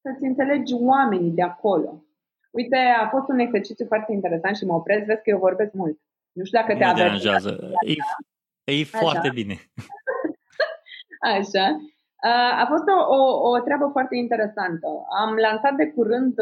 să-ți 0.00 0.24
înțelegi 0.24 0.74
oamenii 0.74 1.30
de 1.30 1.42
acolo. 1.42 2.04
Uite, 2.52 2.76
a 2.76 3.08
fost 3.08 3.28
un 3.28 3.38
exercițiu 3.38 3.86
foarte 3.86 4.12
interesant 4.12 4.56
și 4.56 4.64
mă 4.64 4.74
opresc, 4.74 5.04
vezi 5.04 5.22
că 5.22 5.30
eu 5.30 5.38
vorbesc 5.38 5.72
mult. 5.72 5.98
Nu 6.32 6.44
știu 6.44 6.58
dacă 6.58 6.76
te 6.76 6.84
avertează. 6.84 7.70
E, 8.64 8.72
e 8.72 8.84
foarte 8.84 9.30
bine. 9.34 9.56
Așa. 11.36 11.66
Uh, 12.30 12.52
a 12.62 12.66
fost 12.68 12.84
o, 12.96 13.14
o, 13.16 13.48
o 13.50 13.58
treabă 13.60 13.88
foarte 13.92 14.16
interesantă. 14.16 14.88
Am 15.20 15.34
lansat 15.34 15.74
de 15.74 15.86
curând 15.86 16.34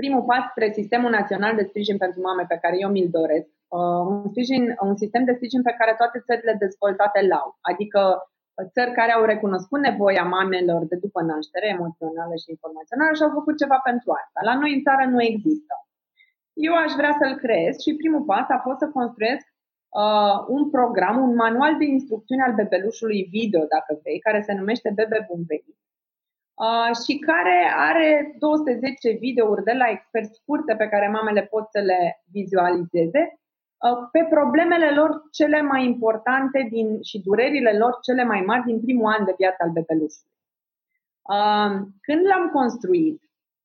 primul 0.00 0.22
pas 0.30 0.44
spre 0.50 0.66
Sistemul 0.80 1.10
Național 1.10 1.54
de 1.56 1.68
Sprijin 1.68 1.96
pentru 1.96 2.20
Mame 2.20 2.44
pe 2.48 2.58
care 2.62 2.76
eu 2.78 2.90
mi-l 2.90 3.10
doresc, 3.10 3.48
uh, 3.78 4.02
un, 4.10 4.28
sprijin, 4.32 4.64
un 4.88 4.96
sistem 5.02 5.24
de 5.24 5.34
sprijin 5.38 5.62
pe 5.62 5.74
care 5.78 5.92
toate 6.00 6.18
țările 6.28 6.54
dezvoltate 6.64 7.20
l-au, 7.30 7.48
adică 7.70 8.00
uh, 8.10 8.28
țări 8.74 8.92
care 8.92 9.12
au 9.12 9.24
recunoscut 9.24 9.80
nevoia 9.80 10.24
mamelor 10.24 10.84
de 10.90 10.96
după 10.96 11.20
naștere, 11.22 11.68
emoțională 11.68 12.34
și 12.42 12.50
informațională 12.54 13.12
și 13.14 13.22
au 13.22 13.32
făcut 13.38 13.56
ceva 13.62 13.78
pentru 13.88 14.08
asta. 14.22 14.38
La 14.48 14.54
noi 14.60 14.74
în 14.74 14.82
țară 14.86 15.04
nu 15.14 15.20
există. 15.22 15.74
Eu 16.66 16.74
aș 16.74 16.92
vrea 17.00 17.14
să-l 17.20 17.34
creez 17.44 17.74
și 17.84 18.00
primul 18.00 18.24
pas 18.30 18.46
a 18.48 18.58
fost 18.66 18.78
să 18.78 18.88
construiesc 18.98 19.46
uh, 20.02 20.36
un 20.56 20.70
program, 20.70 21.16
un 21.26 21.34
manual 21.34 21.74
de 21.76 21.84
instrucțiuni 21.84 22.42
al 22.46 22.54
bebelușului 22.54 23.28
video, 23.36 23.62
dacă 23.74 23.90
vrei, 24.02 24.18
care 24.26 24.40
se 24.46 24.52
numește 24.54 24.88
Bebe 24.96 25.26
Bun 25.28 25.42
Venit 25.48 25.78
Uh, 26.66 26.90
și 27.04 27.18
care 27.18 27.72
are 27.76 28.34
210 28.38 29.10
videouri 29.10 29.64
de 29.64 29.72
la 29.72 29.88
experți 29.90 30.38
scurte 30.40 30.74
pe 30.74 30.88
care 30.88 31.08
mamele 31.08 31.42
pot 31.42 31.66
să 31.70 31.80
le 31.80 32.22
vizualizeze 32.32 33.22
uh, 33.32 33.38
pe 34.12 34.26
problemele 34.30 34.90
lor 34.90 35.22
cele 35.30 35.60
mai 35.62 35.84
importante 35.84 36.68
din, 36.70 37.02
și 37.02 37.22
durerile 37.22 37.78
lor 37.78 37.98
cele 38.02 38.24
mai 38.24 38.40
mari 38.40 38.64
din 38.64 38.80
primul 38.80 39.12
an 39.12 39.24
de 39.24 39.34
viață 39.36 39.56
al 39.60 39.70
bebelușului. 39.70 40.36
Uh, 41.34 41.70
când 42.00 42.26
l-am 42.26 42.50
construit, 42.52 43.22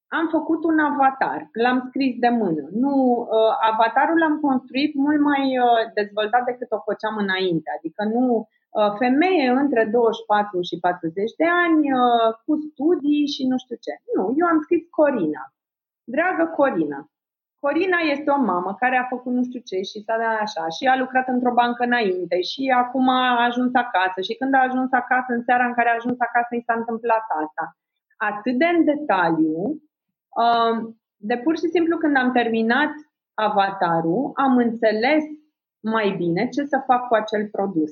am 0.08 0.28
făcut 0.28 0.64
un 0.64 0.80
avatar, 0.80 1.50
l-am 1.54 1.84
scris 1.88 2.16
de 2.20 2.30
mână. 2.30 2.68
Nu, 2.72 3.28
avatarul 3.72 4.18
l-am 4.18 4.40
construit 4.40 4.96
mult 4.96 5.20
mai 5.20 5.44
dezvoltat 5.94 6.44
decât 6.46 6.72
o 6.72 6.80
făceam 6.80 7.16
înainte, 7.18 7.70
adică 7.78 8.04
nu 8.04 8.48
Uh, 8.80 8.94
femeie 8.98 9.50
între 9.50 9.90
24 9.92 10.62
și 10.62 10.80
40 10.80 11.32
de 11.42 11.48
ani, 11.64 11.92
uh, 11.94 12.30
cu 12.46 12.54
studii 12.70 13.28
și 13.34 13.48
nu 13.48 13.58
știu 13.64 13.78
ce. 13.86 13.94
Nu, 14.16 14.24
eu 14.40 14.48
am 14.48 14.60
scris 14.62 14.84
Corina. 14.90 15.44
Dragă 16.04 16.46
Corina, 16.56 17.00
Corina 17.66 18.00
este 18.16 18.30
o 18.30 18.40
mamă 18.52 18.76
care 18.80 18.98
a 18.98 19.12
făcut 19.14 19.34
nu 19.34 19.44
știu 19.44 19.62
ce 19.70 19.78
și 19.90 20.04
s-a 20.06 20.18
dat 20.18 20.40
așa 20.46 20.66
și 20.76 20.84
a 20.88 20.96
lucrat 20.98 21.28
într-o 21.28 21.54
bancă 21.54 21.84
înainte 21.84 22.42
și 22.42 22.74
acum 22.82 23.08
a 23.10 23.46
ajuns 23.48 23.74
acasă 23.74 24.20
și 24.28 24.34
când 24.40 24.54
a 24.54 24.66
ajuns 24.70 24.92
acasă, 24.92 25.30
în 25.34 25.44
seara 25.44 25.66
în 25.66 25.74
care 25.74 25.90
a 25.90 26.00
ajuns 26.00 26.20
acasă, 26.20 26.52
i 26.56 26.66
s-a 26.68 26.74
întâmplat 26.74 27.26
asta. 27.42 27.64
Atât 28.30 28.56
de 28.58 28.66
în 28.66 28.84
detaliu, 28.92 29.60
uh, 30.44 30.74
de 31.30 31.38
pur 31.44 31.58
și 31.58 31.68
simplu 31.76 31.98
când 31.98 32.16
am 32.18 32.32
terminat 32.32 32.94
avatarul, 33.34 34.32
am 34.36 34.58
înțeles 34.58 35.24
mai 35.80 36.08
bine 36.18 36.50
ce 36.50 36.64
să 36.66 36.84
fac 36.86 37.08
cu 37.08 37.14
acel 37.16 37.48
produs. 37.56 37.92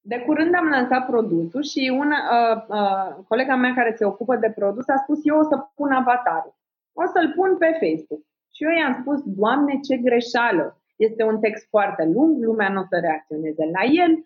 De 0.00 0.18
curând 0.26 0.54
am 0.54 0.68
lansat 0.68 1.06
produsul 1.06 1.62
și 1.62 1.96
una, 2.02 2.18
uh, 2.36 2.56
uh, 2.68 3.24
colega 3.28 3.56
mea 3.56 3.74
care 3.74 3.94
se 3.98 4.04
ocupă 4.04 4.36
de 4.36 4.50
produs 4.58 4.88
a 4.88 4.96
spus 4.96 5.18
eu 5.22 5.38
o 5.38 5.42
să 5.42 5.56
pun 5.74 5.92
avatarul. 5.92 6.54
O 7.02 7.04
să-l 7.12 7.32
pun 7.36 7.56
pe 7.58 7.70
Facebook. 7.80 8.22
Și 8.54 8.64
eu 8.64 8.70
i-am 8.70 8.96
spus, 9.00 9.22
Doamne, 9.24 9.80
ce 9.80 9.96
greșeală! 9.96 10.80
Este 10.96 11.22
un 11.24 11.40
text 11.40 11.68
foarte 11.68 12.04
lung, 12.04 12.42
lumea 12.44 12.68
nu 12.68 12.80
o 12.80 12.84
să 12.90 12.98
reacționeze 13.00 13.64
la 13.64 13.82
el, 13.84 14.24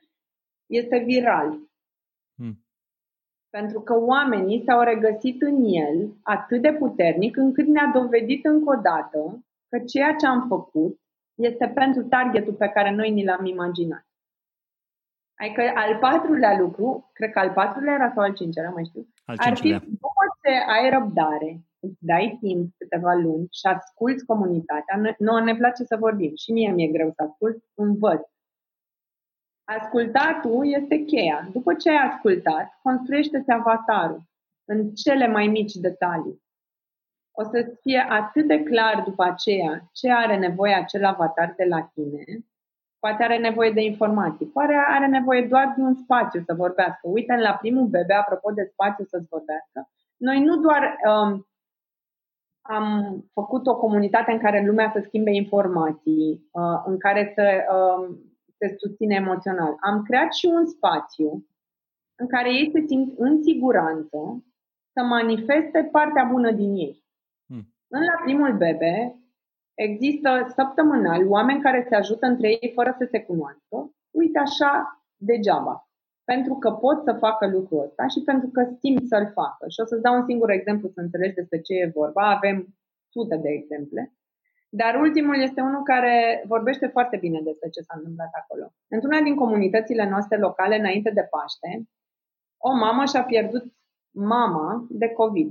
este 0.66 0.99
viral. 0.99 1.59
Hmm. 2.35 2.64
Pentru 3.51 3.81
că 3.81 3.95
oamenii 3.99 4.62
s-au 4.66 4.81
regăsit 4.83 5.43
în 5.43 5.64
el 5.64 6.12
atât 6.23 6.62
de 6.62 6.73
puternic 6.73 7.37
încât 7.37 7.66
ne-a 7.66 7.91
dovedit 7.95 8.45
încă 8.45 8.77
o 8.77 8.81
dată 8.81 9.45
că 9.68 9.79
ceea 9.79 10.14
ce 10.14 10.27
am 10.27 10.47
făcut 10.49 11.01
este 11.35 11.68
pentru 11.68 12.03
targetul 12.03 12.53
pe 12.53 12.68
care 12.68 12.91
noi 12.91 13.11
ni 13.11 13.25
l-am 13.25 13.45
imaginat. 13.47 14.05
Adică 15.35 15.73
al 15.75 15.97
patrulea 15.99 16.59
lucru, 16.59 17.11
cred 17.12 17.31
că 17.31 17.39
al 17.39 17.51
patrulea 17.51 17.95
era 17.95 18.12
sau 18.14 18.23
al 18.23 18.35
cincelea, 18.35 18.71
mai 18.71 18.85
știu, 18.85 19.09
Al 19.25 19.37
ar 19.39 19.45
fi 19.45 19.55
cincilea. 19.55 19.79
după 19.79 20.09
ce 20.43 20.51
ai 20.51 20.91
răbdare, 20.91 21.61
îți 21.81 21.99
dai 21.99 22.39
timp 22.41 22.74
câteva 22.78 23.12
luni 23.14 23.49
și 23.51 23.66
asculți 23.66 24.24
comunitatea, 24.26 24.97
noi- 24.97 25.14
nouă 25.18 25.41
ne 25.41 25.57
place 25.57 25.85
să 25.85 25.97
vorbim 25.97 26.33
și 26.35 26.53
mie 26.53 26.70
mi-e 26.70 26.89
greu 26.89 27.12
să 27.16 27.22
ascult, 27.22 27.64
învăț. 27.74 28.20
Ascultatul 29.64 30.72
este 30.72 30.97
cheia. 30.97 31.49
După 31.53 31.74
ce 31.74 31.91
ai 31.91 32.09
ascultat, 32.09 32.78
construiește-ți 32.83 33.51
avatarul 33.51 34.22
în 34.64 34.91
cele 34.95 35.26
mai 35.26 35.47
mici 35.47 35.72
detalii. 35.72 36.43
O 37.31 37.43
să 37.43 37.76
fie 37.81 38.07
atât 38.09 38.47
de 38.47 38.62
clar 38.62 39.03
după 39.03 39.24
aceea 39.24 39.89
ce 39.93 40.12
are 40.12 40.37
nevoie 40.37 40.74
acel 40.74 41.05
avatar 41.05 41.55
de 41.57 41.64
la 41.64 41.91
tine, 41.95 42.24
poate 42.99 43.22
are 43.22 43.39
nevoie 43.39 43.70
de 43.70 43.83
informații, 43.83 44.47
poate 44.47 44.72
are 44.89 45.07
nevoie 45.07 45.47
doar 45.47 45.74
de 45.76 45.83
un 45.83 45.95
spațiu 45.95 46.43
să 46.47 46.55
vorbească. 46.55 47.01
Uite, 47.03 47.37
la 47.37 47.55
primul 47.55 47.87
bebe, 47.87 48.14
apropo 48.14 48.51
de 48.51 48.68
spațiu 48.72 49.05
să-ți 49.05 49.28
vorbească, 49.28 49.89
noi 50.16 50.41
nu 50.41 50.57
doar 50.57 50.99
um, 51.05 51.49
am 52.63 53.17
făcut 53.33 53.67
o 53.67 53.77
comunitate 53.77 54.33
în 54.33 54.39
care 54.39 54.67
lumea 54.67 54.91
să 54.95 55.03
schimbe 55.07 55.31
informații, 55.31 56.49
uh, 56.51 56.83
în 56.85 56.99
care 56.99 57.33
să 57.35 57.45
um, 57.75 58.19
se 58.59 58.75
susține 58.79 59.15
emoțional. 59.15 59.77
Am 59.81 60.03
creat 60.03 60.33
și 60.33 60.47
un 60.47 60.67
spațiu 60.67 61.47
în 62.15 62.27
care 62.27 62.53
ei 62.53 62.71
se 62.73 62.85
simt 62.87 63.19
în 63.19 63.43
siguranță 63.43 64.45
să 64.93 65.03
manifeste 65.03 65.89
partea 65.93 66.25
bună 66.25 66.51
din 66.51 66.75
ei. 66.75 67.05
Hmm. 67.47 67.75
În 67.89 68.01
la 68.01 68.23
primul 68.25 68.57
bebe 68.57 69.15
există 69.75 70.53
săptămânal 70.55 71.27
oameni 71.29 71.61
care 71.61 71.87
se 71.89 71.95
ajută 71.95 72.27
între 72.27 72.49
ei 72.49 72.73
fără 72.75 72.95
să 72.99 73.09
se 73.11 73.23
cunoască. 73.23 73.95
Uite 74.11 74.39
așa, 74.39 75.03
degeaba. 75.17 75.89
Pentru 76.33 76.55
că 76.55 76.70
pot 76.70 77.03
să 77.05 77.12
facă 77.12 77.47
lucrul 77.47 77.85
ăsta 77.85 78.07
și 78.07 78.20
pentru 78.24 78.49
că 78.49 78.62
simt 78.81 79.09
să-l 79.09 79.31
facă. 79.33 79.64
Și 79.68 79.81
o 79.81 79.85
să-ți 79.85 80.03
dau 80.03 80.14
un 80.14 80.24
singur 80.24 80.51
exemplu 80.51 80.89
să 80.89 81.01
înțelegi 81.01 81.35
despre 81.35 81.61
ce 81.61 81.74
e 81.74 81.93
vorba. 81.95 82.31
Avem 82.31 82.57
sute 83.09 83.37
de 83.37 83.49
exemple. 83.49 84.12
Dar 84.68 84.95
ultimul 84.95 85.41
este 85.41 85.61
unul 85.61 85.83
care 85.83 86.45
vorbește 86.47 86.87
foarte 86.87 87.16
bine 87.16 87.41
despre 87.41 87.68
ce 87.68 87.81
s-a 87.81 87.95
întâmplat 87.97 88.31
acolo. 88.33 88.72
Într-una 88.89 89.20
din 89.20 89.35
comunitățile 89.35 90.09
noastre 90.09 90.37
locale, 90.37 90.76
înainte 90.78 91.11
de 91.11 91.28
Paște, 91.31 91.89
o 92.57 92.72
mamă 92.74 93.05
și-a 93.05 93.24
pierdut 93.24 93.64
mama 94.11 94.87
de 94.89 95.09
COVID. 95.09 95.51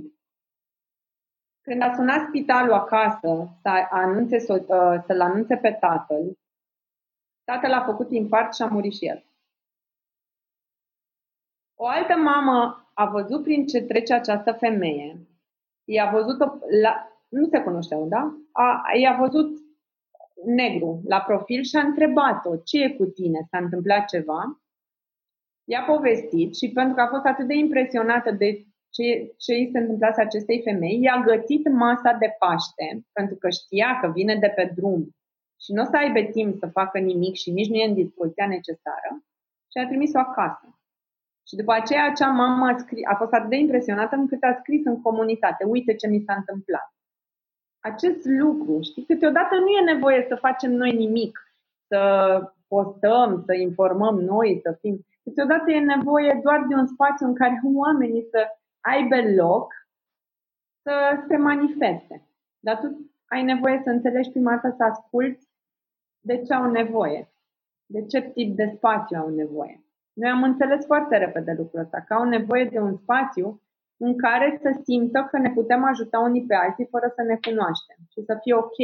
Când 1.60 1.82
a 1.82 1.92
sunat 1.94 2.26
spitalul 2.28 2.72
acasă 2.72 3.48
să 3.62 3.70
anunțe, 3.90 4.38
să- 4.38 5.02
să-l 5.06 5.20
anunțe 5.20 5.56
pe 5.56 5.70
tatăl, 5.80 6.38
tatăl 7.44 7.72
a 7.72 7.84
făcut 7.84 8.10
infarct 8.12 8.54
și 8.54 8.62
a 8.62 8.66
murit 8.66 8.92
și 8.92 9.06
el. 9.06 9.24
O 11.82 11.86
altă 11.86 12.16
mamă 12.16 12.90
a 12.94 13.06
văzut 13.06 13.42
prin 13.42 13.66
ce 13.66 13.82
trece 13.82 14.14
această 14.14 14.52
femeie. 14.52 15.26
I-a 15.84 16.10
văzut-o, 16.10 16.44
la, 16.82 17.08
nu 17.28 17.46
se 17.46 17.60
cunoșteau, 17.60 18.08
da? 18.08 18.36
A, 18.52 18.82
i-a 19.00 19.16
văzut 19.20 19.58
negru 20.44 21.00
la 21.06 21.20
profil 21.20 21.62
și 21.62 21.76
a 21.76 21.80
întrebat-o 21.80 22.56
ce 22.56 22.82
e 22.82 22.88
cu 22.88 23.04
tine, 23.04 23.46
s-a 23.50 23.58
întâmplat 23.58 24.04
ceva. 24.04 24.60
I-a 25.64 25.82
povestit 25.82 26.56
și 26.56 26.70
pentru 26.72 26.94
că 26.94 27.00
a 27.00 27.08
fost 27.08 27.24
atât 27.24 27.46
de 27.46 27.54
impresionată 27.54 28.30
de 28.30 28.64
ce, 28.90 29.34
ce 29.38 29.52
îi 29.52 29.68
se 29.72 29.78
întâmplase 29.78 30.20
acestei 30.20 30.62
femei, 30.62 31.00
i-a 31.00 31.22
gătit 31.26 31.68
masa 31.68 32.12
de 32.12 32.36
Paște, 32.38 33.06
pentru 33.12 33.36
că 33.36 33.48
știa 33.50 33.98
că 34.00 34.10
vine 34.14 34.34
de 34.34 34.52
pe 34.56 34.72
drum 34.76 35.16
și 35.60 35.72
nu 35.72 35.82
o 35.82 35.84
să 35.84 35.96
aibă 35.96 36.20
timp 36.20 36.58
să 36.58 36.66
facă 36.66 36.98
nimic 36.98 37.34
și 37.34 37.50
nici 37.50 37.68
nu 37.68 37.74
e 37.74 37.88
în 37.88 37.94
dispoziția 37.94 38.46
necesară 38.46 39.24
și 39.70 39.78
a 39.78 39.86
trimis-o 39.86 40.18
acasă. 40.18 40.79
Și 41.50 41.56
după 41.56 41.72
aceea 41.72 42.04
acea 42.04 42.30
mamă 42.30 42.66
a, 42.66 42.76
scris, 42.76 43.06
a 43.12 43.14
fost 43.14 43.32
atât 43.32 43.48
de 43.48 43.56
impresionată 43.56 44.14
încât 44.16 44.42
a 44.42 44.56
scris 44.58 44.84
în 44.84 45.00
comunitate, 45.02 45.64
uite 45.64 45.94
ce 45.94 46.06
mi 46.06 46.22
s-a 46.26 46.34
întâmplat. 46.34 46.94
Acest 47.80 48.24
lucru, 48.24 48.80
știi, 48.80 49.04
câteodată 49.04 49.54
nu 49.54 49.68
e 49.68 49.92
nevoie 49.92 50.24
să 50.28 50.34
facem 50.34 50.72
noi 50.72 50.92
nimic, 50.96 51.54
să 51.86 52.00
postăm, 52.68 53.42
să 53.46 53.54
informăm 53.54 54.20
noi, 54.20 54.60
să 54.62 54.76
fim. 54.80 55.06
Câteodată 55.22 55.70
e 55.70 55.80
nevoie 55.80 56.40
doar 56.42 56.66
de 56.68 56.74
un 56.74 56.86
spațiu 56.86 57.26
în 57.26 57.34
care 57.34 57.60
oamenii 57.84 58.26
să 58.30 58.46
aibă 58.80 59.16
loc 59.42 59.72
să 60.82 61.24
se 61.28 61.36
manifeste. 61.36 62.28
Dar 62.58 62.78
tu 62.78 63.10
ai 63.26 63.42
nevoie 63.42 63.80
să 63.84 63.90
înțelegi 63.90 64.30
prima 64.30 64.50
dată 64.50 64.74
să 64.76 64.84
asculți 64.84 65.48
de 66.20 66.42
ce 66.42 66.54
au 66.54 66.70
nevoie, 66.70 67.32
de 67.86 68.06
ce 68.06 68.20
tip 68.20 68.56
de 68.56 68.72
spațiu 68.76 69.18
au 69.18 69.28
nevoie. 69.28 69.84
Noi 70.12 70.30
am 70.30 70.42
înțeles 70.42 70.84
foarte 70.86 71.16
repede 71.16 71.54
lucrul 71.56 71.80
ăsta, 71.80 72.04
că 72.06 72.14
au 72.14 72.24
nevoie 72.24 72.64
de 72.64 72.78
un 72.78 72.96
spațiu 72.96 73.62
în 73.96 74.16
care 74.16 74.58
să 74.62 74.80
simtă 74.82 75.28
că 75.30 75.38
ne 75.38 75.50
putem 75.50 75.84
ajuta 75.84 76.18
unii 76.18 76.46
pe 76.46 76.54
alții 76.54 76.86
fără 76.90 77.12
să 77.14 77.22
ne 77.22 77.36
cunoaștem 77.46 77.96
și 78.12 78.20
să 78.22 78.38
fie 78.42 78.54
ok. 78.54 78.78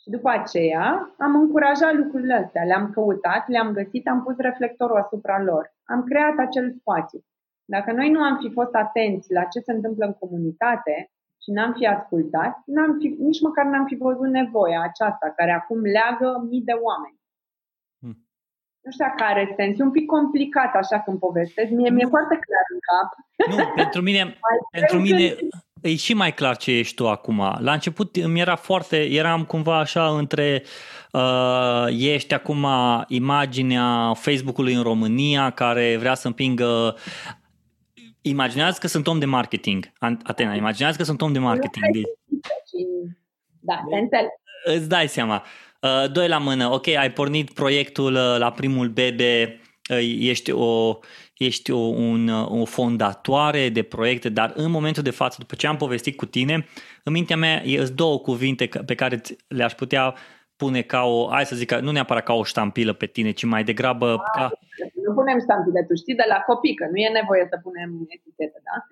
Și 0.00 0.10
după 0.10 0.28
aceea 0.28 1.14
am 1.18 1.34
încurajat 1.34 1.94
lucrurile 1.94 2.34
astea, 2.34 2.64
le-am 2.64 2.90
căutat, 2.90 3.48
le-am 3.48 3.72
găsit, 3.72 4.08
am 4.08 4.22
pus 4.22 4.36
reflectorul 4.36 4.96
asupra 4.96 5.42
lor. 5.42 5.74
Am 5.84 6.02
creat 6.02 6.38
acel 6.38 6.72
spațiu. 6.80 7.20
Dacă 7.64 7.92
noi 7.92 8.10
nu 8.10 8.20
am 8.22 8.36
fi 8.42 8.50
fost 8.52 8.74
atenți 8.74 9.32
la 9.32 9.44
ce 9.44 9.60
se 9.60 9.72
întâmplă 9.72 10.06
în 10.06 10.12
comunitate 10.12 11.10
și 11.42 11.50
n-am 11.50 11.72
fi 11.72 11.86
ascultat, 11.86 12.62
n-am 12.66 12.96
fi, 12.98 13.06
nici 13.18 13.40
măcar 13.40 13.64
n-am 13.64 13.84
fi 13.84 13.96
văzut 13.96 14.28
nevoia 14.28 14.80
aceasta, 14.82 15.32
care 15.36 15.52
acum 15.52 15.80
leagă 15.80 16.46
mii 16.50 16.62
de 16.62 16.72
oameni. 16.72 17.20
Hmm. 18.86 18.92
Nu 18.92 18.92
știu 18.92 19.04
dacă 19.04 19.22
are 19.32 19.54
sens. 19.56 19.78
E 19.78 19.82
un 19.82 19.90
pic 19.90 20.06
complicat 20.06 20.74
așa 20.74 21.00
când 21.00 21.18
povestesc. 21.18 21.70
Mie 21.70 21.90
mi-e 21.90 22.02
Nu. 22.02 22.08
foarte 22.08 22.38
clar 22.46 22.64
în 22.74 22.80
cap. 22.88 23.08
Nu, 23.50 23.72
pentru 23.74 24.00
mine, 24.02 24.38
pentru 24.78 24.98
mine 25.00 25.36
e 25.82 25.96
și 25.96 26.14
mai 26.14 26.34
clar 26.34 26.56
ce 26.56 26.70
ești 26.70 26.94
tu 26.94 27.08
acum. 27.08 27.56
La 27.58 27.72
început 27.72 28.26
mi 28.26 28.40
era 28.40 28.56
foarte, 28.56 28.96
eram 29.10 29.44
cumva 29.44 29.78
așa 29.78 30.08
între 30.08 30.62
uh, 31.12 31.86
ești 31.98 32.34
acum 32.34 32.66
imaginea 33.08 34.12
Facebook-ului 34.14 34.74
în 34.74 34.82
România 34.82 35.50
care 35.50 35.96
vrea 35.96 36.14
să 36.14 36.26
împingă 36.26 36.96
Imaginează 38.20 38.78
că 38.80 38.86
sunt 38.86 39.06
om 39.06 39.18
de 39.18 39.24
marketing, 39.24 39.92
An- 39.98 40.18
Atena, 40.22 40.54
imaginează 40.54 40.96
că 40.96 41.02
sunt 41.04 41.22
om 41.22 41.32
de 41.32 41.38
marketing. 41.38 41.84
Deci, 41.92 42.02
Și, 42.68 42.86
da, 43.60 43.80
te 43.90 43.96
înțeleg. 43.96 44.28
îți 44.64 44.88
dai 44.88 45.08
seama. 45.08 45.34
Uh, 45.34 45.65
doi 46.12 46.28
la 46.28 46.38
mână, 46.38 46.72
ok, 46.72 46.86
ai 46.86 47.12
pornit 47.12 47.52
proiectul 47.52 48.14
uh, 48.14 48.36
la 48.38 48.50
primul 48.50 48.88
bebe, 48.88 49.60
uh, 49.90 50.16
ești 50.18 50.50
o, 50.50 50.98
ești 51.36 51.70
o, 51.70 51.78
un, 51.78 52.28
uh, 52.28 52.50
o 52.50 52.64
fondatoare 52.64 53.68
de 53.68 53.82
proiecte, 53.82 54.28
dar 54.28 54.52
în 54.54 54.70
momentul 54.70 55.02
de 55.02 55.10
față, 55.10 55.36
după 55.38 55.54
ce 55.54 55.66
am 55.66 55.76
povestit 55.76 56.16
cu 56.16 56.26
tine, 56.26 56.66
în 57.02 57.12
mintea 57.12 57.36
mea 57.36 57.62
sunt 57.76 57.88
două 57.88 58.18
cuvinte 58.18 58.66
ca- 58.66 58.82
pe 58.86 58.94
care 58.94 59.16
ți- 59.16 59.36
le-aș 59.48 59.72
putea 59.72 60.14
pune 60.56 60.82
ca 60.82 61.02
o, 61.02 61.28
hai 61.30 61.46
să 61.46 61.56
zic, 61.56 61.74
nu 61.74 61.90
neapărat 61.90 62.24
ca 62.24 62.32
o 62.32 62.44
ștampilă 62.44 62.92
pe 62.92 63.06
tine, 63.06 63.30
ci 63.30 63.44
mai 63.44 63.64
degrabă 63.64 64.22
ca, 64.32 64.52
Nu 65.06 65.14
punem 65.14 65.40
ștampile, 65.40 65.84
tu 65.88 65.94
știi 65.94 66.14
de 66.14 66.24
la 66.28 66.38
copii, 66.38 66.74
că 66.74 66.86
nu 66.90 66.96
e 66.96 67.08
nevoie 67.08 67.46
să 67.50 67.58
punem 67.62 67.90
etichete, 68.08 68.60
da? 68.64 68.86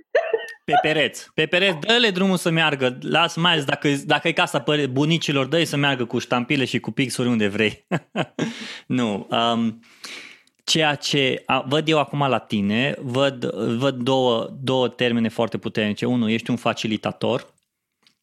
Pe 0.64 0.72
pereți. 0.82 1.30
Pe 1.34 1.46
pereți, 1.46 1.78
dă-le 1.78 2.10
drumul 2.10 2.36
să 2.36 2.50
meargă. 2.50 2.98
Las 3.00 3.36
mai 3.36 3.52
ales 3.52 3.64
dacă, 3.64 3.88
dacă 4.06 4.28
e 4.28 4.32
casa 4.32 4.60
păre- 4.60 4.86
bunicilor, 4.86 5.46
dă 5.46 5.64
să 5.64 5.76
meargă 5.76 6.04
cu 6.04 6.18
ștampile 6.18 6.64
și 6.64 6.80
cu 6.80 6.90
pixuri 6.90 7.28
unde 7.28 7.48
vrei. 7.48 7.86
nu. 8.98 9.28
Um, 9.30 9.80
ceea 10.64 10.94
ce 10.94 11.42
a, 11.46 11.64
văd 11.68 11.88
eu 11.88 11.98
acum 11.98 12.18
la 12.28 12.38
tine, 12.38 12.94
văd, 12.98 13.44
văd 13.54 13.94
două, 13.94 14.48
două 14.62 14.88
termene 14.88 15.28
foarte 15.28 15.58
puternice. 15.58 16.06
Unul, 16.06 16.30
ești 16.30 16.50
un 16.50 16.56
facilitator. 16.56 17.54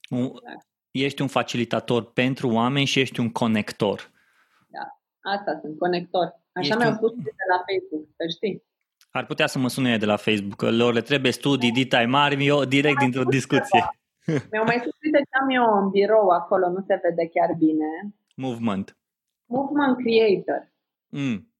Un, 0.09 0.31
ești 0.91 1.21
un 1.21 1.27
facilitator 1.27 2.11
pentru 2.11 2.49
oameni 2.49 2.85
și 2.85 2.99
ești 2.99 3.19
un 3.19 3.31
conector. 3.31 4.09
Asta 5.23 5.59
sunt, 5.61 5.77
conector. 5.79 6.23
Așa 6.25 6.41
Ești 6.59 6.75
mi-au 6.77 6.89
un- 6.89 6.95
spus 6.95 7.11
de 7.15 7.31
la 7.51 7.57
Facebook, 7.69 8.07
să 8.15 8.23
știi. 8.35 8.63
Ar 9.11 9.25
putea 9.25 9.47
să 9.47 9.59
mă 9.59 9.69
sune 9.69 9.97
de 9.97 10.05
la 10.05 10.15
Facebook, 10.15 10.55
că 10.55 10.71
lor 10.71 10.93
le 10.93 11.01
trebuie 11.01 11.31
studii, 11.31 11.71
ditai 11.71 12.05
mari, 12.05 12.45
eu 12.45 12.65
direct 12.65 12.97
dintr-o 12.99 13.23
discuție. 13.23 13.89
Mi-au 14.51 14.63
mai 14.65 14.77
spus, 14.79 14.93
uite 15.03 15.17
ce 15.17 15.37
am 15.41 15.49
eu 15.49 15.83
în 15.83 15.89
birou 15.89 16.27
acolo, 16.29 16.69
nu 16.69 16.83
se 16.87 16.99
vede 17.03 17.27
chiar 17.27 17.49
bine. 17.57 17.85
Movement. 18.35 18.97
Movement 19.45 19.97
Creator. 19.97 20.71
Mm. 21.09 21.53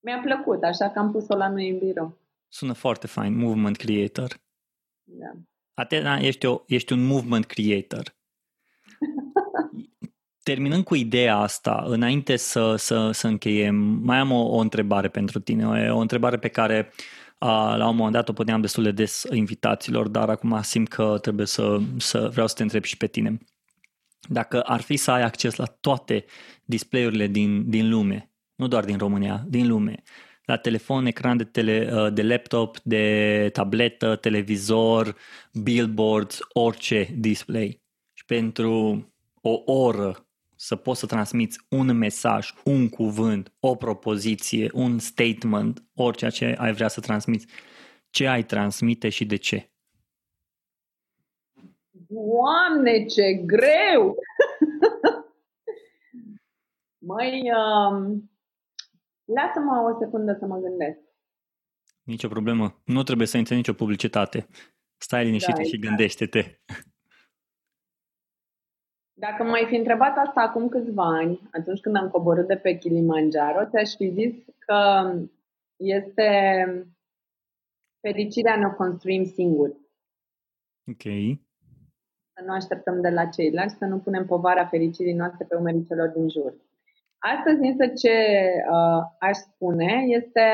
Mi-a 0.00 0.18
plăcut, 0.24 0.62
așa 0.62 0.90
că 0.90 0.98
am 0.98 1.12
pus-o 1.12 1.36
la 1.36 1.48
noi 1.48 1.68
în 1.70 1.78
birou. 1.78 2.18
Sună 2.48 2.72
foarte 2.72 3.06
fain, 3.06 3.36
movement 3.38 3.76
creator. 3.76 4.40
Da. 5.04 5.30
Atena, 5.74 6.16
ești, 6.18 6.46
o, 6.46 6.62
ești 6.66 6.92
un 6.92 7.06
movement 7.06 7.44
creator. 7.46 8.14
Terminând 10.42 10.84
cu 10.84 10.94
ideea 10.94 11.36
asta, 11.36 11.84
înainte 11.86 12.36
să, 12.36 12.74
să, 12.76 13.10
să 13.10 13.26
încheiem, 13.26 13.74
mai 14.02 14.18
am 14.18 14.30
o, 14.30 14.56
o 14.56 14.58
întrebare 14.58 15.08
pentru 15.08 15.40
tine, 15.40 15.66
o, 15.66 15.96
o 15.96 15.98
întrebare 15.98 16.38
pe 16.38 16.48
care 16.48 16.92
a, 17.38 17.76
la 17.76 17.88
un 17.88 17.96
moment 17.96 18.14
dat 18.14 18.28
o 18.28 18.32
puneam 18.32 18.60
destul 18.60 18.82
de 18.82 18.90
des 18.90 19.24
invitaților, 19.32 20.08
dar 20.08 20.28
acum 20.28 20.60
simt 20.62 20.88
că 20.88 21.18
trebuie 21.22 21.46
să, 21.46 21.78
să 21.96 22.28
vreau 22.32 22.46
să 22.46 22.54
te 22.54 22.62
întreb 22.62 22.84
și 22.84 22.96
pe 22.96 23.06
tine. 23.06 23.38
dacă 24.28 24.60
ar 24.60 24.80
fi 24.80 24.96
să 24.96 25.10
ai 25.10 25.22
acces 25.22 25.56
la 25.56 25.64
toate 25.64 26.24
display-urile 26.64 27.26
din, 27.26 27.70
din 27.70 27.88
lume, 27.88 28.30
nu 28.54 28.68
doar 28.68 28.84
din 28.84 28.98
România, 28.98 29.44
din 29.48 29.66
lume, 29.66 30.02
la 30.44 30.56
telefon, 30.56 31.06
ecran 31.06 31.36
de, 31.36 31.44
tele, 31.44 31.90
uh, 31.92 32.12
de 32.12 32.22
laptop, 32.22 32.78
de 32.82 33.50
tabletă, 33.52 34.16
televizor, 34.16 35.16
billboards, 35.52 36.38
orice 36.52 37.14
display. 37.18 37.82
Și 38.12 38.24
pentru 38.24 39.04
o 39.40 39.62
oră 39.64 40.29
să 40.62 40.76
poți 40.76 41.00
să 41.00 41.06
transmiți 41.06 41.66
un 41.68 41.96
mesaj, 41.96 42.52
un 42.64 42.88
cuvânt, 42.88 43.52
o 43.60 43.74
propoziție, 43.74 44.70
un 44.72 44.98
statement, 44.98 45.84
orice 45.94 46.28
ce 46.28 46.54
ai 46.58 46.72
vrea 46.72 46.88
să 46.88 47.00
transmiți, 47.00 47.46
ce 48.10 48.26
ai 48.26 48.42
transmite 48.44 49.08
și 49.08 49.26
de 49.26 49.36
ce? 49.36 49.70
Doamne, 51.90 53.04
ce 53.04 53.32
greu! 53.32 54.16
Măi, 57.08 57.42
um, 57.42 58.30
lasă-mă 59.24 59.92
o 59.94 59.98
secundă 59.98 60.36
să 60.38 60.46
mă 60.46 60.56
gândesc. 60.58 60.98
Nicio 62.02 62.28
problemă. 62.28 62.82
Nu 62.84 63.02
trebuie 63.02 63.26
să 63.26 63.36
intre 63.36 63.54
nicio 63.54 63.72
publicitate. 63.72 64.48
Stai 64.96 65.24
liniștit 65.24 65.54
da, 65.54 65.62
și 65.62 65.74
exact. 65.74 65.86
gândește-te. 65.86 66.60
Dacă 69.20 69.42
m-ai 69.42 69.66
fi 69.68 69.76
întrebat 69.76 70.16
asta 70.16 70.40
acum 70.40 70.68
câțiva 70.68 71.04
ani, 71.04 71.40
atunci 71.52 71.80
când 71.80 71.96
am 71.96 72.08
coborât 72.08 72.46
de 72.46 72.56
pe 72.56 72.78
Kilimanjaro, 72.78 73.68
ți-aș 73.68 73.94
fi 73.94 74.08
zis 74.08 74.34
că 74.58 75.12
este 75.76 76.28
fericirea 78.00 78.56
ne 78.56 78.66
o 78.66 78.74
construim 78.74 79.24
singuri. 79.24 79.76
Ok. 80.90 81.02
Să 82.32 82.44
nu 82.46 82.52
așteptăm 82.52 83.00
de 83.00 83.08
la 83.08 83.26
ceilalți, 83.26 83.76
să 83.76 83.84
nu 83.84 83.98
punem 83.98 84.26
povara 84.26 84.66
fericirii 84.66 85.14
noastre 85.14 85.44
pe 85.44 85.56
umerii 85.56 85.86
celor 85.86 86.08
din 86.08 86.28
jur. 86.28 86.54
Astăzi 87.18 87.60
însă 87.60 87.86
ce 87.86 88.14
uh, 88.70 89.02
aș 89.18 89.36
spune 89.36 90.04
este 90.06 90.46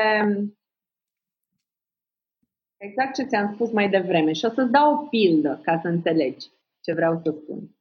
exact 2.77 3.13
ce 3.13 3.23
ți-am 3.23 3.53
spus 3.53 3.71
mai 3.71 3.89
devreme 3.89 4.31
și 4.31 4.45
o 4.45 4.49
să-ți 4.49 4.71
dau 4.71 4.93
o 4.93 5.07
pildă 5.07 5.59
ca 5.63 5.79
să 5.81 5.87
înțelegi 5.87 6.47
ce 6.81 6.93
vreau 6.93 7.21
să 7.23 7.35
spun. 7.41 7.76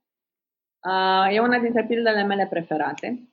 Uh, 0.86 1.34
e 1.34 1.40
una 1.40 1.58
dintre 1.58 1.84
pildele 1.84 2.22
mele 2.22 2.46
preferate. 2.46 3.28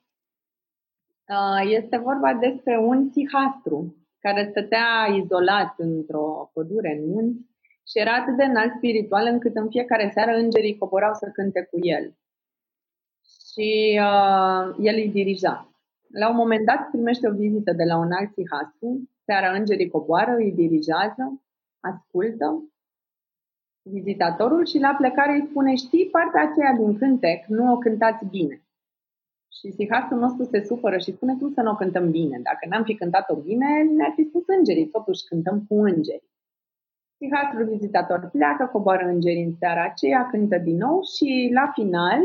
Uh, 1.28 1.70
este 1.70 1.96
vorba 1.96 2.34
despre 2.34 2.78
un 2.78 3.10
sihastru 3.10 3.96
care 4.18 4.46
stătea 4.50 5.06
izolat 5.22 5.74
într-o 5.76 6.50
pădure 6.52 7.00
în 7.00 7.10
munți 7.10 7.40
și 7.88 7.98
era 7.98 8.14
atât 8.14 8.36
de 8.36 8.44
înalt 8.44 8.72
spiritual 8.76 9.26
încât 9.26 9.56
în 9.56 9.68
fiecare 9.68 10.10
seară 10.14 10.36
îngerii 10.36 10.78
coborau 10.78 11.14
să 11.14 11.30
cânte 11.32 11.68
cu 11.70 11.78
el. 11.80 12.14
Și 13.52 14.00
uh, 14.00 14.76
el 14.78 14.94
îi 14.94 15.10
dirija. 15.10 15.68
La 16.12 16.28
un 16.28 16.36
moment 16.36 16.66
dat 16.66 16.88
primește 16.90 17.28
o 17.28 17.32
vizită 17.32 17.72
de 17.72 17.84
la 17.84 17.96
un 17.96 18.12
alt 18.12 18.32
sihastru, 18.32 19.10
seara 19.24 19.52
îngerii 19.52 19.88
coboară, 19.88 20.34
îi 20.34 20.52
dirigează, 20.52 21.42
ascultă 21.80 22.73
vizitatorul 23.84 24.64
și 24.66 24.78
la 24.78 24.94
plecare 24.98 25.32
îi 25.32 25.46
spune, 25.50 25.74
știi, 25.74 26.08
partea 26.10 26.42
aceea 26.42 26.72
din 26.72 26.98
cântec 26.98 27.46
nu 27.46 27.72
o 27.72 27.78
cântați 27.78 28.24
bine. 28.26 28.62
Și 29.58 29.72
sihastul 29.72 30.18
nostru 30.18 30.44
se 30.44 30.64
supără 30.64 30.98
și 30.98 31.12
spune, 31.12 31.36
cum 31.36 31.52
să 31.52 31.60
nu 31.60 31.70
o 31.70 31.74
cântăm 31.74 32.10
bine? 32.10 32.40
Dacă 32.42 32.66
n-am 32.68 32.84
fi 32.84 32.94
cântat-o 32.94 33.36
bine, 33.36 33.82
ne-ar 33.82 34.12
fi 34.14 34.24
spus 34.24 34.44
îngerii, 34.46 34.88
totuși 34.88 35.24
cântăm 35.24 35.64
cu 35.68 35.74
îngeri. 35.74 36.28
Sihastul 37.16 37.64
vizitator 37.64 38.28
pleacă, 38.32 38.64
coboară 38.72 39.06
îngerii 39.06 39.44
în 39.44 39.54
seara 39.58 39.84
aceea, 39.84 40.26
cântă 40.30 40.58
din 40.58 40.76
nou 40.76 41.00
și 41.14 41.50
la 41.52 41.70
final, 41.74 42.20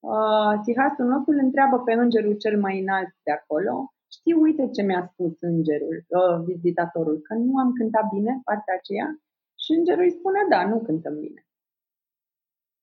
uh, 0.00 0.52
sihastul 0.62 1.06
nostru 1.06 1.32
îl 1.32 1.38
întreabă 1.42 1.78
pe 1.78 1.92
îngerul 1.92 2.36
cel 2.36 2.60
mai 2.60 2.80
înalt 2.80 3.12
de 3.22 3.32
acolo, 3.32 3.92
știi, 4.16 4.32
uite 4.32 4.68
ce 4.74 4.82
mi-a 4.82 5.10
spus 5.12 5.32
îngerul, 5.40 5.96
uh, 6.08 6.44
vizitatorul, 6.46 7.18
că 7.26 7.34
nu 7.34 7.58
am 7.58 7.72
cântat 7.72 8.06
bine 8.14 8.40
partea 8.44 8.74
aceea? 8.78 9.08
Și 9.70 9.76
îngerul 9.76 10.02
îi 10.02 10.18
spune, 10.18 10.40
da, 10.48 10.66
nu 10.66 10.80
cântăm 10.80 11.20
bine. 11.20 11.46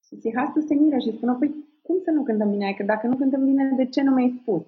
Și 0.05 0.15
Sihastul 0.19 0.61
se 0.61 0.73
miră 0.73 0.97
și 0.97 1.15
spune, 1.17 1.33
păi 1.39 1.49
cum 1.81 2.01
să 2.03 2.11
nu 2.11 2.23
cântăm 2.23 2.49
bine? 2.49 2.73
Că 2.73 2.83
dacă 2.83 3.07
nu 3.07 3.17
cântăm 3.17 3.45
bine, 3.45 3.75
de 3.75 3.85
ce 3.85 4.01
nu 4.01 4.11
mi-ai 4.11 4.39
spus? 4.41 4.65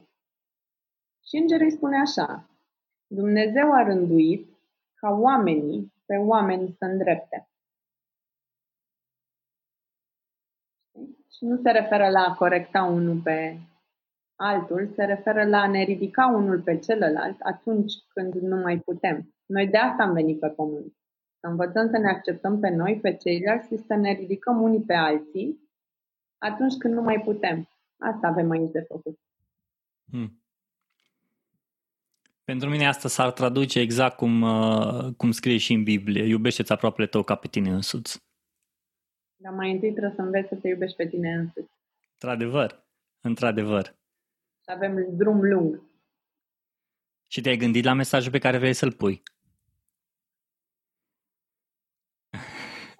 Și 1.27 1.35
îngerul 1.35 1.65
îi 1.65 1.71
spune 1.71 1.97
așa, 1.97 2.49
Dumnezeu 3.07 3.73
a 3.73 3.83
rânduit 3.83 4.47
ca 4.93 5.09
oamenii 5.09 5.93
pe 6.05 6.15
oameni 6.15 6.75
să 6.77 6.85
îndrepte. 6.85 7.49
Și 11.31 11.45
nu 11.45 11.55
se 11.61 11.71
referă 11.71 12.09
la 12.09 12.19
a 12.19 12.35
corecta 12.35 12.83
unul 12.83 13.21
pe 13.23 13.59
altul, 14.35 14.91
se 14.95 15.03
referă 15.03 15.43
la 15.45 15.61
a 15.61 15.67
ne 15.67 15.83
ridica 15.83 16.27
unul 16.27 16.61
pe 16.61 16.79
celălalt 16.79 17.39
atunci 17.39 17.93
când 18.13 18.33
nu 18.33 18.55
mai 18.55 18.79
putem. 18.79 19.33
Noi 19.45 19.67
de 19.67 19.77
asta 19.77 20.03
am 20.03 20.13
venit 20.13 20.39
pe 20.39 20.47
pământ. 20.47 20.98
Să 21.39 21.47
învățăm 21.47 21.89
să 21.89 21.97
ne 21.97 22.09
acceptăm 22.09 22.59
pe 22.59 22.69
noi, 22.69 22.99
pe 22.99 23.15
ceilalți 23.15 23.67
și 23.67 23.77
să 23.77 23.95
ne 23.95 24.11
ridicăm 24.11 24.61
unii 24.61 24.81
pe 24.81 24.93
alții 24.93 25.69
atunci 26.37 26.73
când 26.77 26.93
nu 26.93 27.01
mai 27.01 27.21
putem. 27.21 27.69
Asta 27.97 28.27
avem 28.27 28.49
aici 28.49 28.71
de 28.71 28.79
făcut. 28.79 29.19
Hmm. 30.11 30.43
Pentru 32.43 32.69
mine 32.69 32.87
asta 32.87 33.07
s-ar 33.07 33.31
traduce 33.31 33.79
exact 33.79 34.15
cum, 34.15 34.41
uh, 34.41 35.13
cum 35.17 35.31
scrie 35.31 35.57
și 35.57 35.73
în 35.73 35.83
Biblie. 35.83 36.23
Iubește-ți 36.23 36.71
aproape 36.71 37.05
tău 37.05 37.23
ca 37.23 37.35
pe 37.35 37.47
tine 37.47 37.69
însuți. 37.69 38.23
Dar 39.35 39.53
mai 39.53 39.71
întâi 39.71 39.91
trebuie 39.91 40.13
să 40.15 40.21
înveți 40.21 40.47
să 40.47 40.55
te 40.55 40.67
iubești 40.67 40.95
pe 40.95 41.07
tine 41.07 41.33
însuți. 41.33 41.71
Într-adevăr. 42.11 42.85
Într-adevăr. 43.21 43.85
Și 44.63 44.69
avem 44.75 45.15
drum 45.17 45.41
lung. 45.41 45.81
Și 47.27 47.41
te-ai 47.41 47.57
gândit 47.57 47.83
la 47.83 47.93
mesajul 47.93 48.31
pe 48.31 48.39
care 48.39 48.57
vrei 48.57 48.73
să-l 48.73 48.91
pui? 48.91 49.23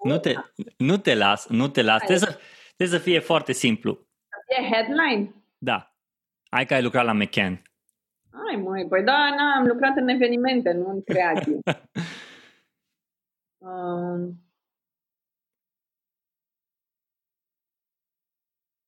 Nu 0.02 0.18
te, 0.18 0.34
nu 0.76 0.96
te 0.96 1.14
las, 1.14 1.48
nu 1.48 1.68
te 1.68 1.82
las. 1.82 1.96
Trebuie 1.96 2.18
să, 2.18 2.38
trebuie 2.76 2.98
să 2.98 3.04
fie 3.04 3.18
foarte 3.18 3.52
simplu. 3.52 4.06
E 4.48 4.62
headline? 4.62 5.34
Da. 5.58 5.94
Hai 6.50 6.66
că 6.66 6.74
ai 6.74 6.82
lucrat 6.82 7.04
la 7.04 7.12
McCann. 7.12 7.62
Ai 8.48 8.56
măi, 8.56 8.86
păi 8.88 9.04
da, 9.04 9.34
na, 9.36 9.54
am 9.56 9.66
lucrat 9.66 9.96
în 9.96 10.08
evenimente, 10.08 10.72
nu 10.72 10.90
în 10.90 11.02
creație. 11.02 11.58
um, 13.68 14.40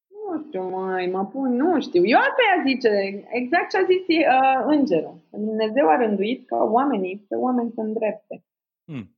nu 0.09 0.43
știu, 0.47 0.69
mai 0.69 1.07
mă 1.07 1.27
pun, 1.27 1.57
nu 1.57 1.81
știu. 1.81 2.05
Eu 2.05 2.19
asta 2.19 2.43
i 2.59 2.69
zice, 2.69 3.25
exact 3.29 3.71
ce 3.71 3.77
a 3.77 3.85
zis 3.85 4.07
uh, 4.07 4.65
îngerul. 4.67 5.21
Dumnezeu 5.31 5.89
a 5.89 5.97
rânduit 5.97 6.47
ca 6.47 6.57
oamenii 6.57 7.25
pe 7.29 7.35
oameni 7.35 7.73
să 7.75 7.81
îndrepte. 7.81 8.45
Hmm. 8.85 9.17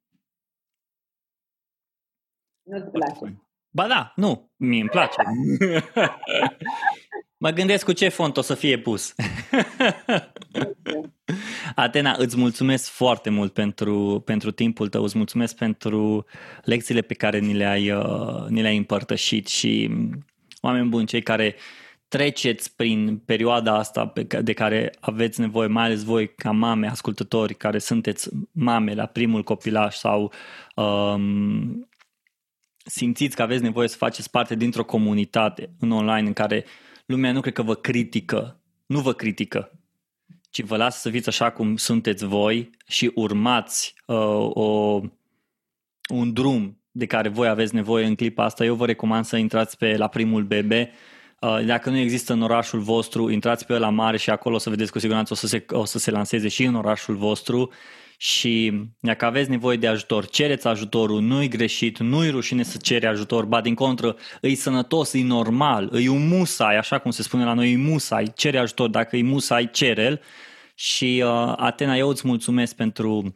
Nu-ți 2.64 2.90
place? 2.90 3.38
Ba 3.70 3.86
da, 3.86 4.12
nu, 4.16 4.50
mie 4.56 4.80
îmi 4.80 4.88
place. 4.88 5.16
mă 7.44 7.50
gândesc 7.50 7.84
cu 7.84 7.92
ce 7.92 8.08
font 8.08 8.36
o 8.36 8.40
să 8.40 8.54
fie 8.54 8.78
pus. 8.78 9.14
Atena, 11.74 12.14
îți 12.18 12.36
mulțumesc 12.36 12.90
foarte 12.90 13.30
mult 13.30 13.52
pentru, 13.52 14.22
pentru 14.24 14.50
timpul 14.50 14.88
tău, 14.88 15.02
îți 15.02 15.16
mulțumesc 15.16 15.56
pentru 15.56 16.24
lecțiile 16.64 17.00
pe 17.00 17.14
care 17.14 17.38
ni 17.38 17.54
le-ai, 17.54 17.90
uh, 17.90 18.46
ni 18.48 18.60
le-ai 18.60 18.76
împărtășit 18.76 19.46
și 19.46 19.86
mm, 19.90 20.24
oameni 20.60 20.88
buni, 20.88 21.06
cei 21.06 21.22
care 21.22 21.54
treceți 22.08 22.76
prin 22.76 23.18
perioada 23.24 23.76
asta 23.76 24.06
pe, 24.06 24.22
de 24.22 24.52
care 24.52 24.92
aveți 25.00 25.40
nevoie, 25.40 25.68
mai 25.68 25.84
ales 25.84 26.02
voi 26.02 26.34
ca 26.34 26.50
mame, 26.50 26.88
ascultători 26.88 27.54
care 27.54 27.78
sunteți 27.78 28.28
mame 28.52 28.94
la 28.94 29.06
primul 29.06 29.42
copilaș 29.42 29.96
sau 29.96 30.32
um, 30.74 31.88
simțiți 32.84 33.36
că 33.36 33.42
aveți 33.42 33.62
nevoie 33.62 33.88
să 33.88 33.96
faceți 33.96 34.30
parte 34.30 34.54
dintr-o 34.54 34.84
comunitate 34.84 35.74
în 35.78 35.90
online 35.90 36.26
în 36.26 36.32
care 36.32 36.64
lumea 37.06 37.32
nu 37.32 37.40
cred 37.40 37.52
că 37.52 37.62
vă 37.62 37.74
critică, 37.74 38.60
nu 38.86 39.00
vă 39.00 39.12
critică, 39.12 39.70
ci 40.50 40.62
vă 40.62 40.76
lasă 40.76 40.98
să 40.98 41.10
fiți 41.10 41.28
așa 41.28 41.50
cum 41.50 41.76
sunteți 41.76 42.24
voi 42.24 42.70
și 42.86 43.10
urmați 43.14 43.94
uh, 44.06 44.48
o, 44.50 45.00
un 46.08 46.32
drum 46.32 46.78
de 46.90 47.06
care 47.06 47.28
voi 47.28 47.48
aveți 47.48 47.74
nevoie 47.74 48.06
în 48.06 48.14
clipa 48.14 48.44
asta, 48.44 48.64
eu 48.64 48.74
vă 48.74 48.86
recomand 48.86 49.24
să 49.24 49.36
intrați 49.36 49.76
pe 49.76 49.96
la 49.96 50.08
primul 50.08 50.42
bebe. 50.42 50.92
Uh, 51.40 51.64
dacă 51.64 51.90
nu 51.90 51.96
există 51.96 52.32
în 52.32 52.42
orașul 52.42 52.80
vostru, 52.80 53.30
intrați 53.30 53.66
pe 53.66 53.78
la 53.78 53.90
mare 53.90 54.16
și 54.16 54.30
acolo 54.30 54.54
o 54.54 54.58
să 54.58 54.70
vedeți 54.70 54.92
cu 54.92 54.98
siguranță 54.98 55.32
o 55.32 55.36
să 55.36 55.46
se, 55.46 55.64
o 55.70 55.84
să 55.84 55.98
se 55.98 56.10
lanseze 56.10 56.48
și 56.48 56.64
în 56.64 56.74
orașul 56.74 57.16
vostru 57.16 57.72
și 58.16 58.72
dacă 59.00 59.24
aveți 59.24 59.50
nevoie 59.50 59.76
de 59.76 59.86
ajutor, 59.86 60.26
cereți 60.26 60.66
ajutorul, 60.66 61.20
nu-i 61.20 61.48
greșit, 61.48 61.98
nu-i 61.98 62.30
rușine 62.30 62.62
să 62.62 62.78
cere 62.82 63.06
ajutor, 63.06 63.44
ba 63.44 63.60
din 63.60 63.74
contră, 63.74 64.16
îi 64.40 64.54
sănătos, 64.54 65.12
e 65.12 65.22
normal, 65.22 65.88
îi 65.90 66.08
un 66.08 66.28
musai, 66.28 66.76
așa 66.76 66.98
cum 66.98 67.10
se 67.10 67.22
spune 67.22 67.44
la 67.44 67.52
noi, 67.52 67.72
e 67.72 67.76
musai, 67.76 68.32
cere 68.34 68.58
ajutor, 68.58 68.88
dacă 68.88 69.16
e 69.16 69.22
musai, 69.22 69.70
cere-l. 69.70 70.20
Și 70.74 71.22
uh, 71.24 71.52
Atena, 71.56 71.96
eu 71.96 72.08
îți 72.08 72.26
mulțumesc 72.26 72.76
pentru 72.76 73.34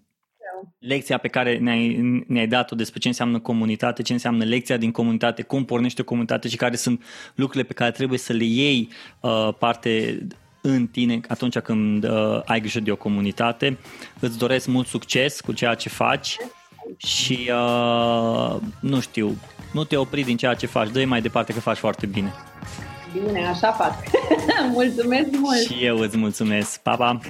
lecția 0.78 1.18
pe 1.18 1.28
care 1.28 1.58
ne-ai, 1.58 2.00
ne-ai 2.26 2.46
dat-o 2.46 2.76
despre 2.76 2.98
ce 2.98 3.08
înseamnă 3.08 3.38
comunitate, 3.38 4.02
ce 4.02 4.12
înseamnă 4.12 4.44
lecția 4.44 4.76
din 4.76 4.90
comunitate, 4.90 5.42
cum 5.42 5.64
pornește 5.64 6.00
o 6.00 6.04
comunitate 6.04 6.48
și 6.48 6.56
care 6.56 6.76
sunt 6.76 7.02
lucrurile 7.34 7.68
pe 7.68 7.74
care 7.74 7.90
trebuie 7.90 8.18
să 8.18 8.32
le 8.32 8.44
iei 8.44 8.88
uh, 9.20 9.48
parte 9.58 10.18
în 10.70 10.86
tine 10.86 11.20
atunci 11.28 11.58
când 11.58 12.04
uh, 12.04 12.40
ai 12.44 12.60
grijă 12.60 12.80
de 12.80 12.90
o 12.90 12.96
comunitate. 12.96 13.78
Îți 14.20 14.38
doresc 14.38 14.66
mult 14.66 14.86
succes 14.86 15.40
cu 15.40 15.52
ceea 15.52 15.74
ce 15.74 15.88
faci 15.88 16.36
și 16.96 17.50
uh, 17.52 18.56
nu 18.80 19.00
știu, 19.00 19.36
nu 19.72 19.84
te 19.84 19.96
opri 19.96 20.22
din 20.22 20.36
ceea 20.36 20.54
ce 20.54 20.66
faci, 20.66 20.90
dă 20.90 21.04
mai 21.04 21.20
departe 21.20 21.52
că 21.52 21.60
faci 21.60 21.76
foarte 21.76 22.06
bine. 22.06 22.32
Bine, 23.12 23.46
așa 23.46 23.72
fac. 23.72 23.94
mulțumesc 24.72 25.28
mult! 25.30 25.58
Și 25.58 25.84
eu 25.84 25.98
îți 25.98 26.16
mulțumesc. 26.16 26.80
Pa, 26.80 26.96
pa! 26.96 26.96
pa. 26.96 27.20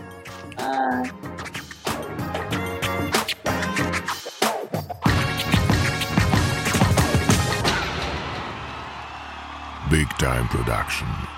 Big 9.91 10.07
Time 10.19 10.47
Production 10.51 11.38